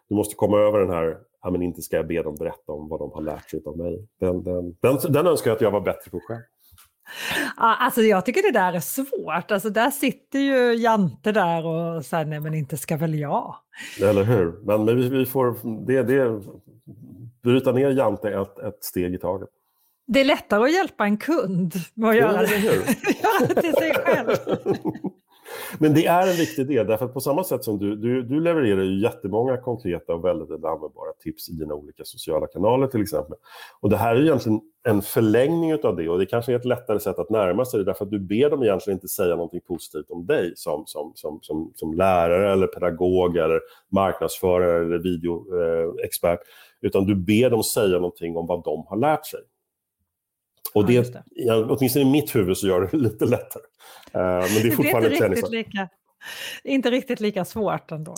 du 0.09 0.15
måste 0.15 0.35
komma 0.35 0.57
över 0.57 0.79
den 0.79 0.89
här, 0.89 1.17
ja 1.43 1.49
men 1.49 1.61
inte 1.61 1.81
ska 1.81 1.95
jag 1.95 2.07
be 2.07 2.23
dem 2.23 2.35
berätta 2.35 2.71
om 2.71 2.89
vad 2.89 2.99
de 2.99 3.11
har 3.11 3.21
lärt 3.21 3.49
sig 3.49 3.61
av 3.65 3.77
mig. 3.77 4.07
Den, 4.19 4.43
den, 4.43 4.75
den, 4.81 5.13
den 5.13 5.27
önskar 5.27 5.51
jag 5.51 5.55
att 5.55 5.61
jag 5.61 5.71
var 5.71 5.81
bättre 5.81 6.11
på 6.11 6.19
själv. 6.19 6.41
Ja, 7.57 7.75
alltså 7.75 8.01
jag 8.01 8.25
tycker 8.25 8.41
det 8.41 8.59
där 8.59 8.73
är 8.73 8.79
svårt. 8.79 9.51
Alltså 9.51 9.69
där 9.69 9.91
sitter 9.91 10.39
ju 10.39 10.73
Jante 10.73 11.31
där 11.31 11.65
och 11.65 12.05
säger 12.05 12.25
nej 12.25 12.39
men 12.39 12.53
inte 12.53 12.77
ska 12.77 12.97
väl 12.97 13.19
jag. 13.19 13.55
Eller 14.01 14.23
hur. 14.23 14.59
Men 14.63 14.85
vi, 14.85 15.09
vi 15.09 15.25
får 15.25 15.55
det, 15.85 16.03
det, 16.03 16.41
bryta 17.43 17.71
ner 17.71 17.89
Jante 17.89 18.29
ett, 18.29 18.59
ett 18.59 18.83
steg 18.83 19.13
i 19.13 19.17
taget. 19.17 19.49
Det 20.07 20.19
är 20.19 20.25
lättare 20.25 20.63
att 20.63 20.73
hjälpa 20.73 21.05
en 21.05 21.17
kund 21.17 21.73
med 21.93 22.09
att 22.09 22.15
göra 22.15 22.41
det, 22.41 22.57
göra 22.57 23.47
det 23.47 23.61
till 23.61 23.73
sig 23.73 23.93
själv. 23.93 24.27
Men 25.79 25.93
det 25.93 26.05
är 26.05 26.27
en 26.27 26.35
viktig 26.35 26.67
del, 26.67 26.87
därför 26.87 27.05
att 27.05 27.13
på 27.13 27.19
samma 27.19 27.43
sätt 27.43 27.63
som 27.63 27.79
du, 27.79 27.95
du, 27.95 28.23
du 28.23 28.39
levererar 28.39 28.83
ju 28.83 29.01
jättemånga 29.01 29.57
konkreta 29.57 30.13
och 30.13 30.25
väldigt 30.25 30.49
användbara 30.49 31.11
tips 31.23 31.49
i 31.49 31.53
dina 31.53 31.73
olika 31.73 32.03
sociala 32.05 32.47
kanaler 32.47 32.87
till 32.87 33.01
exempel. 33.01 33.37
Och 33.79 33.89
det 33.89 33.97
här 33.97 34.15
är 34.15 34.21
egentligen 34.21 34.61
en 34.83 35.01
förlängning 35.01 35.73
av 35.73 35.95
det 35.95 36.09
och 36.09 36.19
det 36.19 36.25
kanske 36.25 36.51
är 36.51 36.55
ett 36.55 36.65
lättare 36.65 36.99
sätt 36.99 37.19
att 37.19 37.29
närma 37.29 37.65
sig 37.65 37.79
det 37.79 37.85
därför 37.85 38.05
att 38.05 38.11
du 38.11 38.19
ber 38.19 38.49
dem 38.49 38.63
egentligen 38.63 38.97
inte 38.97 39.07
säga 39.07 39.35
någonting 39.35 39.61
positivt 39.67 40.09
om 40.09 40.25
dig 40.25 40.53
som, 40.55 40.83
som, 40.85 41.11
som, 41.15 41.39
som, 41.41 41.71
som 41.75 41.93
lärare 41.93 42.51
eller 42.51 42.67
pedagog 42.67 43.37
eller 43.37 43.59
marknadsförare 43.91 44.85
eller 44.85 44.97
videoexpert, 44.97 46.39
eh, 46.39 46.87
utan 46.87 47.05
du 47.05 47.15
ber 47.15 47.49
dem 47.49 47.63
säga 47.63 47.95
någonting 47.95 48.37
om 48.37 48.47
vad 48.47 48.63
de 48.63 48.85
har 48.87 48.97
lärt 48.97 49.25
sig. 49.25 49.39
Och 50.73 50.85
det, 50.85 50.93
ja, 50.93 51.01
det. 51.01 51.23
Ja, 51.29 51.65
åtminstone 51.69 52.05
i 52.05 52.11
mitt 52.11 52.35
huvud 52.35 52.57
så 52.57 52.67
gör 52.67 52.81
det 52.81 52.97
lite 52.97 53.25
lättare. 53.25 53.63
Uh, 54.15 54.21
men 54.21 54.61
det 54.61 54.67
är 54.67 54.71
fortfarande 54.75 55.09
det 55.09 55.15
inte 55.15 55.27
riktigt, 55.27 55.49
lika, 55.49 55.89
inte 56.63 56.91
riktigt 56.91 57.19
lika 57.19 57.45
svårt 57.45 57.91
ändå. 57.91 58.15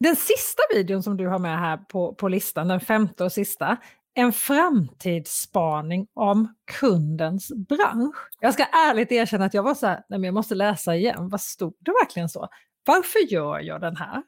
Den 0.00 0.16
sista 0.16 0.62
videon 0.74 1.02
som 1.02 1.16
du 1.16 1.28
har 1.28 1.38
med 1.38 1.58
här 1.58 1.76
på, 1.76 2.14
på 2.14 2.28
listan, 2.28 2.68
den 2.68 2.80
femte 2.80 3.24
och 3.24 3.32
sista, 3.32 3.76
en 4.14 4.32
framtidsspaning 4.32 6.06
om 6.14 6.54
kundens 6.80 7.52
bransch. 7.68 8.16
Jag 8.40 8.54
ska 8.54 8.64
ärligt 8.64 9.12
erkänna 9.12 9.44
att 9.44 9.54
jag 9.54 9.62
var 9.62 9.74
så 9.74 9.86
här, 9.86 9.94
nej 10.08 10.18
men 10.18 10.24
jag 10.24 10.34
måste 10.34 10.54
läsa 10.54 10.96
igen, 10.96 11.28
vad 11.28 11.40
stod 11.40 11.74
det 11.78 11.90
verkligen 11.90 12.28
så? 12.28 12.48
Varför 12.86 13.32
gör 13.32 13.60
jag 13.60 13.80
den 13.80 13.96
här? 13.96 14.22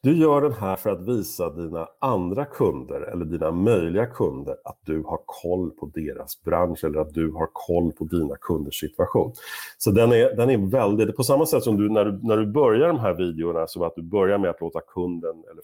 Du 0.00 0.16
gör 0.16 0.40
den 0.40 0.52
här 0.52 0.76
för 0.76 0.90
att 0.90 1.08
visa 1.08 1.50
dina 1.50 1.88
andra 1.98 2.44
kunder 2.44 3.00
eller 3.00 3.24
dina 3.24 3.50
möjliga 3.50 4.06
kunder 4.06 4.56
att 4.64 4.78
du 4.84 5.02
har 5.02 5.20
koll 5.26 5.70
på 5.70 5.86
deras 5.94 6.42
bransch 6.42 6.84
eller 6.84 7.00
att 7.00 7.14
du 7.14 7.32
har 7.32 7.48
koll 7.52 7.92
på 7.92 8.04
dina 8.04 8.36
kunders 8.40 8.80
situation. 8.80 9.32
Så 9.78 9.90
den 9.90 10.12
är, 10.12 10.36
den 10.36 10.50
är 10.50 10.70
väldigt, 10.70 11.16
på 11.16 11.24
samma 11.24 11.46
sätt 11.46 11.62
som 11.62 11.76
du 11.76 11.88
när, 11.88 12.04
du 12.04 12.20
när 12.22 12.36
du 12.36 12.46
börjar 12.46 12.88
de 12.88 12.98
här 12.98 13.14
videorna 13.14 13.66
så 13.66 13.84
att 13.84 13.94
du 13.96 14.02
börjar 14.02 14.38
med 14.38 14.50
att 14.50 14.60
låta 14.60 14.80
kunden 14.80 15.44
eller 15.50 15.62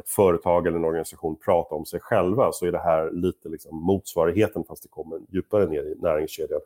ett 0.00 0.08
företag 0.08 0.66
eller 0.66 0.78
en 0.78 0.84
organisation 0.84 1.36
prata 1.44 1.74
om 1.74 1.84
sig 1.84 2.00
själva 2.00 2.52
så 2.52 2.66
är 2.66 2.72
det 2.72 2.78
här 2.78 3.10
lite 3.10 3.48
liksom 3.48 3.76
motsvarigheten 3.76 4.64
fast 4.68 4.82
det 4.82 4.88
kommer 4.88 5.20
djupare 5.28 5.66
ner 5.66 5.82
i 5.82 5.94
näringskedjan. 5.98 6.60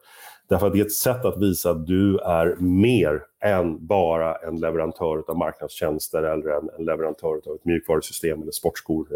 Därför 0.48 0.66
att 0.66 0.72
det 0.72 0.80
är 0.80 0.84
ett 0.84 0.92
sätt 0.92 1.24
att 1.24 1.42
visa 1.42 1.70
att 1.70 1.86
du 1.86 2.18
är 2.18 2.56
mer 2.56 3.22
än 3.40 3.86
bara 3.86 4.34
en 4.34 4.60
leverantör 4.60 5.24
av 5.28 5.36
marknadstjänster 5.36 6.22
eller 6.22 6.48
en, 6.48 6.70
en 6.78 6.84
leverantör 6.84 7.40
av 7.46 7.54
ett 7.54 7.64
mjukvarusystem 7.64 8.42
eller 8.42 8.52
sportskor. 8.52 9.08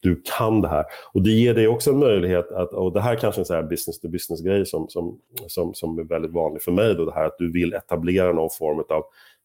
Du 0.00 0.22
kan 0.24 0.60
det 0.60 0.68
här. 0.68 0.84
Och 1.12 1.22
det 1.22 1.30
ger 1.30 1.54
dig 1.54 1.68
också 1.68 1.90
en 1.90 1.98
möjlighet 1.98 2.52
att, 2.52 2.72
och 2.72 2.92
det 2.92 3.00
här 3.00 3.16
kanske 3.16 3.54
är 3.54 3.58
en 3.58 3.68
business 3.68 4.00
to 4.00 4.08
business-grej 4.08 4.66
som, 4.66 4.88
som, 4.88 5.18
som, 5.46 5.74
som 5.74 5.98
är 5.98 6.04
väldigt 6.04 6.32
vanlig 6.32 6.62
för 6.62 6.72
mig, 6.72 6.94
då, 6.94 7.04
det 7.04 7.14
här 7.14 7.24
att 7.24 7.38
du 7.38 7.52
vill 7.52 7.74
etablera 7.74 8.32
någon 8.32 8.50
form 8.50 8.84
av 8.88 9.04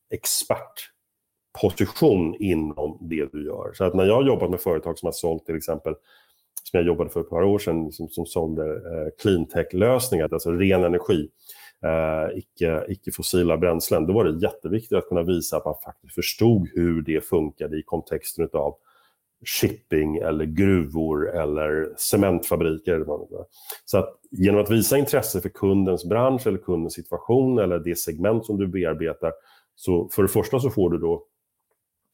expert 0.09 0.91
position 1.61 2.35
inom 2.39 2.97
det 3.01 3.31
du 3.31 3.45
gör. 3.45 3.73
Så 3.73 3.83
att 3.83 3.95
när 3.95 4.05
jag 4.05 4.15
har 4.15 4.23
jobbat 4.23 4.49
med 4.49 4.59
företag 4.59 4.97
som 4.97 5.07
har 5.07 5.11
sålt 5.11 5.45
till 5.45 5.55
exempel, 5.55 5.93
som 6.63 6.77
jag 6.77 6.87
jobbade 6.87 7.09
för 7.09 7.21
ett 7.21 7.29
par 7.29 7.43
år 7.43 7.59
sedan, 7.59 7.91
som, 7.91 8.09
som 8.09 8.25
sålde 8.25 8.63
eh, 8.63 9.07
cleantech-lösningar, 9.21 10.29
alltså 10.31 10.51
ren 10.51 10.83
energi, 10.83 11.29
eh, 11.83 12.37
icke, 12.37 12.85
icke 12.87 13.11
fossila 13.11 13.57
bränslen, 13.57 14.07
då 14.07 14.13
var 14.13 14.23
det 14.23 14.39
jätteviktigt 14.39 14.97
att 14.97 15.07
kunna 15.07 15.23
visa 15.23 15.57
att 15.57 15.65
man 15.65 15.75
faktiskt 15.85 16.15
förstod 16.15 16.69
hur 16.73 17.01
det 17.01 17.21
funkade 17.21 17.77
i 17.77 17.83
kontexten 17.83 18.49
av 18.53 18.75
shipping 19.45 20.17
eller 20.17 20.45
gruvor 20.45 21.35
eller 21.35 21.93
cementfabriker. 21.97 23.05
Så 23.85 23.97
att 23.97 24.19
genom 24.31 24.61
att 24.61 24.71
visa 24.71 24.97
intresse 24.97 25.41
för 25.41 25.49
kundens 25.49 26.05
bransch 26.05 26.47
eller 26.47 26.57
kundens 26.57 26.93
situation 26.93 27.59
eller 27.59 27.79
det 27.79 27.95
segment 27.95 28.45
som 28.45 28.57
du 28.57 28.67
bearbetar, 28.67 29.31
så 29.75 30.09
för 30.09 30.21
det 30.21 30.27
första 30.27 30.59
så 30.59 30.69
får 30.69 30.89
du 30.89 30.97
då 30.97 31.23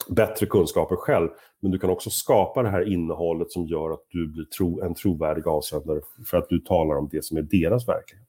bättre 0.09 0.45
kunskaper 0.45 0.95
själv. 0.95 1.29
Men 1.59 1.71
du 1.71 1.79
kan 1.79 1.89
också 1.89 2.09
skapa 2.09 2.63
det 2.63 2.69
här 2.69 2.93
innehållet 2.93 3.51
som 3.51 3.67
gör 3.67 3.91
att 3.91 4.03
du 4.09 4.27
blir 4.27 4.45
tro, 4.45 4.81
en 4.81 4.95
trovärdig 4.95 5.47
avsändare 5.47 6.01
för 6.25 6.37
att 6.37 6.49
du 6.49 6.59
talar 6.59 6.95
om 6.95 7.09
det 7.11 7.25
som 7.25 7.37
är 7.37 7.41
deras 7.41 7.87
verklighet. 7.87 8.27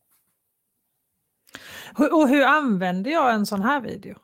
Och 2.13 2.29
hur 2.29 2.43
använder 2.43 3.11
jag 3.11 3.35
en 3.35 3.47
sån 3.47 3.63
här 3.63 3.81
video? 3.81 4.15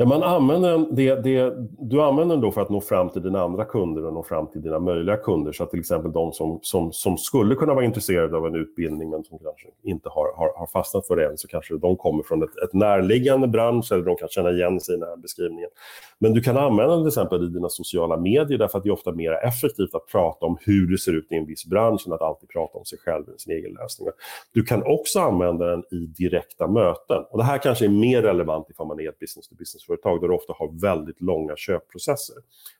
Ja, 0.00 0.06
man 0.06 0.22
använder 0.22 0.86
det, 0.90 1.14
det, 1.14 1.54
du 1.78 2.02
använder 2.02 2.34
den 2.34 2.42
då 2.42 2.50
för 2.50 2.60
att 2.60 2.70
nå 2.70 2.80
fram 2.80 3.10
till 3.10 3.22
dina 3.22 3.40
andra 3.40 3.64
kunder 3.64 4.04
och 4.06 4.12
nå 4.12 4.22
fram 4.22 4.46
till 4.46 4.62
dina 4.62 4.78
möjliga 4.78 5.16
kunder. 5.16 5.52
Så 5.52 5.64
att 5.64 5.70
till 5.70 5.80
exempel 5.80 6.12
de 6.12 6.32
som, 6.32 6.58
som, 6.62 6.92
som 6.92 7.18
skulle 7.18 7.54
kunna 7.54 7.74
vara 7.74 7.84
intresserade 7.84 8.36
av 8.36 8.46
en 8.46 8.54
utbildning 8.54 9.10
men 9.10 9.24
som 9.24 9.38
kanske 9.38 9.68
inte 9.82 10.08
har, 10.08 10.36
har, 10.36 10.58
har 10.58 10.66
fastnat 10.66 11.06
för 11.06 11.16
det 11.16 11.26
än, 11.26 11.38
så 11.38 11.48
kanske 11.48 11.78
de 11.78 11.96
kommer 11.96 12.22
från 12.22 12.42
ett, 12.42 12.56
ett 12.64 12.72
närliggande 12.72 13.48
bransch 13.48 13.92
eller 13.92 14.04
de 14.04 14.16
kan 14.16 14.28
känna 14.28 14.50
igen 14.50 14.80
sig 14.80 14.94
i 14.94 14.98
den 14.98 15.08
här 15.08 15.16
beskrivningen. 15.16 15.70
Men 16.18 16.32
du 16.32 16.40
kan 16.40 16.56
använda 16.56 16.94
den 16.94 17.02
till 17.02 17.08
exempel 17.08 17.44
i 17.44 17.48
dina 17.48 17.68
sociala 17.68 18.16
medier 18.16 18.58
därför 18.58 18.78
att 18.78 18.84
det 18.84 18.90
är 18.90 18.92
ofta 18.92 19.12
mer 19.12 19.32
effektivt 19.32 19.94
att 19.94 20.06
prata 20.06 20.46
om 20.46 20.58
hur 20.60 20.90
det 20.90 20.98
ser 20.98 21.12
ut 21.12 21.32
i 21.32 21.36
en 21.36 21.46
viss 21.46 21.66
bransch 21.66 22.02
än 22.06 22.12
att 22.12 22.22
alltid 22.22 22.48
prata 22.48 22.78
om 22.78 22.84
sig 22.84 22.98
själv 22.98 23.24
och 23.28 23.40
sin 23.40 23.52
egen 23.52 23.72
lösning. 23.72 24.08
Du 24.54 24.62
kan 24.62 24.82
också 24.82 25.20
använda 25.20 25.66
den 25.66 25.84
i 25.90 26.06
direkta 26.06 26.66
möten. 26.66 27.24
Och 27.30 27.38
det 27.38 27.44
här 27.44 27.58
kanske 27.58 27.84
är 27.84 27.88
mer 27.88 28.22
relevant 28.22 28.70
ifall 28.70 28.86
man 28.86 29.00
är 29.00 29.08
ett 29.08 29.18
business 29.18 29.87
to 29.96 30.18
där 30.18 30.28
du 30.28 30.34
ofta 30.34 30.52
har 30.52 30.80
väldigt 30.80 31.20
långa 31.20 31.56
köpprocesser 31.56 32.36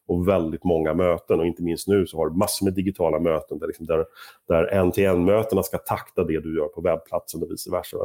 och 0.06 0.28
väldigt 0.28 0.64
många 0.64 0.94
möten. 0.94 1.40
Och 1.40 1.46
inte 1.46 1.62
minst 1.62 1.88
nu 1.88 2.06
så 2.06 2.16
har 2.16 2.28
du 2.28 2.36
massor 2.36 2.64
med 2.64 2.74
digitala 2.74 3.18
möten 3.18 3.58
där, 3.58 3.66
liksom 3.66 3.86
där, 3.86 4.04
där 4.48 4.64
en-till-en-mötena 4.64 5.62
ska 5.62 5.78
takta 5.78 6.24
det 6.24 6.40
du 6.40 6.56
gör 6.56 6.68
på 6.68 6.80
webbplatsen 6.80 7.42
och 7.42 7.50
vice 7.50 7.70
versa. 7.70 7.96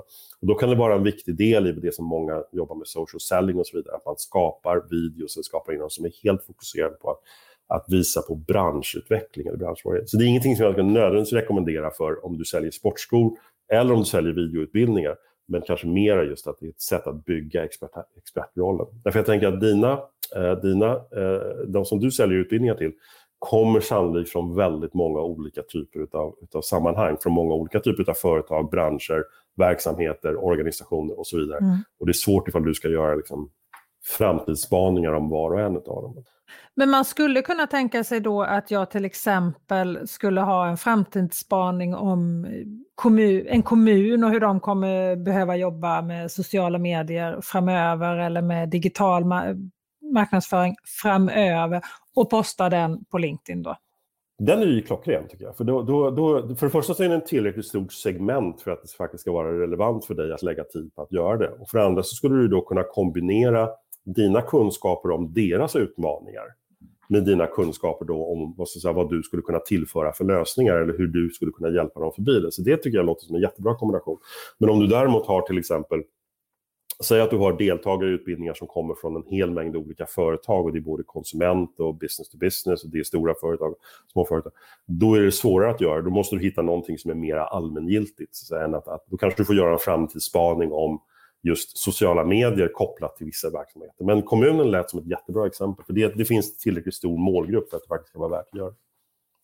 Och 0.41 0.47
då 0.47 0.55
kan 0.55 0.69
det 0.69 0.75
vara 0.75 0.95
en 0.95 1.03
viktig 1.03 1.35
del 1.35 1.67
i 1.67 1.71
det 1.71 1.95
som 1.95 2.05
många 2.05 2.43
jobbar 2.51 2.75
med 2.75 2.87
social 2.87 3.19
selling 3.19 3.59
och 3.59 3.67
så 3.67 3.77
vidare, 3.77 3.95
att 3.95 4.05
man 4.05 4.17
skapar 4.17 4.83
videos 4.89 5.35
eller 5.35 5.43
skapar 5.43 5.73
innehåll 5.73 5.91
som 5.91 6.05
är 6.05 6.11
helt 6.23 6.43
fokuserade 6.43 6.95
på 6.95 7.11
att 7.11 7.19
att 7.67 7.85
visa 7.89 8.21
på 8.21 8.35
branschutveckling 8.35 9.47
eller 9.47 9.57
branschvarighet. 9.57 10.09
Så 10.09 10.17
det 10.17 10.25
är 10.25 10.27
ingenting 10.27 10.55
som 10.55 10.65
jag 10.65 10.75
kan 10.75 10.93
nödvändigtvis 10.93 11.33
rekommendera 11.33 11.91
för 11.91 12.25
om 12.25 12.37
du 12.37 12.45
säljer 12.45 12.71
sportskor 12.71 13.37
eller 13.71 13.93
om 13.93 13.99
du 13.99 14.05
säljer 14.05 14.33
videoutbildningar 14.33 15.15
men 15.53 15.61
kanske 15.61 15.87
mera 15.87 16.23
just 16.23 16.47
att 16.47 16.57
det 16.59 16.65
är 16.65 16.69
ett 16.69 16.81
sätt 16.81 17.07
att 17.07 17.25
bygga 17.25 17.63
expert, 17.63 17.91
expertrollen. 18.17 18.87
Därför 19.03 19.19
jag 19.19 19.25
tänker 19.25 19.47
att 19.47 19.61
dina, 19.61 19.91
eh, 20.35 20.59
dina, 20.61 20.91
eh, 20.91 21.65
de 21.67 21.85
som 21.85 21.99
du 21.99 22.11
säljer 22.11 22.39
utbildningar 22.39 22.75
till 22.75 22.91
kommer 23.39 23.79
sannolikt 23.79 24.31
från 24.31 24.55
väldigt 24.55 24.93
många 24.93 25.19
olika 25.19 25.61
typer 25.61 25.99
utav, 25.99 26.35
utav 26.41 26.61
sammanhang, 26.61 27.17
från 27.21 27.33
många 27.33 27.53
olika 27.53 27.79
typer 27.79 28.09
av 28.09 28.13
företag, 28.13 28.69
branscher, 28.69 29.23
verksamheter, 29.57 30.43
organisationer 30.43 31.19
och 31.19 31.27
så 31.27 31.37
vidare. 31.37 31.57
Mm. 31.57 31.77
Och 31.99 32.05
det 32.05 32.11
är 32.11 32.13
svårt 32.13 32.47
ifall 32.47 32.63
du 32.63 32.73
ska 32.73 32.89
göra 32.89 33.15
liksom 33.15 33.49
framtidsspaningar 34.17 35.13
om 35.13 35.29
var 35.29 35.51
och 35.51 35.59
en 35.59 35.75
av 35.75 35.83
dem. 35.83 36.23
Men 36.75 36.89
man 36.89 37.05
skulle 37.05 37.41
kunna 37.41 37.67
tänka 37.67 38.03
sig 38.03 38.19
då 38.19 38.43
att 38.43 38.71
jag 38.71 38.91
till 38.91 39.05
exempel 39.05 40.07
skulle 40.07 40.41
ha 40.41 40.67
en 40.67 40.77
framtidsspaning 40.77 41.95
om 41.95 42.45
eh, 42.45 42.51
kommun, 42.95 43.47
en 43.47 43.63
kommun 43.63 44.23
och 44.23 44.29
hur 44.29 44.39
de 44.39 44.59
kommer 44.59 45.15
behöva 45.15 45.55
jobba 45.55 46.01
med 46.01 46.31
sociala 46.31 46.77
medier 46.77 47.39
framöver 47.41 48.17
eller 48.17 48.41
med 48.41 48.69
digital 48.69 49.23
marknadsföring 50.13 50.75
framöver 51.01 51.81
och 52.15 52.29
posta 52.29 52.69
den 52.69 53.05
på 53.05 53.17
LinkedIn 53.17 53.63
då. 53.63 53.75
Den 54.39 54.61
är 54.61 54.65
ju 54.65 54.81
klockren 54.81 55.27
tycker 55.27 55.45
jag. 55.45 55.57
För, 55.57 55.63
då, 55.63 55.81
då, 55.81 56.11
då, 56.11 56.55
för 56.55 56.65
det 56.65 56.71
första 56.71 56.93
så 56.93 57.03
är 57.03 57.09
den 57.09 57.21
en 57.21 57.25
tillräckligt 57.25 57.65
stort 57.65 57.93
segment 57.93 58.61
för 58.61 58.71
att 58.71 58.81
det 58.81 58.87
faktiskt 58.97 59.21
ska 59.21 59.31
vara 59.31 59.59
relevant 59.61 60.05
för 60.05 60.13
dig 60.13 60.33
att 60.33 60.43
lägga 60.43 60.63
tid 60.63 60.95
på 60.95 61.01
att 61.01 61.11
göra 61.11 61.37
det. 61.37 61.49
Och 61.49 61.69
för 61.69 61.77
det 61.77 61.85
andra 61.85 62.03
så 62.03 62.15
skulle 62.15 62.35
du 62.35 62.47
då 62.47 62.61
kunna 62.61 62.83
kombinera 62.83 63.69
dina 64.03 64.41
kunskaper 64.41 65.11
om 65.11 65.33
deras 65.33 65.75
utmaningar 65.75 66.45
med 67.07 67.25
dina 67.25 67.47
kunskaper 67.47 68.05
då 68.05 68.25
om 68.25 68.53
vad, 68.57 68.69
säga, 68.69 68.93
vad 68.93 69.09
du 69.09 69.23
skulle 69.23 69.41
kunna 69.41 69.59
tillföra 69.59 70.13
för 70.13 70.25
lösningar 70.25 70.75
eller 70.75 70.97
hur 70.97 71.07
du 71.07 71.29
skulle 71.29 71.51
kunna 71.51 71.69
hjälpa 71.69 71.99
dem 71.99 72.11
förbi 72.15 72.39
det. 72.39 72.51
Så 72.51 72.61
det 72.61 72.77
tycker 72.77 72.97
jag 72.97 73.05
låter 73.05 73.25
som 73.25 73.35
en 73.35 73.41
jättebra 73.41 73.75
kombination. 73.75 74.17
Men 74.57 74.69
om 74.69 74.79
du 74.79 74.87
däremot 74.87 75.27
har 75.27 75.41
till 75.41 75.57
exempel 75.57 76.03
Säg 77.03 77.21
att 77.21 77.29
du 77.29 77.37
har 77.37 77.53
deltagare 77.53 78.09
i 78.09 78.13
utbildningar 78.13 78.53
som 78.53 78.67
kommer 78.67 78.95
från 78.95 79.15
en 79.15 79.23
hel 79.27 79.51
mängd 79.51 79.75
olika 79.75 80.05
företag 80.05 80.65
och 80.65 80.73
det 80.73 80.79
är 80.79 80.81
både 80.81 81.03
konsument 81.03 81.79
och 81.79 81.95
business 81.95 82.29
to 82.29 82.37
business 82.37 82.83
och 82.83 82.89
det 82.89 82.99
är 82.99 83.03
stora 83.03 83.33
företag, 83.41 83.71
och 83.71 83.77
små 84.11 84.25
företag. 84.25 84.51
Då 84.85 85.15
är 85.15 85.21
det 85.21 85.31
svårare 85.31 85.71
att 85.71 85.81
göra. 85.81 86.01
Då 86.01 86.09
måste 86.09 86.35
du 86.35 86.41
hitta 86.41 86.61
någonting 86.61 86.97
som 86.97 87.11
är 87.11 87.15
mer 87.15 87.35
allmängiltigt. 87.35 88.35
Så 88.35 88.55
än 88.55 88.75
att, 88.75 88.87
att, 88.87 89.05
då 89.07 89.17
kanske 89.17 89.41
du 89.41 89.45
får 89.45 89.55
göra 89.55 89.73
en 89.73 89.79
framtidsspaning 89.79 90.71
om 90.71 91.01
just 91.43 91.77
sociala 91.77 92.23
medier 92.23 92.67
kopplat 92.73 93.15
till 93.15 93.25
vissa 93.25 93.49
verksamheter. 93.49 94.05
Men 94.05 94.21
kommunen 94.21 94.71
lät 94.71 94.89
som 94.89 94.99
ett 94.99 95.07
jättebra 95.07 95.47
exempel, 95.47 95.85
för 95.85 95.93
det, 95.93 96.17
det 96.17 96.25
finns 96.25 96.57
tillräckligt 96.57 96.95
stor 96.95 97.17
målgrupp 97.17 97.69
för 97.69 97.77
att 97.77 97.83
det 97.83 97.87
faktiskt 97.87 98.09
ska 98.09 98.19
vara 98.19 98.29
värt 98.29 98.47
att 98.51 98.59
göra. 98.59 98.73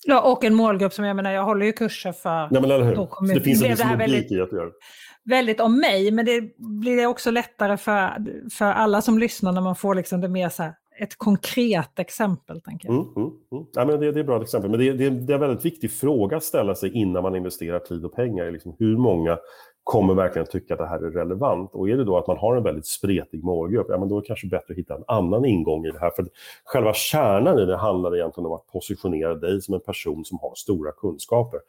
Ja, 0.05 0.31
och 0.31 0.43
en 0.43 0.55
målgrupp 0.55 0.93
som 0.93 1.05
jag 1.05 1.15
menar, 1.15 1.31
jag 1.31 1.43
håller 1.43 1.65
ju 1.65 1.71
kurser 1.71 2.11
för... 2.11 2.29
Ja, 2.29 2.47
men 2.51 2.63
eller 2.63 2.83
hur? 2.83 2.95
Så 2.95 3.09
det 3.21 3.41
finns 3.41 3.63
en 3.63 3.69
viss 3.69 3.79
logik 3.79 3.99
väldigt, 3.99 4.31
i 4.31 4.41
att 4.41 4.51
göra 4.51 4.71
Väldigt 5.23 5.59
om 5.59 5.79
mig, 5.79 6.11
men 6.11 6.25
det 6.25 6.57
blir 6.57 7.05
också 7.05 7.31
lättare 7.31 7.77
för, 7.77 8.09
för 8.51 8.65
alla 8.65 9.01
som 9.01 9.19
lyssnar 9.19 9.51
när 9.51 9.61
man 9.61 9.75
får 9.75 9.95
liksom 9.95 10.21
det 10.21 10.29
mer 10.29 10.49
så 10.49 10.63
här, 10.63 10.73
ett 10.99 11.17
konkret 11.17 11.99
exempel. 11.99 12.61
Tänker 12.61 12.87
jag. 12.87 12.95
Mm, 12.95 13.07
mm, 13.15 13.29
mm. 13.51 13.65
Ja, 13.73 13.85
men 13.85 13.99
det, 13.99 14.11
det 14.11 14.17
är 14.17 14.19
ett 14.19 14.25
bra 14.25 14.41
exempel, 14.41 14.71
men 14.71 14.79
det, 14.79 14.93
det, 14.93 15.09
det, 15.09 15.33
är 15.33 15.35
en 15.35 15.41
väldigt 15.41 15.65
viktig 15.65 15.91
fråga 15.91 16.37
att 16.37 16.43
ställa 16.43 16.75
sig 16.75 16.91
innan 16.93 17.23
man 17.23 17.35
investerar 17.35 17.79
tid 17.79 18.05
och 18.05 18.15
pengar. 18.15 18.51
Liksom 18.51 18.75
hur 18.79 18.97
många 18.97 19.37
kommer 19.89 20.13
verkligen 20.13 20.47
tycka 20.47 20.73
att 20.73 20.79
det 20.79 20.87
här 20.87 20.99
är 20.99 21.11
relevant. 21.11 21.73
Och 21.73 21.89
är 21.89 21.97
det 21.97 22.03
då 22.03 22.17
att 22.17 22.27
man 22.27 22.37
har 22.37 22.55
en 22.55 22.63
väldigt 22.63 22.85
spretig 22.85 23.43
målgrupp, 23.43 23.87
ja 23.89 23.97
men 23.97 24.09
då 24.09 24.17
är 24.17 24.21
det 24.21 24.27
kanske 24.27 24.47
bättre 24.47 24.73
att 24.73 24.77
hitta 24.77 24.95
en 24.95 25.03
annan 25.07 25.45
ingång 25.45 25.85
i 25.85 25.91
det 25.91 25.99
här. 25.99 26.09
För 26.09 26.25
själva 26.63 26.93
kärnan 26.93 27.59
i 27.59 27.65
det 27.65 27.77
handlar 27.77 28.15
egentligen 28.15 28.45
om 28.45 28.53
att 28.53 28.67
positionera 28.67 29.35
dig 29.35 29.61
som 29.61 29.73
en 29.73 29.79
person 29.79 30.25
som 30.25 30.39
har 30.41 30.55
stora 30.55 30.91
kunskaper. 30.91 31.59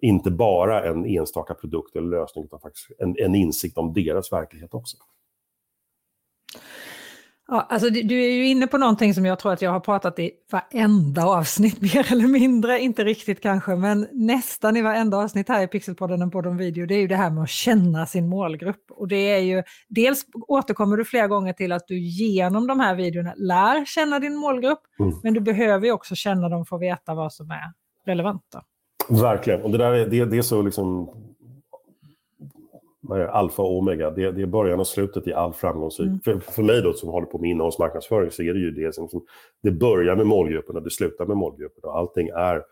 Inte 0.00 0.30
bara 0.30 0.84
en 0.84 1.06
enstaka 1.06 1.54
produkt 1.54 1.96
eller 1.96 2.08
lösning, 2.08 2.44
utan 2.44 2.60
faktiskt 2.60 2.90
en, 2.98 3.16
en 3.18 3.34
insikt 3.34 3.78
om 3.78 3.92
deras 3.92 4.32
verklighet 4.32 4.74
också. 4.74 4.96
Ja, 7.52 7.66
alltså 7.68 7.90
du 7.90 8.24
är 8.24 8.30
ju 8.30 8.46
inne 8.46 8.66
på 8.66 8.78
någonting 8.78 9.14
som 9.14 9.26
jag 9.26 9.38
tror 9.38 9.52
att 9.52 9.62
jag 9.62 9.70
har 9.70 9.80
pratat 9.80 10.18
i 10.18 10.30
varenda 10.52 11.26
avsnitt, 11.26 11.80
mer 11.94 12.12
eller 12.12 12.26
mindre, 12.26 12.80
inte 12.80 13.04
riktigt 13.04 13.40
kanske, 13.40 13.76
men 13.76 14.08
nästan 14.12 14.76
i 14.76 14.82
varenda 14.82 15.16
avsnitt 15.16 15.48
här 15.48 15.62
i 15.62 15.66
Pixelpodden 15.66 16.22
och 16.22 16.32
på 16.32 16.40
de 16.40 16.56
video, 16.56 16.86
det 16.86 16.94
är 16.94 16.98
ju 16.98 17.06
det 17.06 17.16
här 17.16 17.30
med 17.30 17.42
att 17.42 17.50
känna 17.50 18.06
sin 18.06 18.28
målgrupp. 18.28 18.84
Och 18.90 19.08
det 19.08 19.16
är 19.16 19.38
ju, 19.38 19.62
dels 19.88 20.24
återkommer 20.48 20.96
du 20.96 21.04
flera 21.04 21.28
gånger 21.28 21.52
till 21.52 21.72
att 21.72 21.86
du 21.86 21.98
genom 21.98 22.66
de 22.66 22.80
här 22.80 22.94
videorna 22.94 23.34
lär 23.36 23.84
känna 23.84 24.18
din 24.18 24.36
målgrupp, 24.36 24.80
mm. 25.00 25.14
men 25.22 25.34
du 25.34 25.40
behöver 25.40 25.86
ju 25.86 25.92
också 25.92 26.14
känna 26.14 26.48
dem 26.48 26.66
för 26.66 26.76
att 26.76 26.82
veta 26.82 27.14
vad 27.14 27.32
som 27.32 27.50
är 27.50 27.72
relevant. 28.06 28.42
Verkligen, 29.08 29.62
och 29.62 29.70
det 29.70 29.78
där 29.78 29.92
är, 29.92 30.06
det, 30.06 30.24
det 30.24 30.38
är 30.38 30.42
så 30.42 30.62
liksom 30.62 31.10
alfa 33.12 33.62
och 33.62 33.78
omega. 33.78 34.10
Det, 34.10 34.32
det, 34.32 34.42
är 34.42 34.46
början 34.46 34.80
och 34.80 34.86
slutet 34.86 35.26
i 35.26 35.32
all 35.32 35.52
framgångsrik. 35.52 36.06
Mm. 36.06 36.20
För, 36.20 36.38
för 36.38 36.62
mig 36.62 36.82
då 36.82 36.92
som 36.92 37.08
håller 37.08 37.26
på 37.26 37.38
med 37.38 37.50
innehållsmarknadsföring 37.50 38.30
så 38.30 38.42
är 38.42 38.54
det 38.54 38.60
ju 38.60 38.70
det 38.70 38.94
som, 38.94 39.08
det 39.62 39.70
börjar 39.70 40.16
med 40.16 40.26
målgruppen 40.26 40.76
och 40.76 40.82
det 40.82 40.90
slutar 40.90 41.26
med 41.26 41.36
målgruppen. 41.36 41.84
Och 41.84 41.98
allting 41.98 42.28
är 42.28 42.62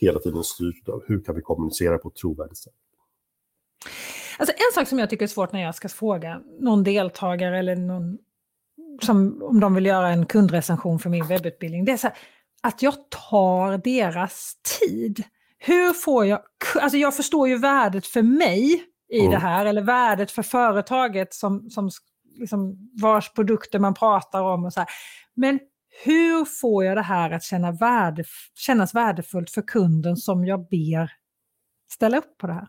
hela 0.00 0.18
tiden 0.18 0.44
styrt 0.44 0.88
av 0.88 1.02
hur 1.06 1.20
kan 1.24 1.34
vi 1.34 1.40
kommunicera 1.40 1.98
på 1.98 2.08
ett 2.08 2.14
trovärdigt 2.14 2.58
sätt. 2.58 2.72
Alltså 4.38 4.54
en 4.54 4.74
sak 4.74 4.88
som 4.88 4.98
jag 4.98 5.10
tycker 5.10 5.22
är 5.24 5.28
svårt 5.28 5.52
när 5.52 5.62
jag 5.62 5.74
ska 5.74 5.88
fråga 5.88 6.40
någon 6.60 6.84
deltagare 6.84 7.58
eller 7.58 7.76
någon 7.76 8.18
som, 9.02 9.42
om 9.42 9.60
de 9.60 9.74
vill 9.74 9.86
göra 9.86 10.08
en 10.08 10.26
kundrecension 10.26 10.98
för 10.98 11.10
min 11.10 11.26
webbutbildning, 11.26 11.84
det 11.84 11.92
är 11.92 12.02
här, 12.02 12.12
att 12.62 12.82
jag 12.82 12.94
tar 13.30 13.78
deras 13.78 14.54
tid. 14.80 15.24
Hur 15.58 15.92
får 15.92 16.26
jag... 16.26 16.40
Alltså 16.80 16.98
jag 16.98 17.16
förstår 17.16 17.48
ju 17.48 17.58
värdet 17.58 18.06
för 18.06 18.22
mig 18.22 18.84
i 19.08 19.20
mm. 19.20 19.30
det 19.30 19.38
här, 19.38 19.66
eller 19.66 19.82
värdet 19.82 20.30
för 20.30 20.42
företaget 20.42 21.34
som, 21.34 21.70
som 21.70 21.90
liksom, 22.38 22.90
vars 23.02 23.32
produkter 23.32 23.78
man 23.78 23.94
pratar 23.94 24.42
om. 24.42 24.64
och 24.64 24.72
så 24.72 24.80
här. 24.80 24.88
Men 25.34 25.60
hur 26.04 26.44
får 26.44 26.84
jag 26.84 26.96
det 26.96 27.02
här 27.02 27.30
att 27.30 27.42
känna 27.42 27.72
värde, 27.72 28.24
kännas 28.54 28.94
värdefullt 28.94 29.50
för 29.50 29.62
kunden 29.62 30.16
som 30.16 30.44
jag 30.44 30.68
ber 30.68 31.12
ställa 31.92 32.18
upp 32.18 32.38
på 32.38 32.46
det 32.46 32.52
här? 32.52 32.68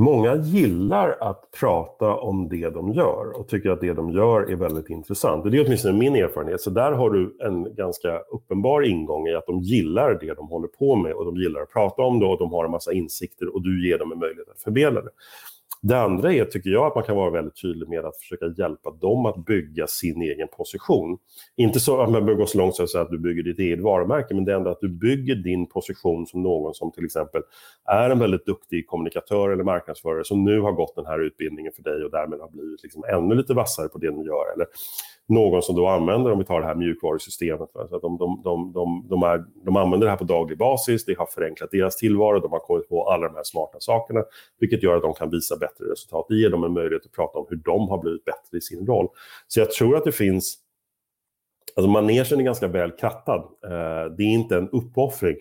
Många 0.00 0.36
gillar 0.36 1.16
att 1.20 1.50
prata 1.60 2.14
om 2.14 2.48
det 2.48 2.70
de 2.70 2.92
gör 2.92 3.40
och 3.40 3.48
tycker 3.48 3.70
att 3.70 3.80
det 3.80 3.92
de 3.92 4.10
gör 4.10 4.50
är 4.50 4.56
väldigt 4.56 4.90
intressant. 4.90 5.50
Det 5.50 5.58
är 5.58 5.66
åtminstone 5.66 5.98
min 5.98 6.16
erfarenhet. 6.16 6.60
Så 6.60 6.70
där 6.70 6.92
har 6.92 7.10
du 7.10 7.36
en 7.40 7.74
ganska 7.74 8.18
uppenbar 8.18 8.82
ingång 8.82 9.28
i 9.28 9.34
att 9.34 9.46
de 9.46 9.60
gillar 9.60 10.18
det 10.20 10.34
de 10.34 10.48
håller 10.48 10.68
på 10.68 10.96
med 10.96 11.12
och 11.12 11.24
de 11.24 11.36
gillar 11.36 11.60
att 11.60 11.72
prata 11.72 12.02
om 12.02 12.20
det 12.20 12.26
och 12.26 12.38
de 12.38 12.52
har 12.52 12.64
en 12.64 12.70
massa 12.70 12.92
insikter 12.92 13.54
och 13.54 13.62
du 13.62 13.88
ger 13.88 13.98
dem 13.98 14.12
en 14.12 14.18
möjlighet 14.18 14.48
att 14.48 14.62
förmedla 14.62 15.00
det. 15.02 15.10
Det 15.80 16.00
andra 16.00 16.32
är, 16.32 16.44
tycker 16.44 16.70
jag, 16.70 16.86
att 16.86 16.94
man 16.94 17.04
kan 17.04 17.16
vara 17.16 17.30
väldigt 17.30 17.62
tydlig 17.62 17.88
med 17.88 18.04
att 18.04 18.16
försöka 18.16 18.46
hjälpa 18.58 18.90
dem 18.90 19.26
att 19.26 19.46
bygga 19.46 19.86
sin 19.86 20.22
egen 20.22 20.48
position. 20.48 21.18
Inte 21.56 21.80
så 21.80 22.00
att 22.00 22.10
man 22.10 22.24
behöver 22.24 22.40
gå 22.40 22.46
så 22.46 22.58
långt 22.58 22.76
så 22.76 22.82
att, 22.82 22.90
säga 22.90 23.02
att 23.02 23.10
du 23.10 23.18
bygger 23.18 23.42
ditt 23.42 23.58
eget 23.58 23.80
varumärke, 23.80 24.34
men 24.34 24.44
det 24.44 24.52
är 24.52 24.56
ändå 24.56 24.70
att 24.70 24.80
du 24.80 24.88
bygger 24.88 25.34
din 25.34 25.66
position 25.66 26.26
som 26.26 26.42
någon 26.42 26.74
som 26.74 26.92
till 26.92 27.04
exempel 27.04 27.42
är 27.84 28.10
en 28.10 28.18
väldigt 28.18 28.46
duktig 28.46 28.86
kommunikatör 28.86 29.50
eller 29.50 29.64
marknadsförare 29.64 30.24
som 30.24 30.44
nu 30.44 30.60
har 30.60 30.72
gått 30.72 30.96
den 30.96 31.06
här 31.06 31.18
utbildningen 31.18 31.72
för 31.72 31.82
dig 31.82 32.04
och 32.04 32.10
därmed 32.10 32.40
har 32.40 32.50
blivit 32.50 32.82
liksom 32.82 33.04
ännu 33.04 33.34
lite 33.34 33.54
vassare 33.54 33.88
på 33.88 33.98
det 33.98 34.10
ni 34.10 34.26
gör. 34.26 34.52
Eller 34.54 34.66
någon 35.28 35.62
som 35.62 35.76
då 35.76 35.86
använder, 35.86 36.32
om 36.32 36.38
vi 36.38 36.44
tar 36.44 36.60
det 36.60 36.66
här 36.66 36.74
mjukvarusystemet, 36.74 37.70
så 37.72 37.96
att 37.96 38.02
de, 38.02 38.18
de, 38.18 38.40
de, 38.44 38.72
de, 38.72 39.06
de, 39.08 39.22
är, 39.22 39.44
de 39.64 39.76
använder 39.76 40.06
det 40.06 40.10
här 40.10 40.16
på 40.16 40.24
daglig 40.24 40.58
basis, 40.58 41.04
det 41.04 41.18
har 41.18 41.26
förenklat 41.26 41.70
deras 41.70 41.96
tillvaro, 41.96 42.40
de 42.40 42.52
har 42.52 42.58
kommit 42.58 42.88
på 42.88 43.08
alla 43.10 43.28
de 43.28 43.34
här 43.34 43.44
smarta 43.44 43.80
sakerna, 43.80 44.24
vilket 44.60 44.82
gör 44.82 44.96
att 44.96 45.02
de 45.02 45.14
kan 45.14 45.30
visa 45.30 45.56
bättre 45.56 45.84
resultat. 45.92 46.26
Det 46.28 46.34
ger 46.34 46.50
dem 46.50 46.64
en 46.64 46.72
möjlighet 46.72 47.06
att 47.06 47.12
prata 47.12 47.38
om 47.38 47.46
hur 47.48 47.56
de 47.56 47.88
har 47.88 47.98
blivit 47.98 48.24
bättre 48.24 48.58
i 48.58 48.60
sin 48.60 48.86
roll. 48.86 49.08
Så 49.46 49.60
jag 49.60 49.70
tror 49.70 49.96
att 49.96 50.04
det 50.04 50.12
finns 50.12 50.58
Alltså 51.76 51.90
manegen 51.90 52.40
är 52.40 52.42
ganska 52.42 52.68
väl 52.68 52.90
krattad. 52.90 53.40
Eh, 53.64 54.14
det 54.16 54.22
är 54.22 54.32
inte 54.32 54.56
en 54.56 54.68
uppoffring 54.68 55.36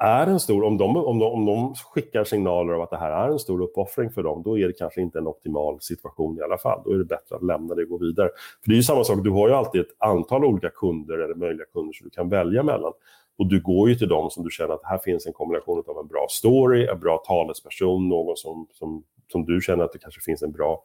är 0.00 0.26
en 0.26 0.40
stor, 0.40 0.64
om 0.64 0.78
de, 0.78 0.96
om, 0.96 1.18
de, 1.18 1.32
om 1.32 1.46
de 1.46 1.74
skickar 1.74 2.24
signaler 2.24 2.74
om 2.74 2.80
att 2.80 2.90
det 2.90 2.96
här 2.96 3.10
är 3.10 3.32
en 3.32 3.38
stor 3.38 3.62
uppoffring 3.62 4.10
för 4.10 4.22
dem, 4.22 4.42
då 4.42 4.58
är 4.58 4.66
det 4.66 4.72
kanske 4.72 5.00
inte 5.00 5.18
en 5.18 5.26
optimal 5.26 5.80
situation 5.80 6.38
i 6.38 6.42
alla 6.42 6.58
fall. 6.58 6.82
Då 6.84 6.92
är 6.92 6.98
det 6.98 7.04
bättre 7.04 7.36
att 7.36 7.42
lämna 7.42 7.74
det 7.74 7.82
och 7.82 7.88
gå 7.88 7.98
vidare. 7.98 8.28
För 8.62 8.70
det 8.70 8.74
är 8.74 8.76
ju 8.76 8.82
samma 8.82 9.04
sak, 9.04 9.24
du 9.24 9.30
har 9.30 9.48
ju 9.48 9.54
alltid 9.54 9.80
ett 9.80 9.96
antal 9.98 10.44
olika 10.44 10.70
kunder 10.70 11.18
eller 11.18 11.34
möjliga 11.34 11.66
kunder 11.72 11.92
som 11.92 12.04
du 12.04 12.10
kan 12.10 12.28
välja 12.28 12.62
mellan. 12.62 12.92
Och 13.38 13.46
du 13.46 13.60
går 13.60 13.88
ju 13.88 13.94
till 13.94 14.08
dem 14.08 14.30
som 14.30 14.44
du 14.44 14.50
känner 14.50 14.74
att 14.74 14.84
här 14.84 14.98
finns 14.98 15.26
en 15.26 15.32
kombination 15.32 15.82
av 15.86 15.98
en 15.98 16.06
bra 16.06 16.26
story, 16.30 16.86
en 16.86 17.00
bra 17.00 17.18
talesperson, 17.18 18.08
någon 18.08 18.36
som, 18.36 18.66
som, 18.72 19.04
som 19.32 19.44
du 19.44 19.60
känner 19.60 19.84
att 19.84 19.92
det 19.92 19.98
kanske 19.98 20.20
finns 20.20 20.42
en 20.42 20.52
bra 20.52 20.82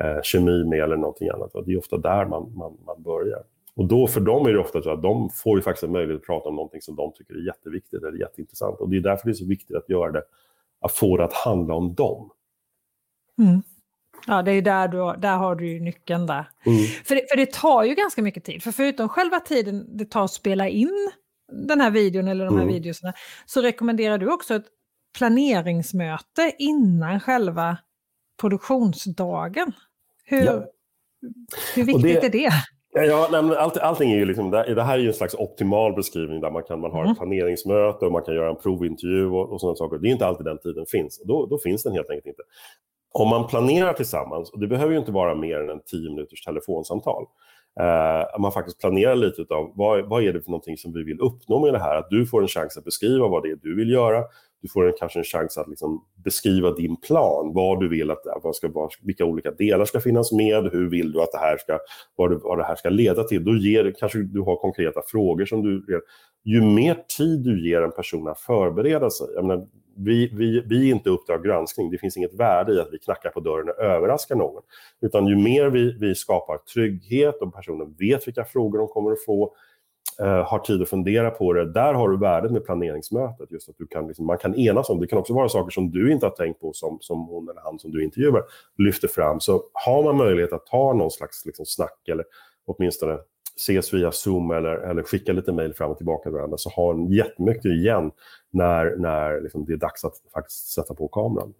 eh, 0.00 0.22
kemi 0.22 0.64
med 0.64 0.78
eller 0.78 0.96
någonting 0.96 1.28
annat. 1.28 1.52
Det 1.66 1.72
är 1.72 1.78
ofta 1.78 1.96
där 1.96 2.26
man, 2.26 2.52
man, 2.56 2.78
man 2.86 3.02
börjar. 3.02 3.42
Och 3.76 3.88
då 3.88 4.06
för 4.06 4.20
dem 4.20 4.46
är 4.46 4.52
det 4.52 4.58
ofta 4.58 4.82
så 4.82 4.90
att 4.90 5.02
de 5.02 5.30
får 5.30 5.58
ju 5.58 5.62
faktiskt 5.62 5.84
en 5.84 5.92
möjlighet 5.92 6.20
att 6.20 6.26
prata 6.26 6.48
om 6.48 6.54
någonting 6.54 6.80
som 6.80 6.96
de 6.96 7.12
tycker 7.12 7.34
är 7.34 7.46
jätteviktigt 7.46 8.02
eller 8.02 8.18
jätteintressant. 8.18 8.80
Och 8.80 8.88
det 8.88 8.96
är 8.96 9.00
därför 9.00 9.24
det 9.24 9.32
är 9.32 9.34
så 9.34 9.46
viktigt 9.46 9.76
att 9.76 9.88
göra 9.88 10.12
det, 10.12 10.22
att 10.80 10.92
få 10.92 11.16
det 11.16 11.24
att 11.24 11.32
handla 11.32 11.74
om 11.74 11.94
dem. 11.94 12.30
Mm. 13.38 13.62
Ja, 14.26 14.42
det 14.42 14.52
är 14.52 14.62
där, 14.62 14.88
du, 14.88 15.20
där 15.20 15.36
har 15.36 15.54
du 15.54 15.68
ju 15.68 15.80
nyckeln 15.80 16.26
där. 16.26 16.48
Mm. 16.66 16.78
För, 17.04 17.14
det, 17.14 17.26
för 17.30 17.36
det 17.36 17.52
tar 17.52 17.84
ju 17.84 17.94
ganska 17.94 18.22
mycket 18.22 18.44
tid. 18.44 18.62
För 18.62 18.72
förutom 18.72 19.08
själva 19.08 19.40
tiden 19.40 19.96
det 19.96 20.04
tar 20.04 20.24
att 20.24 20.32
spela 20.32 20.68
in 20.68 21.10
den 21.52 21.80
här 21.80 21.90
videon 21.90 22.28
eller 22.28 22.44
de 22.44 22.54
här 22.54 22.62
mm. 22.62 22.74
videorna, 22.74 23.12
så 23.46 23.62
rekommenderar 23.62 24.18
du 24.18 24.32
också 24.32 24.54
ett 24.54 24.66
planeringsmöte 25.18 26.52
innan 26.58 27.20
själva 27.20 27.78
produktionsdagen. 28.40 29.72
Hur, 30.24 30.44
ja. 30.44 30.66
hur 31.74 31.84
viktigt 31.84 32.02
det, 32.02 32.26
är 32.26 32.30
det? 32.30 32.52
Ja, 32.96 33.28
nej, 33.32 33.56
allt, 33.56 33.76
allting 33.76 34.12
är 34.12 34.16
ju 34.16 34.24
liksom, 34.24 34.50
det, 34.50 34.82
här 34.82 34.94
är 34.94 35.02
ju 35.02 35.08
en 35.08 35.14
slags 35.14 35.34
optimal 35.34 35.94
beskrivning 35.94 36.40
där 36.40 36.50
man, 36.50 36.62
kan, 36.62 36.80
man 36.80 36.92
har 36.92 37.00
ett 37.00 37.06
mm. 37.06 37.16
planeringsmöte 37.16 38.06
och 38.06 38.12
man 38.12 38.22
kan 38.22 38.34
göra 38.34 38.50
en 38.50 38.56
provintervju 38.56 39.26
och, 39.26 39.52
och 39.52 39.60
sådana 39.60 39.76
saker. 39.76 39.98
Det 39.98 40.08
är 40.08 40.12
inte 40.12 40.26
alltid 40.26 40.46
den 40.46 40.58
tiden 40.58 40.86
finns. 40.86 41.22
Då, 41.24 41.46
då 41.46 41.58
finns 41.58 41.82
den 41.82 41.92
helt 41.92 42.10
enkelt 42.10 42.26
inte. 42.26 42.42
om 43.14 43.28
man 43.28 43.46
planerar 43.46 43.92
tillsammans, 43.92 44.50
och 44.50 44.60
det 44.60 44.66
behöver 44.66 44.92
ju 44.92 44.98
inte 44.98 45.12
vara 45.12 45.34
mer 45.34 45.60
än 45.60 45.70
en 45.70 45.80
10 45.80 46.10
minuters 46.10 46.44
telefonsamtal, 46.44 47.26
eh, 47.80 48.40
man 48.40 48.52
faktiskt 48.52 48.80
planerar 48.80 49.14
lite 49.14 49.54
av 49.54 49.72
vad, 49.74 50.08
vad 50.08 50.22
är 50.22 50.32
det 50.32 50.40
för 50.42 50.50
någonting 50.50 50.76
som 50.76 50.92
vi 50.92 51.02
vill 51.02 51.20
uppnå 51.20 51.60
med 51.60 51.72
det 51.72 51.78
här. 51.78 51.96
Att 51.96 52.10
du 52.10 52.26
får 52.26 52.42
en 52.42 52.48
chans 52.48 52.76
att 52.76 52.84
beskriva 52.84 53.28
vad 53.28 53.42
det 53.42 53.50
är 53.50 53.56
du 53.62 53.76
vill 53.76 53.90
göra. 53.90 54.24
Du 54.64 54.68
får 54.68 54.86
en, 54.86 54.92
kanske 54.98 55.18
en 55.18 55.24
chans 55.24 55.58
att 55.58 55.68
liksom 55.68 56.04
beskriva 56.24 56.70
din 56.70 56.96
plan, 56.96 57.52
vad 57.54 57.80
du 57.80 57.88
vill 57.88 58.10
att 58.10 58.22
vad 58.42 58.56
ska, 58.56 58.68
vad, 58.68 58.90
vilka 59.02 59.24
olika 59.24 59.50
delar 59.50 59.84
ska 59.84 60.00
finnas 60.00 60.32
med, 60.32 60.68
hur 60.72 60.90
vill 60.90 61.12
du 61.12 61.22
att 61.22 61.32
det 61.32 61.38
här 61.38 61.56
ska, 61.56 61.78
vad, 62.16 62.30
du, 62.30 62.36
vad 62.36 62.58
det 62.58 62.64
här 62.64 62.76
ska 62.76 62.88
leda 62.88 63.24
till. 63.24 63.44
Då 63.44 63.56
ger, 63.56 63.94
kanske 63.98 64.18
du 64.18 64.40
har 64.40 64.56
konkreta 64.56 65.02
frågor 65.06 65.44
som 65.44 65.62
du... 65.62 66.02
Ju 66.44 66.62
mer 66.62 67.04
tid 67.18 67.40
du 67.40 67.68
ger 67.68 67.82
en 67.82 67.92
person 67.92 68.28
att 68.28 68.40
förbereda 68.40 69.10
sig, 69.10 69.26
jag 69.34 69.44
menar, 69.44 69.66
vi, 69.96 70.30
vi, 70.32 70.60
vi 70.66 70.90
är 70.90 70.94
inte 70.94 71.10
Uppdrag 71.10 71.44
granskning. 71.44 71.90
Det 71.90 71.98
finns 71.98 72.16
inget 72.16 72.34
värde 72.34 72.72
i 72.74 72.80
att 72.80 72.88
vi 72.92 72.98
knackar 72.98 73.30
på 73.30 73.40
dörren 73.40 73.68
och 73.68 73.78
överraskar 73.78 74.36
någon. 74.36 74.62
Utan 75.00 75.26
ju 75.26 75.36
mer 75.36 75.70
vi, 75.70 75.96
vi 76.00 76.14
skapar 76.14 76.58
trygghet 76.58 77.42
och 77.42 77.54
personen 77.54 77.94
vet 77.98 78.28
vilka 78.28 78.44
frågor 78.44 78.78
de 78.78 78.88
kommer 78.88 79.12
att 79.12 79.24
få, 79.24 79.54
har 80.22 80.58
tid 80.58 80.82
att 80.82 80.88
fundera 80.88 81.30
på 81.30 81.52
det. 81.52 81.72
Där 81.72 81.94
har 81.94 82.08
du 82.08 82.18
värdet 82.18 82.52
med 82.52 82.64
planeringsmötet. 82.64 83.52
Just 83.52 83.68
att 83.68 83.78
du 83.78 83.86
kan, 83.86 84.06
liksom, 84.06 84.26
man 84.26 84.38
kan 84.38 84.54
enas 84.54 84.90
om 84.90 85.00
det. 85.00 85.06
kan 85.06 85.18
också 85.18 85.34
vara 85.34 85.48
saker 85.48 85.70
som 85.70 85.90
du 85.90 86.12
inte 86.12 86.26
har 86.26 86.30
tänkt 86.30 86.60
på 86.60 86.72
som, 86.72 86.98
som 87.00 87.26
hon 87.26 87.48
eller 87.48 87.60
han 87.60 87.78
som 87.78 87.90
du 87.90 88.04
intervjuar 88.04 88.42
lyfter 88.78 89.08
fram. 89.08 89.40
Så 89.40 89.62
har 89.72 90.02
man 90.02 90.16
möjlighet 90.16 90.52
att 90.52 90.66
ta 90.66 90.92
någon 90.92 91.10
slags 91.10 91.46
liksom, 91.46 91.66
snack 91.66 92.08
eller 92.08 92.24
åtminstone 92.66 93.18
ses 93.56 93.94
via 93.94 94.12
Zoom 94.12 94.50
eller, 94.50 94.76
eller 94.76 95.02
skicka 95.02 95.32
lite 95.32 95.52
mejl 95.52 95.74
fram 95.74 95.90
och 95.90 95.96
tillbaka 95.96 96.22
till 96.22 96.32
varandra 96.32 96.58
så 96.58 96.70
har 96.70 96.94
en 96.94 97.12
jättemycket 97.12 97.64
igen 97.64 98.10
när, 98.50 98.96
när 98.96 99.40
liksom 99.40 99.64
det 99.64 99.72
är 99.72 99.76
dags 99.76 100.04
att 100.04 100.14
faktiskt 100.34 100.72
sätta 100.72 100.94
på 100.94 101.08
kameran. 101.08 101.54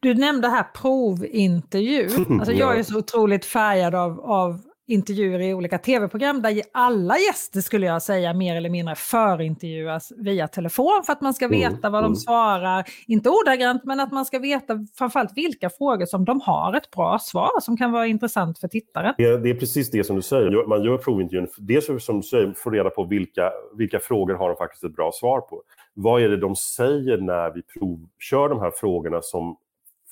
Du 0.00 0.14
nämnde 0.14 0.48
här 0.48 0.66
provintervju. 0.74 2.08
Alltså 2.30 2.52
jag 2.52 2.78
är 2.78 2.82
så 2.82 2.98
otroligt 2.98 3.44
färgad 3.44 3.94
av, 3.94 4.20
av 4.20 4.60
intervjuer 4.86 5.40
i 5.40 5.54
olika 5.54 5.78
tv-program 5.78 6.42
där 6.42 6.62
alla 6.72 7.18
gäster 7.18 7.60
skulle 7.60 7.86
jag 7.86 8.02
säga 8.02 8.34
mer 8.34 8.56
eller 8.56 8.70
mindre 8.70 8.94
förintervjuas 8.94 10.12
via 10.16 10.48
telefon 10.48 11.02
för 11.06 11.12
att 11.12 11.20
man 11.20 11.34
ska 11.34 11.44
mm, 11.44 11.58
veta 11.58 11.88
mm, 11.88 11.92
vad 11.92 12.02
de 12.02 12.06
mm. 12.06 12.16
svarar. 12.16 12.84
Inte 13.06 13.30
ordagrant 13.30 13.84
men 13.84 14.00
att 14.00 14.12
man 14.12 14.24
ska 14.24 14.38
veta 14.38 14.86
framförallt 14.98 15.32
vilka 15.36 15.70
frågor 15.70 16.06
som 16.06 16.24
de 16.24 16.40
har 16.40 16.76
ett 16.76 16.90
bra 16.90 17.18
svar 17.18 17.60
som 17.60 17.76
kan 17.76 17.92
vara 17.92 18.06
intressant 18.06 18.58
för 18.58 18.68
tittaren. 18.68 19.14
Det, 19.18 19.36
det 19.36 19.50
är 19.50 19.54
precis 19.54 19.90
det 19.90 20.04
som 20.04 20.16
du 20.16 20.22
säger. 20.22 20.66
Man 20.66 20.82
gör 20.82 20.98
provintervjun, 20.98 21.48
dels 21.58 21.86
som 22.04 22.16
du 22.16 22.22
säger, 22.22 22.54
får 22.56 22.70
reda 22.70 22.90
på 22.90 23.04
vilka, 23.04 23.52
vilka 23.76 23.98
frågor 23.98 24.34
har 24.34 24.48
de 24.48 24.56
faktiskt 24.56 24.84
ett 24.84 24.96
bra 24.96 25.10
svar 25.12 25.40
på. 25.40 25.62
Vad 25.94 26.22
är 26.22 26.28
det 26.28 26.36
de 26.36 26.56
säger 26.56 27.18
när 27.18 27.54
vi 27.54 27.62
provkör 27.62 28.48
de 28.48 28.60
här 28.60 28.72
frågorna 28.76 29.22
som 29.22 29.56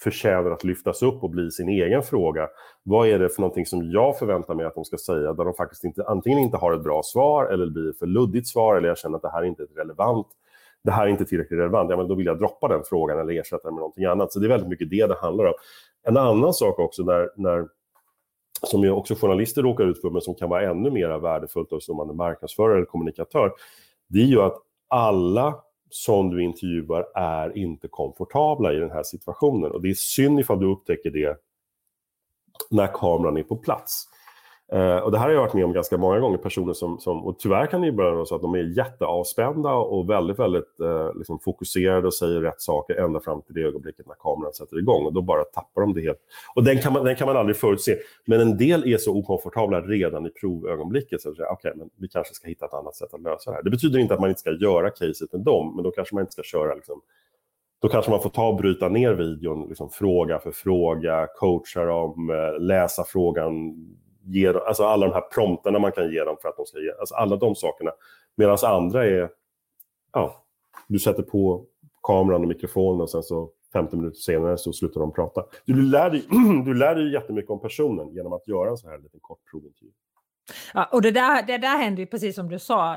förtjänar 0.03 0.51
att 0.51 0.65
lyftas 0.65 1.03
upp 1.03 1.23
och 1.23 1.31
bli 1.31 1.51
sin 1.51 1.69
egen 1.69 2.03
fråga. 2.03 2.49
Vad 2.83 3.09
är 3.09 3.19
det 3.19 3.29
för 3.29 3.41
någonting 3.41 3.67
som 3.67 3.91
jag 3.91 4.19
förväntar 4.19 4.55
mig 4.55 4.67
att 4.67 4.75
de 4.75 4.85
ska 4.85 4.97
säga 4.97 5.33
där 5.33 5.45
de 5.45 5.55
faktiskt 5.55 5.85
inte, 5.85 6.05
antingen 6.05 6.39
inte 6.39 6.57
har 6.57 6.73
ett 6.73 6.83
bra 6.83 7.03
svar 7.05 7.47
eller 7.47 7.67
blir 7.67 7.93
för 7.93 8.07
luddigt 8.07 8.49
svar 8.49 8.77
eller 8.77 8.89
jag 8.89 8.99
känner 8.99 9.17
att 9.17 9.23
det 9.23 9.31
här 9.33 9.43
inte 9.43 9.63
är 9.63 9.67
relevant. 9.67 10.27
Det 10.85 10.91
här 10.91 11.07
är 11.07 11.11
inte 11.11 11.25
tillräckligt 11.25 11.61
relevant, 11.61 11.91
ja, 11.91 11.97
men 11.97 12.09
då 12.09 12.15
vill 12.15 12.27
jag 12.27 12.39
droppa 12.39 12.69
den 12.69 12.83
frågan 12.85 13.19
eller 13.19 13.41
ersätta 13.41 13.69
den 13.69 13.75
med 13.75 13.81
någonting 13.81 14.05
annat. 14.05 14.33
Så 14.33 14.39
det 14.39 14.47
är 14.47 14.49
väldigt 14.49 14.69
mycket 14.69 14.91
det 14.91 15.07
det 15.07 15.17
handlar 15.21 15.45
om. 15.45 15.55
En 16.03 16.17
annan 16.17 16.53
sak 16.53 16.79
också 16.79 17.03
när, 17.03 17.31
när 17.37 17.69
som 18.63 18.83
ju 18.83 18.91
också 18.91 19.15
journalister 19.15 19.63
råkar 19.63 19.85
ut 19.85 20.01
för, 20.01 20.11
men 20.11 20.21
som 20.21 20.35
kan 20.35 20.49
vara 20.49 20.71
ännu 20.71 20.91
mer 20.91 21.19
värdefullt 21.19 21.73
också 21.73 21.93
om 21.93 21.97
man 21.97 22.11
är 22.11 22.15
marknadsförare 22.15 22.77
eller 22.77 22.87
kommunikatör, 22.87 23.53
det 24.09 24.19
är 24.19 24.27
ju 24.27 24.41
att 24.41 24.57
alla 24.89 25.55
som 25.95 26.31
du 26.31 26.45
intervjuar 26.45 27.07
är 27.15 27.57
inte 27.59 27.89
komfortabla 27.89 28.73
i 28.73 28.77
den 28.77 28.91
här 28.91 29.03
situationen. 29.03 29.71
Och 29.71 29.83
det 29.83 29.91
är 29.91 29.95
synd 29.95 30.41
ifall 30.41 30.61
du 30.61 30.73
upptäcker 30.73 31.11
det 31.11 31.37
när 32.71 32.87
kameran 32.87 33.37
är 33.37 33.43
på 33.43 33.57
plats. 33.57 34.09
Eh, 34.73 34.97
och 34.97 35.13
det 35.13 35.19
här 35.19 35.27
har 35.27 35.33
jag 35.33 35.41
varit 35.41 35.55
med 35.55 35.65
om 35.65 35.73
ganska 35.73 35.97
många 35.97 36.19
gånger, 36.19 36.39
personer 36.39 36.73
som, 36.73 36.99
som 36.99 37.25
och 37.25 37.39
tyvärr 37.39 37.67
kan 37.67 37.81
det 37.81 37.87
ju 37.87 37.97
vara 37.97 38.25
så 38.25 38.35
att 38.35 38.43
de 38.43 38.55
är 38.55 38.79
jätteavspända 38.79 39.75
och 39.75 40.11
väldigt, 40.11 40.39
väldigt 40.39 40.81
eh, 40.81 41.15
liksom 41.15 41.39
fokuserade 41.39 42.07
och 42.07 42.15
säger 42.15 42.41
rätt 42.41 42.61
saker 42.61 42.95
ända 42.95 43.21
fram 43.21 43.43
till 43.43 43.55
det 43.55 43.63
ögonblicket 43.63 44.07
när 44.07 44.15
kameran 44.15 44.53
sätter 44.53 44.79
igång 44.79 45.07
och 45.07 45.13
då 45.13 45.23
bara 45.23 45.45
tappar 45.45 45.81
de 45.81 45.95
det 45.95 46.01
helt. 46.01 46.19
Och 46.55 46.65
den 46.65 46.79
kan 46.79 46.93
man, 46.93 47.05
den 47.05 47.17
kan 47.17 47.27
man 47.27 47.37
aldrig 47.37 47.57
förutse. 47.57 47.97
Men 48.25 48.41
en 48.41 48.57
del 48.57 48.93
är 48.93 48.97
så 48.97 49.17
okomfortabla 49.19 49.81
redan 49.81 50.27
i 50.27 50.31
provögonblicket 50.31 51.21
så 51.21 51.31
att 51.31 51.37
säga, 51.37 51.53
okay, 51.53 51.73
men 51.75 51.91
vi 51.97 52.09
kanske 52.09 52.35
ska 52.35 52.49
hitta 52.49 52.67
ett 52.67 52.75
annat 52.75 52.97
sätt 52.97 53.15
att 53.15 53.23
lösa 53.23 53.51
det 53.51 53.57
här. 53.57 53.63
Det 53.63 53.71
betyder 53.71 53.99
inte 53.99 54.15
att 54.15 54.21
man 54.21 54.29
inte 54.29 54.41
ska 54.41 54.51
göra 54.51 54.91
caset 54.91 55.33
med 55.33 55.41
dem, 55.41 55.77
men 55.77 55.85
då 55.85 55.91
kanske 55.91 56.15
man 56.15 56.23
inte 56.23 56.33
ska 56.33 56.43
köra 56.43 56.75
liksom, 56.75 57.01
då 57.83 57.89
kanske 57.89 58.11
man 58.11 58.21
får 58.21 58.31
ta 58.31 58.49
och 58.49 58.57
bryta 58.57 58.89
ner 58.89 59.15
videon, 59.15 59.69
liksom, 59.69 59.91
fråga 59.91 60.39
för 60.39 60.53
fråga, 60.53 61.29
coacha 61.39 61.85
dem, 61.85 62.31
eh, 62.31 62.61
läsa 62.61 63.05
frågan, 63.09 63.75
ge, 64.25 64.49
alltså 64.49 64.85
alla 64.85 65.07
de 65.07 65.13
här 65.13 65.21
prompterna 65.21 65.79
man 65.79 65.93
kan 65.93 66.13
ge 66.13 66.25
dem 66.25 66.37
för 66.43 66.49
att 66.49 66.57
de 66.57 66.67
ska 66.67 66.79
ge, 66.79 66.93
alltså 67.01 67.15
alla 67.15 67.37
de 67.37 67.55
sakerna. 67.55 67.91
Medan 68.35 68.59
andra 68.63 69.07
är, 69.07 69.31
ja, 70.13 70.45
du 70.87 70.99
sätter 70.99 71.23
på 71.23 71.65
kameran 72.03 72.43
och 72.43 72.49
mikrofonen 72.49 73.01
och 73.01 73.11
sen 73.11 73.23
så 73.23 73.51
50 73.73 73.97
minuter 73.97 74.19
senare 74.19 74.59
så 74.59 74.73
slutar 74.73 75.01
de 75.01 75.13
prata. 75.13 75.45
Du 75.65 75.83
lär 75.83 76.11
dig, 76.11 76.25
du 76.65 76.75
lär 76.75 76.95
dig 76.95 77.13
jättemycket 77.13 77.51
om 77.51 77.61
personen 77.61 78.09
genom 78.13 78.33
att 78.33 78.49
göra 78.49 78.71
en 78.71 78.77
så 78.77 78.89
här 78.89 78.99
liten 78.99 79.21
kort 79.21 79.41
provintervju. 79.51 79.91
Ja, 80.75 80.89
och 80.93 81.03
det 81.03 81.11
där, 81.11 81.47
det 81.47 81.59
där 81.59 81.79
händer 81.79 82.01
ju 82.01 82.07
precis 82.07 82.35
som 82.35 82.49
du 82.49 82.59
sa 82.59 82.97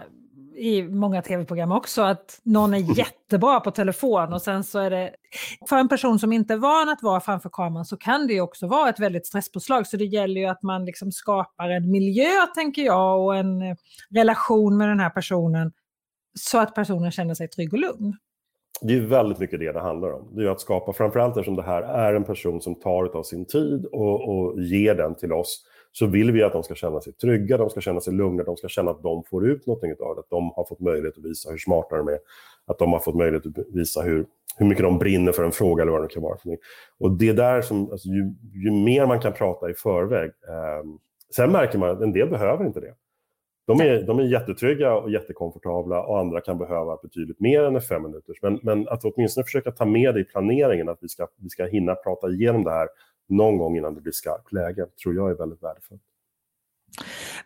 i 0.55 0.83
många 0.83 1.21
tv-program 1.21 1.71
också, 1.71 2.01
att 2.01 2.39
någon 2.43 2.73
är 2.73 2.77
jättebra 2.97 3.59
på 3.59 3.71
telefon 3.71 4.33
och 4.33 4.41
sen 4.41 4.63
så 4.63 4.79
är 4.79 4.89
det... 4.89 5.15
För 5.69 5.77
en 5.77 5.89
person 5.89 6.19
som 6.19 6.33
inte 6.33 6.53
är 6.53 6.57
van 6.57 6.89
att 6.89 7.03
vara 7.03 7.19
framför 7.19 7.49
kameran 7.49 7.85
så 7.85 7.97
kan 7.97 8.27
det 8.27 8.33
ju 8.33 8.41
också 8.41 8.67
vara 8.67 8.89
ett 8.89 8.99
väldigt 8.99 9.27
stresspåslag. 9.27 9.87
Så 9.87 9.97
det 9.97 10.05
gäller 10.05 10.41
ju 10.41 10.47
att 10.47 10.63
man 10.63 10.85
liksom 10.85 11.11
skapar 11.11 11.69
en 11.69 11.91
miljö, 11.91 12.31
tänker 12.55 12.81
jag, 12.81 13.25
och 13.25 13.35
en 13.35 13.77
relation 14.09 14.77
med 14.77 14.89
den 14.89 14.99
här 14.99 15.09
personen 15.09 15.71
så 16.39 16.59
att 16.59 16.75
personen 16.75 17.11
känner 17.11 17.33
sig 17.33 17.47
trygg 17.47 17.73
och 17.73 17.79
lugn. 17.79 18.17
Det 18.81 18.97
är 18.97 19.01
väldigt 19.01 19.39
mycket 19.39 19.59
det 19.59 19.71
det 19.71 19.81
handlar 19.81 20.11
om. 20.11 20.35
Det 20.35 20.43
är 20.43 20.49
att 20.49 20.61
skapa, 20.61 20.93
framförallt 20.93 21.37
eftersom 21.37 21.55
det 21.55 21.63
här 21.63 21.81
är 21.81 22.13
en 22.13 22.23
person 22.23 22.61
som 22.61 22.75
tar 22.75 23.17
av 23.17 23.23
sin 23.23 23.45
tid 23.45 23.85
och, 23.85 24.29
och 24.29 24.61
ger 24.61 24.95
den 24.95 25.15
till 25.15 25.33
oss, 25.33 25.65
så 25.97 26.05
vill 26.05 26.31
vi 26.31 26.43
att 26.43 26.53
de 26.53 26.63
ska 26.63 26.75
känna 26.75 27.01
sig 27.01 27.13
trygga, 27.13 27.57
de 27.57 27.69
ska 27.69 27.81
känna 27.81 28.01
sig 28.01 28.13
lugna, 28.13 28.43
de 28.43 28.57
ska 28.57 28.67
känna 28.67 28.91
att 28.91 29.03
de 29.03 29.23
får 29.23 29.47
ut 29.47 29.67
någonting 29.67 29.91
av 29.91 30.15
det, 30.15 30.19
att 30.19 30.29
de 30.29 30.51
har 30.55 30.65
fått 30.65 30.79
möjlighet 30.79 31.17
att 31.17 31.25
visa 31.25 31.49
hur 31.49 31.57
smarta 31.57 31.97
de 31.97 32.07
är, 32.07 32.19
att 32.65 32.77
de 32.77 32.93
har 32.93 32.99
fått 32.99 33.15
möjlighet 33.15 33.45
att 33.45 33.65
visa 33.73 34.01
hur, 34.01 34.25
hur 34.57 34.65
mycket 34.65 34.83
de 34.83 34.99
brinner 34.99 35.31
för 35.31 35.43
en 35.43 35.51
fråga 35.51 35.81
eller 35.81 35.91
vad 35.91 36.01
det 36.01 36.07
kan 36.07 36.23
vara. 36.23 36.37
För 36.37 36.57
och 36.99 37.11
det 37.11 37.29
är 37.29 37.33
där 37.33 37.61
som, 37.61 37.91
alltså, 37.91 38.07
ju, 38.07 38.33
ju, 38.53 38.71
mer 38.71 39.05
man 39.05 39.19
kan 39.19 39.33
prata 39.33 39.69
i 39.69 39.73
förväg, 39.73 40.31
eh, 40.47 40.89
sen 41.35 41.51
märker 41.51 41.77
man 41.77 41.89
att 41.89 42.01
en 42.01 42.13
del 42.13 42.29
behöver 42.29 42.65
inte 42.65 42.79
det. 42.79 42.93
De 43.67 43.81
är, 43.81 44.03
de 44.03 44.19
är 44.19 44.23
jättetrygga 44.23 44.95
och 44.95 45.11
jättekomfortabla 45.11 46.03
och 46.03 46.19
andra 46.19 46.41
kan 46.41 46.57
behöva 46.57 46.97
betydligt 47.03 47.39
mer 47.39 47.63
än 47.63 47.81
fem 47.81 48.03
minuter. 48.03 48.35
Men, 48.41 48.59
men 48.63 48.87
att 48.87 49.05
åtminstone 49.05 49.43
försöka 49.43 49.71
ta 49.71 49.85
med 49.85 50.13
det 50.13 50.21
i 50.21 50.23
planeringen, 50.23 50.89
att 50.89 50.99
vi 51.01 51.09
ska, 51.09 51.27
vi 51.37 51.49
ska 51.49 51.65
hinna 51.65 51.95
prata 51.95 52.29
igenom 52.29 52.63
det 52.63 52.71
här 52.71 52.87
någon 53.29 53.57
gång 53.57 53.77
innan 53.77 53.95
det 53.95 54.01
blir 54.01 54.13
skarpt 54.13 54.51
läge, 54.51 54.85
tror 55.03 55.15
jag 55.15 55.31
är 55.31 55.35
väldigt 55.35 55.63
värdefullt. 55.63 56.01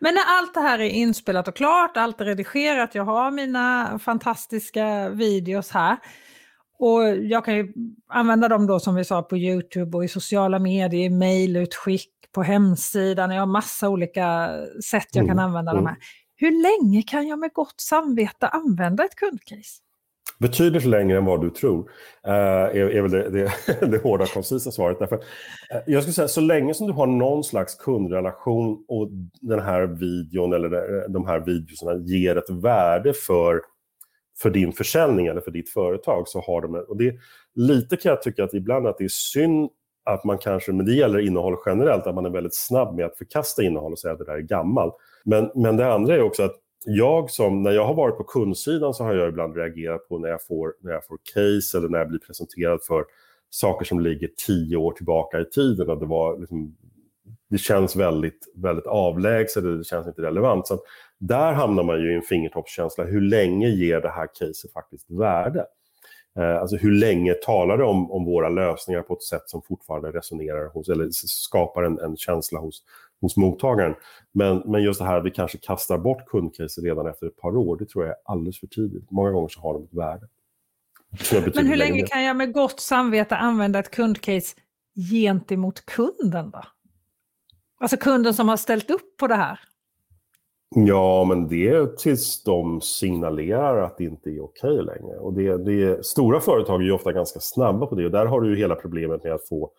Men 0.00 0.14
när 0.14 0.22
allt 0.26 0.54
det 0.54 0.60
här 0.60 0.78
är 0.78 0.88
inspelat 0.88 1.48
och 1.48 1.56
klart, 1.56 1.96
allt 1.96 2.20
är 2.20 2.24
redigerat, 2.24 2.94
jag 2.94 3.04
har 3.04 3.30
mina 3.30 3.98
fantastiska 3.98 5.08
videos 5.08 5.70
här. 5.70 5.96
Och 6.78 7.02
jag 7.16 7.44
kan 7.44 7.56
ju 7.56 7.72
använda 8.08 8.48
dem 8.48 8.66
då 8.66 8.80
som 8.80 8.94
vi 8.94 9.04
sa 9.04 9.22
på 9.22 9.36
Youtube 9.36 9.96
och 9.96 10.04
i 10.04 10.08
sociala 10.08 10.58
medier, 10.58 11.04
i 11.04 11.10
mejlutskick, 11.10 12.10
på 12.32 12.42
hemsidan. 12.42 13.30
Jag 13.30 13.40
har 13.40 13.46
massa 13.46 13.88
olika 13.88 14.50
sätt 14.84 15.08
jag 15.12 15.26
kan 15.26 15.38
mm. 15.38 15.44
använda 15.44 15.70
mm. 15.70 15.84
de 15.84 15.88
här. 15.90 15.98
Hur 16.36 16.50
länge 16.50 17.02
kan 17.02 17.28
jag 17.28 17.38
med 17.38 17.52
gott 17.52 17.80
samvete 17.80 18.48
använda 18.48 19.04
ett 19.04 19.14
kundcase? 19.14 19.82
Betydligt 20.40 20.84
längre 20.84 21.18
än 21.18 21.24
vad 21.24 21.40
du 21.40 21.50
tror, 21.50 21.78
uh, 21.78 22.32
är, 22.76 23.02
väl 23.02 23.10
det, 23.10 23.30
det, 23.30 23.52
det 23.86 24.02
hårda, 24.02 24.26
koncisa 24.26 24.70
svaret. 24.70 24.98
Därför, 24.98 25.16
uh, 25.16 25.22
jag 25.86 26.02
skulle 26.02 26.14
säga, 26.14 26.28
så 26.28 26.40
länge 26.40 26.74
som 26.74 26.86
du 26.86 26.92
har 26.92 27.06
någon 27.06 27.44
slags 27.44 27.74
kundrelation 27.74 28.84
och 28.88 29.08
den 29.40 29.60
här 29.60 29.86
videon 29.86 30.52
eller 30.52 30.72
eh, 30.72 31.10
de 31.10 31.26
här 31.26 31.40
videorna 31.40 32.04
ger 32.06 32.36
ett 32.36 32.50
värde 32.50 33.12
för, 33.12 33.60
för 34.42 34.50
din 34.50 34.72
försäljning 34.72 35.26
eller 35.26 35.40
för 35.40 35.50
ditt 35.50 35.70
företag, 35.70 36.28
så 36.28 36.40
har 36.40 36.62
de... 36.62 36.74
Och 36.74 36.96
det, 36.96 37.14
lite 37.54 37.96
kan 37.96 38.10
jag 38.10 38.22
tycka 38.22 38.44
att 38.44 38.54
ibland 38.54 38.86
att 38.86 38.98
det 38.98 39.04
är 39.04 39.08
synd 39.08 39.70
att 40.04 40.24
man 40.24 40.38
kanske, 40.38 40.72
men 40.72 40.86
det 40.86 40.92
gäller 40.92 41.18
innehåll 41.18 41.56
generellt, 41.66 42.06
att 42.06 42.14
man 42.14 42.26
är 42.26 42.30
väldigt 42.30 42.56
snabb 42.56 42.94
med 42.94 43.06
att 43.06 43.18
förkasta 43.18 43.62
innehåll 43.62 43.92
och 43.92 43.98
säga 43.98 44.12
att 44.12 44.18
det 44.18 44.24
där 44.24 44.34
är 44.34 44.40
gammalt. 44.40 44.94
Men, 45.24 45.50
men 45.54 45.76
det 45.76 45.92
andra 45.92 46.14
är 46.14 46.22
också 46.22 46.42
att 46.42 46.56
jag 46.86 47.30
som, 47.30 47.62
när 47.62 47.70
jag 47.70 47.86
har 47.86 47.94
varit 47.94 48.16
på 48.16 48.24
kundsidan 48.24 48.94
så 48.94 49.04
har 49.04 49.14
jag 49.14 49.28
ibland 49.28 49.56
reagerat 49.56 50.08
på 50.08 50.18
när 50.18 50.28
jag 50.28 50.46
får, 50.46 50.74
när 50.80 50.92
jag 50.92 51.06
får 51.06 51.18
case 51.34 51.78
eller 51.78 51.88
när 51.88 51.98
jag 51.98 52.08
blir 52.08 52.18
presenterad 52.18 52.82
för 52.82 53.04
saker 53.50 53.84
som 53.84 54.00
ligger 54.00 54.30
tio 54.46 54.76
år 54.76 54.92
tillbaka 54.92 55.40
i 55.40 55.44
tiden. 55.44 55.90
Och 55.90 55.98
det, 56.00 56.06
var 56.06 56.38
liksom, 56.38 56.76
det 57.50 57.58
känns 57.58 57.96
väldigt, 57.96 58.52
väldigt 58.54 58.86
avlägset, 58.86 59.64
det 59.64 59.84
känns 59.84 60.06
inte 60.06 60.22
relevant. 60.22 60.66
Så 60.66 60.80
där 61.18 61.52
hamnar 61.52 61.82
man 61.82 62.00
ju 62.00 62.12
i 62.12 62.16
en 62.16 62.22
fingertoppskänsla. 62.22 63.04
Hur 63.04 63.20
länge 63.20 63.68
ger 63.68 64.00
det 64.00 64.10
här 64.10 64.28
caset 64.38 64.72
faktiskt 64.72 65.10
värde? 65.10 65.66
Eh, 66.38 66.60
alltså 66.60 66.76
hur 66.76 66.92
länge 66.92 67.34
talar 67.34 67.78
det 67.78 67.84
om, 67.84 68.10
om 68.10 68.24
våra 68.24 68.48
lösningar 68.48 69.02
på 69.02 69.14
ett 69.14 69.22
sätt 69.22 69.42
som 69.46 69.62
fortfarande 69.62 70.10
resonerar 70.10 70.68
hos, 70.68 70.88
eller 70.88 71.08
skapar 71.10 71.82
en, 71.82 71.98
en 71.98 72.16
känsla 72.16 72.60
hos, 72.60 72.82
hos 73.20 73.36
mottagaren. 73.36 73.94
Men, 74.32 74.62
men 74.66 74.82
just 74.82 75.00
det 75.00 75.06
här 75.06 75.18
att 75.18 75.24
vi 75.24 75.30
kanske 75.30 75.58
kastar 75.58 75.98
bort 75.98 76.26
kundcase 76.26 76.80
redan 76.80 77.06
efter 77.06 77.26
ett 77.26 77.36
par 77.36 77.56
år, 77.56 77.76
det 77.76 77.86
tror 77.88 78.04
jag 78.04 78.12
är 78.12 78.18
alldeles 78.24 78.60
för 78.60 78.66
tidigt. 78.66 79.10
Många 79.10 79.30
gånger 79.30 79.48
så 79.48 79.60
har 79.60 79.74
de 79.74 79.84
ett 79.84 79.94
värde. 79.94 80.28
Men 81.54 81.66
hur 81.66 81.76
länge 81.76 82.02
kan 82.02 82.22
jag 82.22 82.36
med 82.36 82.52
gott 82.52 82.80
samvete 82.80 83.36
använda 83.36 83.78
ett 83.78 83.90
kundcase 83.90 84.56
gentemot 85.10 85.86
kunden 85.86 86.50
då? 86.50 86.62
Alltså 87.80 87.96
kunden 87.96 88.34
som 88.34 88.48
har 88.48 88.56
ställt 88.56 88.90
upp 88.90 89.16
på 89.16 89.26
det 89.26 89.34
här? 89.34 89.60
Ja, 90.76 91.24
men 91.24 91.48
det 91.48 91.68
är 91.68 91.86
tills 91.86 92.42
de 92.42 92.80
signalerar 92.80 93.82
att 93.82 93.98
det 93.98 94.04
inte 94.04 94.30
är 94.30 94.44
okej 94.44 94.82
längre. 94.82 95.18
Och 95.18 95.32
det, 95.32 95.56
det, 95.56 96.06
stora 96.06 96.40
företag 96.40 96.80
är 96.80 96.84
ju 96.84 96.92
ofta 96.92 97.12
ganska 97.12 97.40
snabba 97.40 97.86
på 97.86 97.94
det 97.94 98.04
och 98.04 98.10
där 98.10 98.26
har 98.26 98.40
du 98.40 98.50
ju 98.50 98.56
hela 98.56 98.74
problemet 98.74 99.24
med 99.24 99.32
att 99.32 99.48
få 99.48 99.70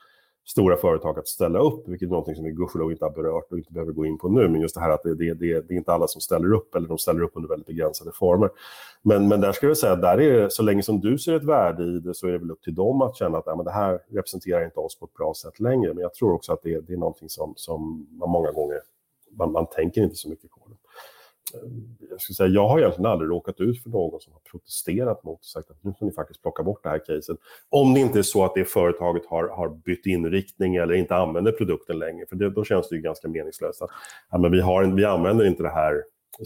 stora 0.46 0.78
företag 0.78 1.20
att 1.20 1.28
ställa 1.28 1.60
upp, 1.60 1.88
vilket 1.88 2.08
är 2.08 2.12
något 2.12 2.36
som 2.36 2.46
vi 2.46 2.52
gudskelov 2.52 2.92
inte 2.92 3.06
har 3.06 3.12
berört 3.12 3.52
och 3.52 3.58
inte 3.58 3.74
behöver 3.74 3.92
gå 3.94 4.06
in 4.06 4.18
på 4.18 4.30
nu. 4.30 4.48
Men 4.48 4.62
just 4.62 4.76
det 4.76 4.82
här 4.82 4.90
att 4.90 5.04
det, 5.04 5.16
det, 5.16 5.34
det, 5.34 5.68
det 5.68 5.74
är 5.74 5.78
inte 5.78 5.94
alla 5.94 6.08
som 6.08 6.22
ställer 6.22 6.54
upp, 6.54 6.76
eller 6.76 6.88
de 6.88 6.98
ställer 6.98 7.22
upp 7.22 7.32
under 7.34 7.50
väldigt 7.50 7.68
begränsade 7.68 8.12
former. 8.12 8.50
Men, 9.02 9.28
men 9.28 9.42
där 9.42 9.52
ska 9.52 9.68
jag 9.68 9.78
säga 9.78 9.94
att 9.94 10.02
där 10.02 10.22
är 10.22 10.50
så 10.50 10.64
länge 10.64 10.84
som 10.84 11.00
du 11.00 11.18
ser 11.18 11.36
ett 11.36 11.44
värde 11.44 11.84
i 11.84 12.00
det 12.00 12.14
så 12.14 12.28
är 12.28 12.32
det 12.32 12.38
väl 12.38 12.52
upp 12.52 12.62
till 12.62 12.76
dem 12.76 13.02
att 13.02 13.16
känna 13.16 13.38
att 13.38 13.44
ja, 13.46 13.56
men 13.56 13.66
det 13.66 13.72
här 13.72 14.00
representerar 14.10 14.66
inte 14.66 14.80
oss 14.80 15.00
på 15.00 15.06
ett 15.06 15.14
bra 15.14 15.34
sätt 15.34 15.60
längre. 15.60 15.94
Men 15.94 16.02
jag 16.02 16.14
tror 16.14 16.34
också 16.34 16.54
att 16.54 16.62
det, 16.64 16.80
det 16.80 16.94
är 16.94 16.98
någonting 16.98 17.30
som, 17.30 17.54
som 17.56 18.08
man 18.12 18.30
många 18.30 18.52
gånger, 18.52 18.78
man, 19.38 19.52
man 19.52 19.66
tänker 19.66 20.02
inte 20.02 20.16
så 20.16 20.30
mycket 20.30 20.52
på 20.52 20.61
jag, 22.10 22.22
ska 22.22 22.34
säga, 22.34 22.50
jag 22.50 22.68
har 22.68 22.80
egentligen 22.80 23.12
aldrig 23.12 23.30
råkat 23.30 23.60
ut 23.60 23.84
för 23.84 23.90
någon 23.90 24.22
som 24.22 24.34
har 24.34 24.40
protesterat 24.52 25.24
mot 25.24 25.40
och 25.40 25.46
sagt 25.46 25.72
att 25.72 25.84
nu 25.84 25.94
får 26.00 26.06
ni 26.06 26.12
faktiskt 26.12 26.42
plocka 26.42 26.64
bort 26.64 26.84
det 26.84 26.90
här 26.90 27.00
caset. 27.00 27.38
Om 27.70 27.94
det 27.94 28.00
inte 28.00 28.20
är 28.20 28.24
så 28.24 28.46
att 28.46 28.56
det 28.56 28.66
företaget 28.66 29.26
har, 29.26 29.48
har 29.48 29.70
bytt 29.70 30.06
inriktning 30.06 30.76
eller 30.76 30.94
inte 30.94 31.16
använder 31.16 31.52
produkten 31.52 32.00
längre, 32.00 32.26
för 32.30 32.36
det, 32.36 32.50
då 32.50 32.64
känns 32.64 32.90
det 32.90 32.96
ju 32.96 33.02
ganska 33.02 33.28
meningslöst. 33.28 33.82
Att, 33.82 33.90
ja, 34.32 34.38
men 34.38 34.52
vi, 34.52 34.62
har, 34.62 34.84
vi 34.84 35.06
använder 35.06 35.46
inte 35.46 35.64
det 35.64 35.70
här 35.70 36.04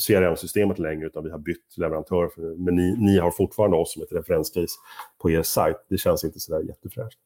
CRM-systemet 0.07 0.79
längre, 0.79 1.05
utan 1.05 1.23
vi 1.23 1.29
har 1.29 1.39
bytt 1.39 1.77
leverantör. 1.77 2.29
Men 2.57 2.75
ni, 2.75 2.95
ni 2.97 3.17
har 3.17 3.31
fortfarande 3.31 3.77
oss 3.77 3.93
som 3.93 4.01
ett 4.03 4.11
referenscase 4.11 4.75
på 5.21 5.31
er 5.31 5.43
sajt. 5.43 5.77
Det 5.89 5.97
känns 5.97 6.23
inte 6.23 6.39
sådär 6.39 6.61
jättefräscht. 6.61 7.19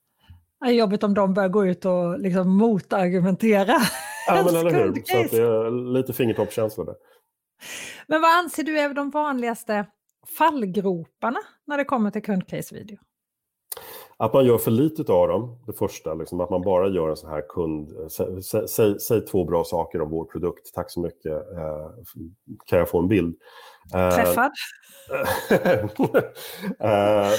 Det 0.60 0.66
är 0.66 0.72
jobbigt 0.72 1.04
om 1.04 1.14
de 1.14 1.34
börjar 1.34 1.50
gå 1.50 1.66
ut 1.66 1.86
och 1.86 2.20
liksom 2.20 2.50
motargumentera. 2.50 3.76
Ja, 4.28 4.44
men 4.46 4.56
eller 4.56 4.72
hur. 4.72 4.94
Så 5.06 5.36
det 5.36 5.42
är 5.42 5.94
lite 5.94 6.14
fingertoppskänsla 6.14 6.84
där. 6.84 6.96
Men 8.08 8.22
vad 8.22 8.38
anser 8.38 8.64
du 8.64 8.80
är 8.80 8.94
de 8.94 9.10
vanligaste 9.10 9.86
fallgroparna 10.38 11.40
när 11.68 11.78
det 11.78 11.86
kommer 11.86 12.12
till 12.12 12.24
kundcasevideo? 12.24 12.98
Att 14.22 14.34
man 14.34 14.46
gör 14.46 14.58
för 14.58 14.72
lite 14.72 15.14
av 15.14 15.28
dem, 15.28 15.58
det 15.66 15.74
första. 15.74 16.14
Liksom, 16.14 16.42
att 16.42 16.50
man 16.50 16.62
bara 16.62 16.88
gör 16.88 17.10
en 17.10 17.18
sån 17.18 17.30
här 17.30 17.44
kund... 17.50 18.12
Säg, 18.12 18.68
säg, 18.68 19.00
säg, 19.00 19.22
två 19.26 19.46
bra 19.46 19.64
saker 19.64 20.02
om 20.02 20.10
vår 20.10 20.26
produkt. 20.26 20.74
Tack 20.74 20.92
så 20.92 21.02
mycket. 21.02 21.32
Eh, 21.32 21.92
kan 22.66 22.80
jag 22.80 22.90
få 22.90 23.00
en 23.00 23.08
bild? 23.08 23.36
Eh, 23.94 24.16
Träffad. 24.16 24.52
eh, 26.80 27.32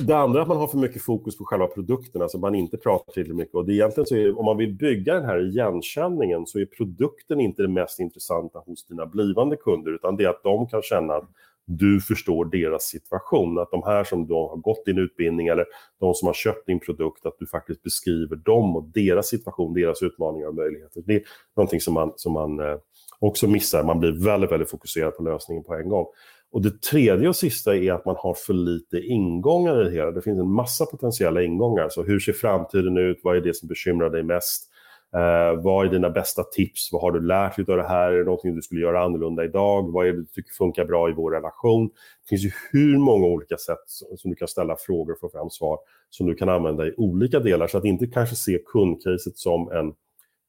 det 0.00 0.16
andra 0.16 0.38
är 0.38 0.42
att 0.42 0.48
man 0.48 0.56
har 0.56 0.66
för 0.66 0.78
mycket 0.78 1.02
fokus 1.02 1.38
på 1.38 1.44
själva 1.44 1.66
produkten, 1.66 2.22
alltså 2.22 2.38
man 2.38 2.54
inte 2.54 2.76
pratar 2.76 3.12
tillräckligt 3.12 3.36
mycket. 3.36 3.54
Och 3.54 3.66
det 3.66 3.72
egentligen 3.72 4.06
så 4.06 4.16
är, 4.16 4.38
om 4.38 4.44
man 4.44 4.56
vill 4.56 4.72
bygga 4.72 5.14
den 5.14 5.24
här 5.24 5.46
igenkänningen 5.46 6.46
så 6.46 6.58
är 6.58 6.66
produkten 6.66 7.40
inte 7.40 7.62
det 7.62 7.68
mest 7.68 8.00
intressanta 8.00 8.58
hos 8.58 8.86
dina 8.86 9.06
blivande 9.06 9.56
kunder, 9.56 9.92
utan 9.94 10.16
det 10.16 10.24
är 10.24 10.28
att 10.28 10.42
de 10.42 10.66
kan 10.66 10.82
känna 10.82 11.14
att 11.14 11.28
du 11.68 12.00
förstår 12.00 12.44
deras 12.44 12.82
situation. 12.82 13.58
Att 13.58 13.70
de 13.70 13.82
här 13.82 14.04
som 14.04 14.26
då 14.26 14.48
har 14.48 14.56
gått 14.56 14.84
din 14.86 14.98
utbildning 14.98 15.46
eller 15.46 15.64
de 16.00 16.14
som 16.14 16.26
har 16.26 16.34
köpt 16.34 16.66
din 16.66 16.80
produkt, 16.80 17.26
att 17.26 17.36
du 17.38 17.46
faktiskt 17.46 17.82
beskriver 17.82 18.36
dem 18.36 18.76
och 18.76 18.90
deras 18.94 19.28
situation, 19.28 19.74
deras 19.74 20.02
utmaningar 20.02 20.48
och 20.48 20.54
möjligheter. 20.54 21.02
Det 21.06 21.14
är 21.14 21.22
någonting 21.56 21.80
som 21.80 21.94
man, 21.94 22.12
som 22.16 22.32
man 22.32 22.60
eh, 22.60 22.76
också 23.18 23.46
missar. 23.46 23.84
Man 23.84 24.00
blir 24.00 24.24
väldigt, 24.24 24.52
väldigt 24.52 24.70
fokuserad 24.70 25.16
på 25.16 25.22
lösningen 25.22 25.64
på 25.64 25.74
en 25.74 25.88
gång. 25.88 26.06
Och 26.52 26.62
det 26.62 26.82
tredje 26.82 27.28
och 27.28 27.36
sista 27.36 27.76
är 27.76 27.92
att 27.92 28.04
man 28.04 28.16
har 28.18 28.34
för 28.34 28.54
lite 28.54 29.00
ingångar 29.00 29.80
i 29.80 29.84
det 29.84 29.90
hela. 29.90 30.10
Det 30.10 30.22
finns 30.22 30.38
en 30.38 30.50
massa 30.50 30.86
potentiella 30.86 31.42
ingångar. 31.42 31.88
Så 31.88 32.02
hur 32.02 32.20
ser 32.20 32.32
framtiden 32.32 32.96
ut? 32.98 33.20
Vad 33.22 33.36
är 33.36 33.40
det 33.40 33.56
som 33.56 33.68
bekymrar 33.68 34.10
dig 34.10 34.22
mest? 34.22 34.68
Eh, 35.14 35.62
vad 35.62 35.86
är 35.86 35.90
dina 35.90 36.10
bästa 36.10 36.42
tips? 36.42 36.92
Vad 36.92 37.02
har 37.02 37.12
du 37.12 37.20
lärt 37.20 37.56
dig 37.56 37.64
av 37.68 37.76
det 37.76 37.88
här? 37.88 38.12
Är 38.12 38.18
det 38.18 38.24
någonting 38.24 38.54
du 38.54 38.62
skulle 38.62 38.80
göra 38.80 39.04
annorlunda 39.04 39.44
idag? 39.44 39.92
Vad 39.92 40.06
är 40.06 40.12
det 40.12 40.18
du 40.18 40.26
tycker 40.26 40.52
funkar 40.52 40.84
bra 40.84 41.10
i 41.10 41.12
vår 41.12 41.30
relation? 41.30 41.88
Det 41.88 42.28
finns 42.28 42.44
ju 42.44 42.50
hur 42.72 42.98
många 42.98 43.26
olika 43.26 43.56
sätt 43.56 43.84
som 44.16 44.30
du 44.30 44.36
kan 44.36 44.48
ställa 44.48 44.76
frågor 44.76 45.12
och 45.12 45.20
få 45.20 45.28
fram 45.28 45.50
svar 45.50 45.78
som 46.10 46.26
du 46.26 46.34
kan 46.34 46.48
använda 46.48 46.86
i 46.86 46.94
olika 46.96 47.40
delar. 47.40 47.66
Så 47.66 47.78
att 47.78 47.84
inte 47.84 48.06
kanske 48.06 48.36
se 48.36 48.58
kundcaset 48.66 49.36
som 49.36 49.70
en, 49.72 49.94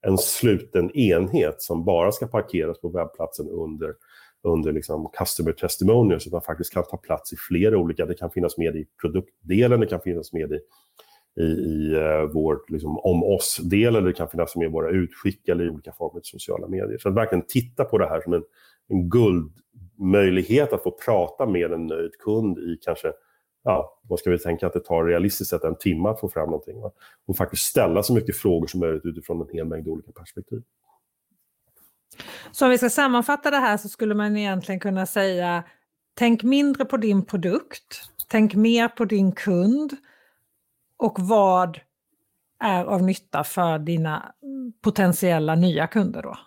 en 0.07 0.17
sluten 0.17 0.91
enhet 0.91 1.61
som 1.61 1.85
bara 1.85 2.11
ska 2.11 2.27
parkeras 2.27 2.81
på 2.81 2.89
webbplatsen 2.89 3.49
under 3.49 3.93
under 4.43 4.71
liksom 4.71 5.09
customer 5.17 5.51
testimonials, 5.51 6.27
utan 6.27 6.41
faktiskt 6.41 6.73
kan 6.73 6.83
ta 6.83 6.97
plats 6.97 7.33
i 7.33 7.35
flera 7.35 7.77
olika, 7.77 8.05
det 8.05 8.13
kan 8.13 8.31
finnas 8.31 8.57
med 8.57 8.75
i 8.75 8.85
produktdelen, 9.01 9.79
det 9.79 9.87
kan 9.87 10.01
finnas 10.01 10.33
med 10.33 10.51
i, 10.51 10.59
i, 11.35 11.43
i 11.43 11.93
eh, 11.93 12.33
vår 12.33 12.61
liksom, 12.67 12.99
om 12.99 13.23
oss-del, 13.23 13.95
eller 13.95 14.07
det 14.07 14.13
kan 14.13 14.29
finnas 14.29 14.55
med 14.55 14.65
i 14.65 14.71
våra 14.71 14.89
utskick 14.89 15.47
eller 15.47 15.65
i 15.65 15.69
olika 15.69 15.91
former 15.91 16.19
av 16.19 16.23
sociala 16.23 16.67
medier. 16.67 16.97
Så 16.97 17.09
att 17.09 17.15
verkligen 17.15 17.45
titta 17.47 17.85
på 17.85 17.97
det 17.97 18.09
här 18.09 18.21
som 18.21 18.33
en, 18.33 18.43
en 18.87 19.09
guldmöjlighet 19.09 20.73
att 20.73 20.83
få 20.83 20.91
prata 20.91 21.45
med 21.45 21.71
en 21.71 21.87
nöjd 21.87 22.11
kund 22.17 22.57
i 22.57 22.77
kanske 22.81 23.13
ja, 23.63 23.99
vad 24.01 24.19
ska 24.19 24.29
vi 24.29 24.39
tänka 24.39 24.67
att 24.67 24.73
det 24.73 24.79
tar 24.79 25.05
realistiskt 25.05 25.49
sett 25.49 25.63
en 25.63 25.77
timme 25.77 26.09
att 26.09 26.19
få 26.19 26.29
fram 26.29 26.45
någonting. 26.45 26.81
Va? 26.81 26.91
Och 27.27 27.37
faktiskt 27.37 27.63
ställa 27.63 28.03
så 28.03 28.13
mycket 28.13 28.37
frågor 28.37 28.67
som 28.67 28.79
möjligt 28.79 29.05
utifrån 29.05 29.41
en 29.41 29.47
hel 29.53 29.65
mängd 29.65 29.87
olika 29.87 30.11
perspektiv. 30.11 30.61
Så 32.51 32.65
om 32.65 32.71
vi 32.71 32.77
ska 32.77 32.89
sammanfatta 32.89 33.51
det 33.51 33.57
här 33.57 33.77
så 33.77 33.89
skulle 33.89 34.15
man 34.15 34.37
egentligen 34.37 34.79
kunna 34.79 35.05
säga 35.05 35.63
tänk 36.13 36.43
mindre 36.43 36.85
på 36.85 36.97
din 36.97 37.25
produkt, 37.25 38.01
tänk 38.27 38.55
mer 38.55 38.87
på 38.87 39.05
din 39.05 39.31
kund 39.31 39.93
och 40.99 41.19
vad 41.19 41.79
är 42.63 42.85
av 42.85 43.03
nytta 43.03 43.43
för 43.43 43.79
dina 43.79 44.31
potentiella 44.83 45.55
nya 45.55 45.87
kunder 45.87 46.21
då? 46.21 46.37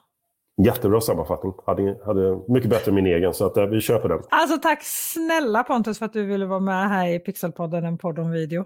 Jättebra 0.65 1.01
sammanfattning. 1.01 1.55
Hade, 1.67 1.99
hade 2.07 2.41
mycket 2.49 2.71
bättre 2.71 2.91
än 2.91 2.95
min 2.95 3.07
egen, 3.07 3.35
så 3.35 3.47
att, 3.47 3.57
uh, 3.57 3.65
vi 3.65 3.81
på 3.81 4.09
den. 4.09 4.23
Alltså 4.31 4.59
tack 4.59 4.83
snälla 4.83 5.63
Pontus 5.63 5.99
för 5.99 6.07
att 6.07 6.13
du 6.13 6.27
ville 6.27 6.47
vara 6.47 6.61
med 6.61 6.89
här 6.89 7.09
i 7.09 7.19
Pixelpodden, 7.19 7.85
en 7.85 7.99
podd 7.99 8.19
om 8.19 8.31
video. 8.31 8.65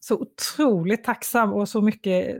Så 0.00 0.14
otroligt 0.14 1.04
tacksam 1.04 1.52
och 1.52 1.68
så 1.68 1.80
mycket 1.80 2.36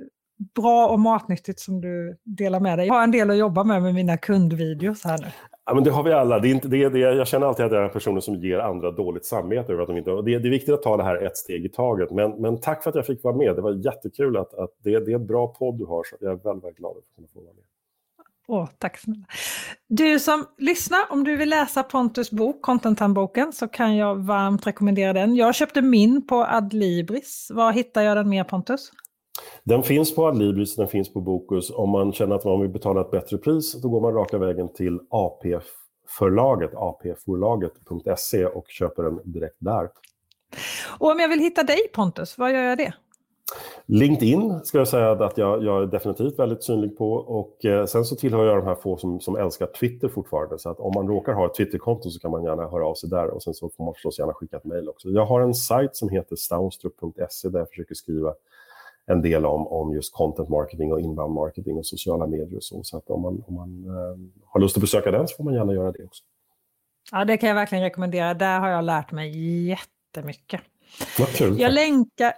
bra 0.55 0.89
och 0.89 1.01
matnyttigt 1.01 1.61
som 1.61 1.80
du 1.80 2.16
delar 2.24 2.61
med 2.61 2.78
dig. 2.78 2.87
Jag 2.87 2.95
har 2.95 3.03
en 3.03 3.11
del 3.11 3.30
att 3.30 3.37
jobba 3.37 3.64
med 3.64 3.83
med 3.83 3.95
mina 3.95 4.16
kundvideos 4.16 5.05
här 5.05 5.18
nu. 5.18 5.26
Ja, 5.65 5.75
men 5.75 5.85
det 5.85 5.91
har 5.91 6.03
vi 6.03 6.13
alla. 6.13 6.39
Det 6.39 6.49
är 6.49 6.51
inte, 6.51 6.69
det, 6.69 6.89
det, 6.89 6.99
jag 6.99 7.27
känner 7.27 7.47
alltid 7.47 7.67
att 7.67 7.73
jag 7.73 7.81
är 7.81 7.85
en 7.85 7.93
person 7.93 8.23
som 8.23 8.35
ger 8.35 8.59
andra 8.59 8.91
dåligt 8.91 9.25
samvete 9.25 9.73
över 9.73 9.83
att 9.83 9.89
de 9.89 9.97
inte... 9.97 10.11
Det, 10.11 10.39
det 10.39 10.49
är 10.49 10.51
viktigt 10.51 10.75
att 10.75 10.83
ta 10.83 10.97
det 10.97 11.03
här 11.03 11.17
ett 11.17 11.37
steg 11.37 11.65
i 11.65 11.69
taget. 11.69 12.11
Men, 12.11 12.31
men 12.31 12.61
tack 12.61 12.83
för 12.83 12.91
att 12.91 12.97
jag 12.97 13.07
fick 13.07 13.25
vara 13.25 13.37
med. 13.37 13.57
Det 13.57 13.63
var 13.63 13.73
jättekul 13.73 14.37
att, 14.37 14.55
att 14.55 14.71
det, 14.79 15.01
det 15.01 15.11
är 15.11 15.15
en 15.15 15.27
bra 15.27 15.49
podd 15.49 15.79
du 15.79 15.85
har. 15.85 16.05
Så 16.05 16.17
jag 16.21 16.33
är 16.33 16.37
väldigt, 16.37 16.65
väldigt 16.65 16.79
glad 16.79 16.97
att 16.97 17.17
kunna 17.17 17.29
få 17.35 17.41
vara 17.41 17.55
med. 17.55 17.65
Åh, 18.49 18.69
tack 18.79 18.99
snälla. 18.99 19.25
Du 19.89 20.19
som 20.19 20.45
lyssnar, 20.59 21.01
om 21.11 21.25
du 21.25 21.37
vill 21.37 21.51
läsa 21.51 21.83
Pontus 21.83 22.31
bok, 22.31 22.63
Contenthandboken, 22.63 23.53
så 23.53 23.69
kan 23.69 23.97
jag 23.97 24.17
varmt 24.17 24.67
rekommendera 24.67 25.13
den. 25.13 25.37
Jag 25.37 25.55
köpte 25.55 25.83
min 25.83 26.27
på 26.27 26.45
Adlibris. 26.45 27.51
Var 27.55 27.73
hittar 27.73 28.03
jag 28.03 28.17
den 28.17 28.29
mer 28.29 28.45
Pontus? 28.45 28.93
Den 29.64 29.83
finns 29.83 30.14
på 30.14 30.26
Adlibris, 30.26 30.76
den 30.76 30.89
finns 30.89 31.12
på 31.12 31.20
Bokus. 31.20 31.70
Om 31.70 31.91
man 31.91 32.12
känner 32.12 32.37
att 32.37 32.45
man 32.45 32.61
vill 32.61 32.70
betala 32.70 33.01
ett 33.01 33.11
bättre 33.11 33.39
pris, 33.39 33.83
då 33.83 33.89
går 33.89 34.01
man 34.01 34.14
raka 34.14 34.39
vägen 34.39 34.72
till 34.72 35.01
AP-förlaget, 35.11 36.70
apforlaget.se 36.74 38.47
och 38.47 38.68
köper 38.68 39.03
den 39.03 39.20
direkt 39.24 39.57
där. 39.59 39.89
Och 40.99 41.11
om 41.11 41.18
jag 41.18 41.28
vill 41.28 41.41
hitta 41.41 41.62
dig 41.62 41.78
Pontus, 41.95 42.39
vad 42.39 42.53
gör 42.53 42.62
jag 42.62 42.78
det? 42.78 42.95
LinkedIn 43.87 44.61
ska 44.64 44.78
jag 44.78 44.89
säga 44.89 45.11
att 45.11 45.39
jag, 45.39 45.64
jag 45.64 45.83
är 45.83 45.87
definitivt 45.87 46.39
väldigt 46.39 46.64
synlig 46.64 46.99
på 46.99 47.12
och 47.12 47.64
eh, 47.64 47.87
sen 47.87 48.05
så 48.05 48.16
tillhör 48.16 48.47
jag 48.47 48.57
de 48.57 48.66
här 48.66 48.74
få 48.74 48.97
som, 48.97 49.20
som 49.20 49.37
älskar 49.37 49.66
Twitter 49.66 50.09
fortfarande. 50.09 50.59
Så 50.59 50.70
att 50.70 50.80
om 50.80 50.93
man 50.95 51.09
råkar 51.09 51.33
ha 51.33 51.47
ett 51.47 51.55
Twitterkonto 51.55 52.11
så 52.11 52.20
kan 52.20 52.30
man 52.30 52.45
gärna 52.45 52.68
höra 52.68 52.87
av 52.87 52.95
sig 52.95 53.11
där 53.11 53.30
och 53.30 53.43
sen 53.43 53.55
så 53.55 53.70
får 53.76 53.85
man 53.85 53.95
förstås 53.95 54.18
gärna 54.18 54.35
skicka 54.35 54.57
ett 54.57 54.64
mejl 54.64 54.89
också. 54.89 55.09
Jag 55.09 55.26
har 55.26 55.41
en 55.41 55.55
sajt 55.55 55.97
som 55.97 56.09
heter 56.09 56.37
staunstrup.se 56.37 57.49
där 57.49 57.59
jag 57.59 57.68
försöker 57.68 57.95
skriva 57.95 58.35
en 59.07 59.22
del 59.22 59.46
om, 59.46 59.66
om 59.66 59.94
just 59.94 60.14
content 60.14 60.48
marketing 60.48 60.92
och 60.92 61.00
inbound 61.00 61.34
marketing 61.34 61.76
och 61.76 61.86
sociala 61.86 62.26
medier 62.26 62.57
och 62.57 62.64
så. 62.64 62.82
Så 62.82 62.96
att 62.96 63.11
om 63.11 63.22
man, 63.22 63.44
om 63.46 63.55
man 63.55 63.84
eh, 63.84 64.42
har 64.46 64.61
lust 64.61 64.76
att 64.76 64.80
besöka 64.80 65.11
den 65.11 65.28
så 65.28 65.36
får 65.36 65.44
man 65.44 65.55
gärna 65.55 65.72
göra 65.72 65.92
det 65.92 66.05
också. 66.05 66.22
Ja, 67.12 67.24
det 67.24 67.36
kan 67.36 67.48
jag 67.48 67.57
verkligen 67.57 67.84
rekommendera. 67.84 68.34
Där 68.34 68.61
har 68.61 68.68
jag 68.68 68.84
lärt 68.84 69.12
mig 69.12 69.66
jättemycket. 69.68 70.61
Jag 71.59 71.72
länkar, 71.72 72.32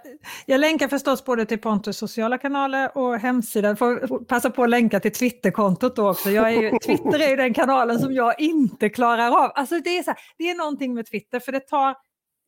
jag 0.45 0.59
länkar 0.59 0.87
förstås 0.87 1.25
både 1.25 1.45
till 1.45 1.61
Pontus 1.61 1.97
sociala 1.97 2.37
kanaler 2.37 2.97
och 2.97 3.19
hemsidan. 3.19 3.77
Får 3.77 4.25
passa 4.25 4.49
på 4.49 4.63
att 4.63 4.69
länka 4.69 4.99
till 4.99 5.13
Twitterkontot 5.13 5.95
då 5.95 6.09
också. 6.09 6.29
Jag 6.29 6.53
är 6.53 6.61
ju, 6.61 6.79
Twitter 6.85 7.19
är 7.19 7.29
ju 7.29 7.35
den 7.35 7.53
kanalen 7.53 7.99
som 7.99 8.13
jag 8.13 8.41
inte 8.41 8.89
klarar 8.89 9.27
av. 9.27 9.51
Alltså 9.55 9.79
det, 9.79 9.97
är 9.97 10.03
så 10.03 10.09
här, 10.09 10.19
det 10.37 10.49
är 10.49 10.55
någonting 10.55 10.93
med 10.93 11.05
Twitter, 11.05 11.39
för 11.39 11.51
det 11.51 11.59
tar 11.59 11.95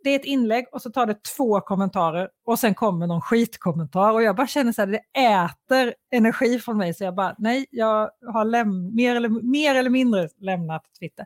det 0.07 0.13
är 0.13 0.19
ett 0.19 0.25
inlägg 0.25 0.65
och 0.71 0.81
så 0.81 0.89
tar 0.89 1.05
det 1.05 1.23
två 1.23 1.61
kommentarer 1.61 2.29
och 2.45 2.59
sen 2.59 2.75
kommer 2.75 3.07
någon 3.07 3.21
skitkommentar 3.21 4.11
och 4.11 4.23
jag 4.23 4.35
bara 4.35 4.47
känner 4.47 4.71
så 4.71 4.81
här, 4.81 4.87
det 4.87 5.01
äter 5.19 5.93
energi 6.11 6.59
från 6.59 6.77
mig 6.77 6.93
så 6.93 7.03
jag 7.03 7.15
bara, 7.15 7.35
nej, 7.37 7.65
jag 7.69 8.09
har 8.33 8.45
läm- 8.45 8.95
mer, 8.95 9.15
eller, 9.15 9.29
mer 9.29 9.75
eller 9.75 9.89
mindre 9.89 10.29
lämnat 10.39 10.83
Twitter. 10.99 11.25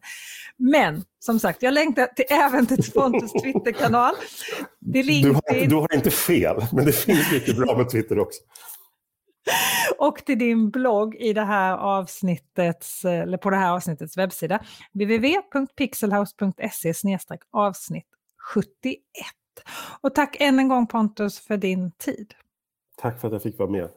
Men 0.58 1.04
som 1.20 1.40
sagt, 1.40 1.62
jag 1.62 1.74
längtar 1.74 2.06
till, 2.06 2.26
även 2.30 2.68
till 2.68 2.92
Pontus 2.92 3.32
Twitterkanal. 3.32 4.14
Du 4.80 5.34
har, 5.34 5.68
du 5.68 5.76
har 5.76 5.96
inte 5.96 6.12
fel, 6.12 6.66
men 6.72 6.86
det 6.86 6.92
finns 6.92 7.32
mycket 7.32 7.58
bra 7.58 7.78
med 7.78 7.90
Twitter 7.90 8.20
också. 8.20 8.42
och 9.98 10.26
till 10.26 10.40
din 10.40 10.72
blogg 10.72 11.16
i 11.16 11.34
det 11.34 11.46
här 11.46 11.78
avsnittets, 11.78 13.06
eller 13.06 13.38
på 13.38 13.50
det 13.50 13.58
här 13.58 13.72
avsnittets 13.72 14.18
webbsida 14.18 14.60
www.pixelhouse.se 14.94 16.94
avsnitt 17.52 18.11
71. 18.54 19.02
Och 20.02 20.16
tack 20.16 20.38
än 20.40 20.60
en 20.60 20.68
gång 20.68 20.88
Pontus 20.88 21.40
för 21.40 21.58
din 21.58 21.92
tid. 21.92 22.34
Tack 22.98 23.20
för 23.20 23.28
att 23.28 23.34
jag 23.34 23.44
fick 23.44 23.60
vara 23.60 23.70
med. 23.70 23.90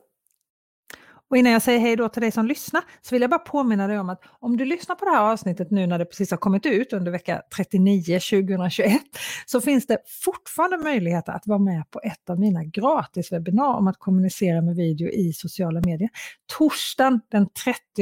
Och 1.31 1.37
innan 1.37 1.53
jag 1.53 1.63
säger 1.63 1.79
hej 1.79 1.97
då 1.97 2.09
till 2.09 2.23
dig 2.23 2.33
som 2.33 2.47
lyssnar 2.47 2.83
så 3.01 3.15
vill 3.15 3.23
jag 3.23 3.31
bara 3.31 3.39
påminna 3.39 3.87
dig 3.87 3.99
om 3.99 4.09
att 4.09 4.23
om 4.41 4.57
du 4.57 4.65
lyssnar 4.65 4.97
på 4.97 5.05
det 5.05 5.11
här 5.11 5.33
avsnittet 5.33 5.71
nu 5.71 5.87
när 5.87 5.99
det 5.99 6.05
precis 6.05 6.31
har 6.31 6.39
kommit 6.39 6.67
ut 6.67 6.93
under 6.93 7.13
vecka 7.13 7.43
39 7.57 8.19
2021 8.19 9.03
så 9.47 9.61
finns 9.61 9.87
det 9.87 9.99
fortfarande 10.25 10.79
möjligheter 10.79 11.33
att 11.33 11.47
vara 11.47 11.59
med 11.59 11.91
på 11.91 12.01
ett 12.05 12.31
av 12.31 12.41
mina 12.41 12.65
gratiswebbinar 12.65 13.75
om 13.75 13.87
att 13.87 13.99
kommunicera 13.99 14.63
med 14.63 14.77
video 14.77 15.09
i 15.09 15.33
sociala 15.33 15.81
medier. 15.81 16.09
Torsdagen 16.59 17.21
den 17.31 17.49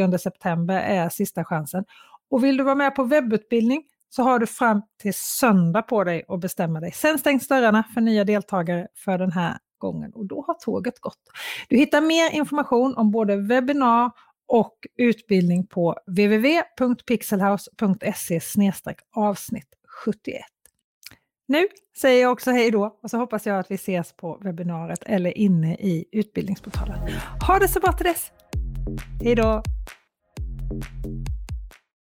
30 0.02 0.18
september 0.18 0.80
är 0.80 1.08
sista 1.08 1.44
chansen. 1.44 1.84
Och 2.30 2.44
vill 2.44 2.56
du 2.56 2.64
vara 2.64 2.74
med 2.74 2.94
på 2.94 3.04
webbutbildning 3.04 3.82
så 4.14 4.22
har 4.22 4.38
du 4.38 4.46
fram 4.46 4.82
till 5.02 5.14
söndag 5.14 5.82
på 5.82 6.04
dig 6.04 6.24
att 6.28 6.40
bestämma 6.40 6.80
dig. 6.80 6.92
Sen 6.92 7.18
stängs 7.18 7.48
dörrarna 7.48 7.84
för 7.94 8.00
nya 8.00 8.24
deltagare 8.24 8.88
för 8.94 9.18
den 9.18 9.32
här 9.32 9.58
gången 9.78 10.12
och 10.12 10.26
då 10.26 10.44
har 10.46 10.54
tåget 10.54 11.00
gått. 11.00 11.18
Du 11.68 11.76
hittar 11.76 12.00
mer 12.00 12.30
information 12.30 12.96
om 12.96 13.10
både 13.10 13.36
webbinar 13.36 14.10
och 14.48 14.78
utbildning 14.96 15.66
på 15.66 15.96
www.pixelhouse.se 16.06 18.40
avsnitt 19.12 19.68
71. 20.04 20.42
Nu 21.48 21.66
säger 22.00 22.22
jag 22.22 22.32
också 22.32 22.50
hej 22.50 22.70
då 22.70 22.98
och 23.02 23.10
så 23.10 23.16
hoppas 23.16 23.46
jag 23.46 23.58
att 23.58 23.70
vi 23.70 23.74
ses 23.74 24.12
på 24.12 24.40
webbinariet 24.44 25.02
eller 25.06 25.38
inne 25.38 25.74
i 25.74 26.04
utbildningsportalen. 26.12 26.98
Ha 27.46 27.58
det 27.58 27.68
så 27.68 27.80
bra 27.80 27.92
till 27.92 28.06
dess! 28.06 28.32
Hej 29.22 29.34
då! 29.34 29.62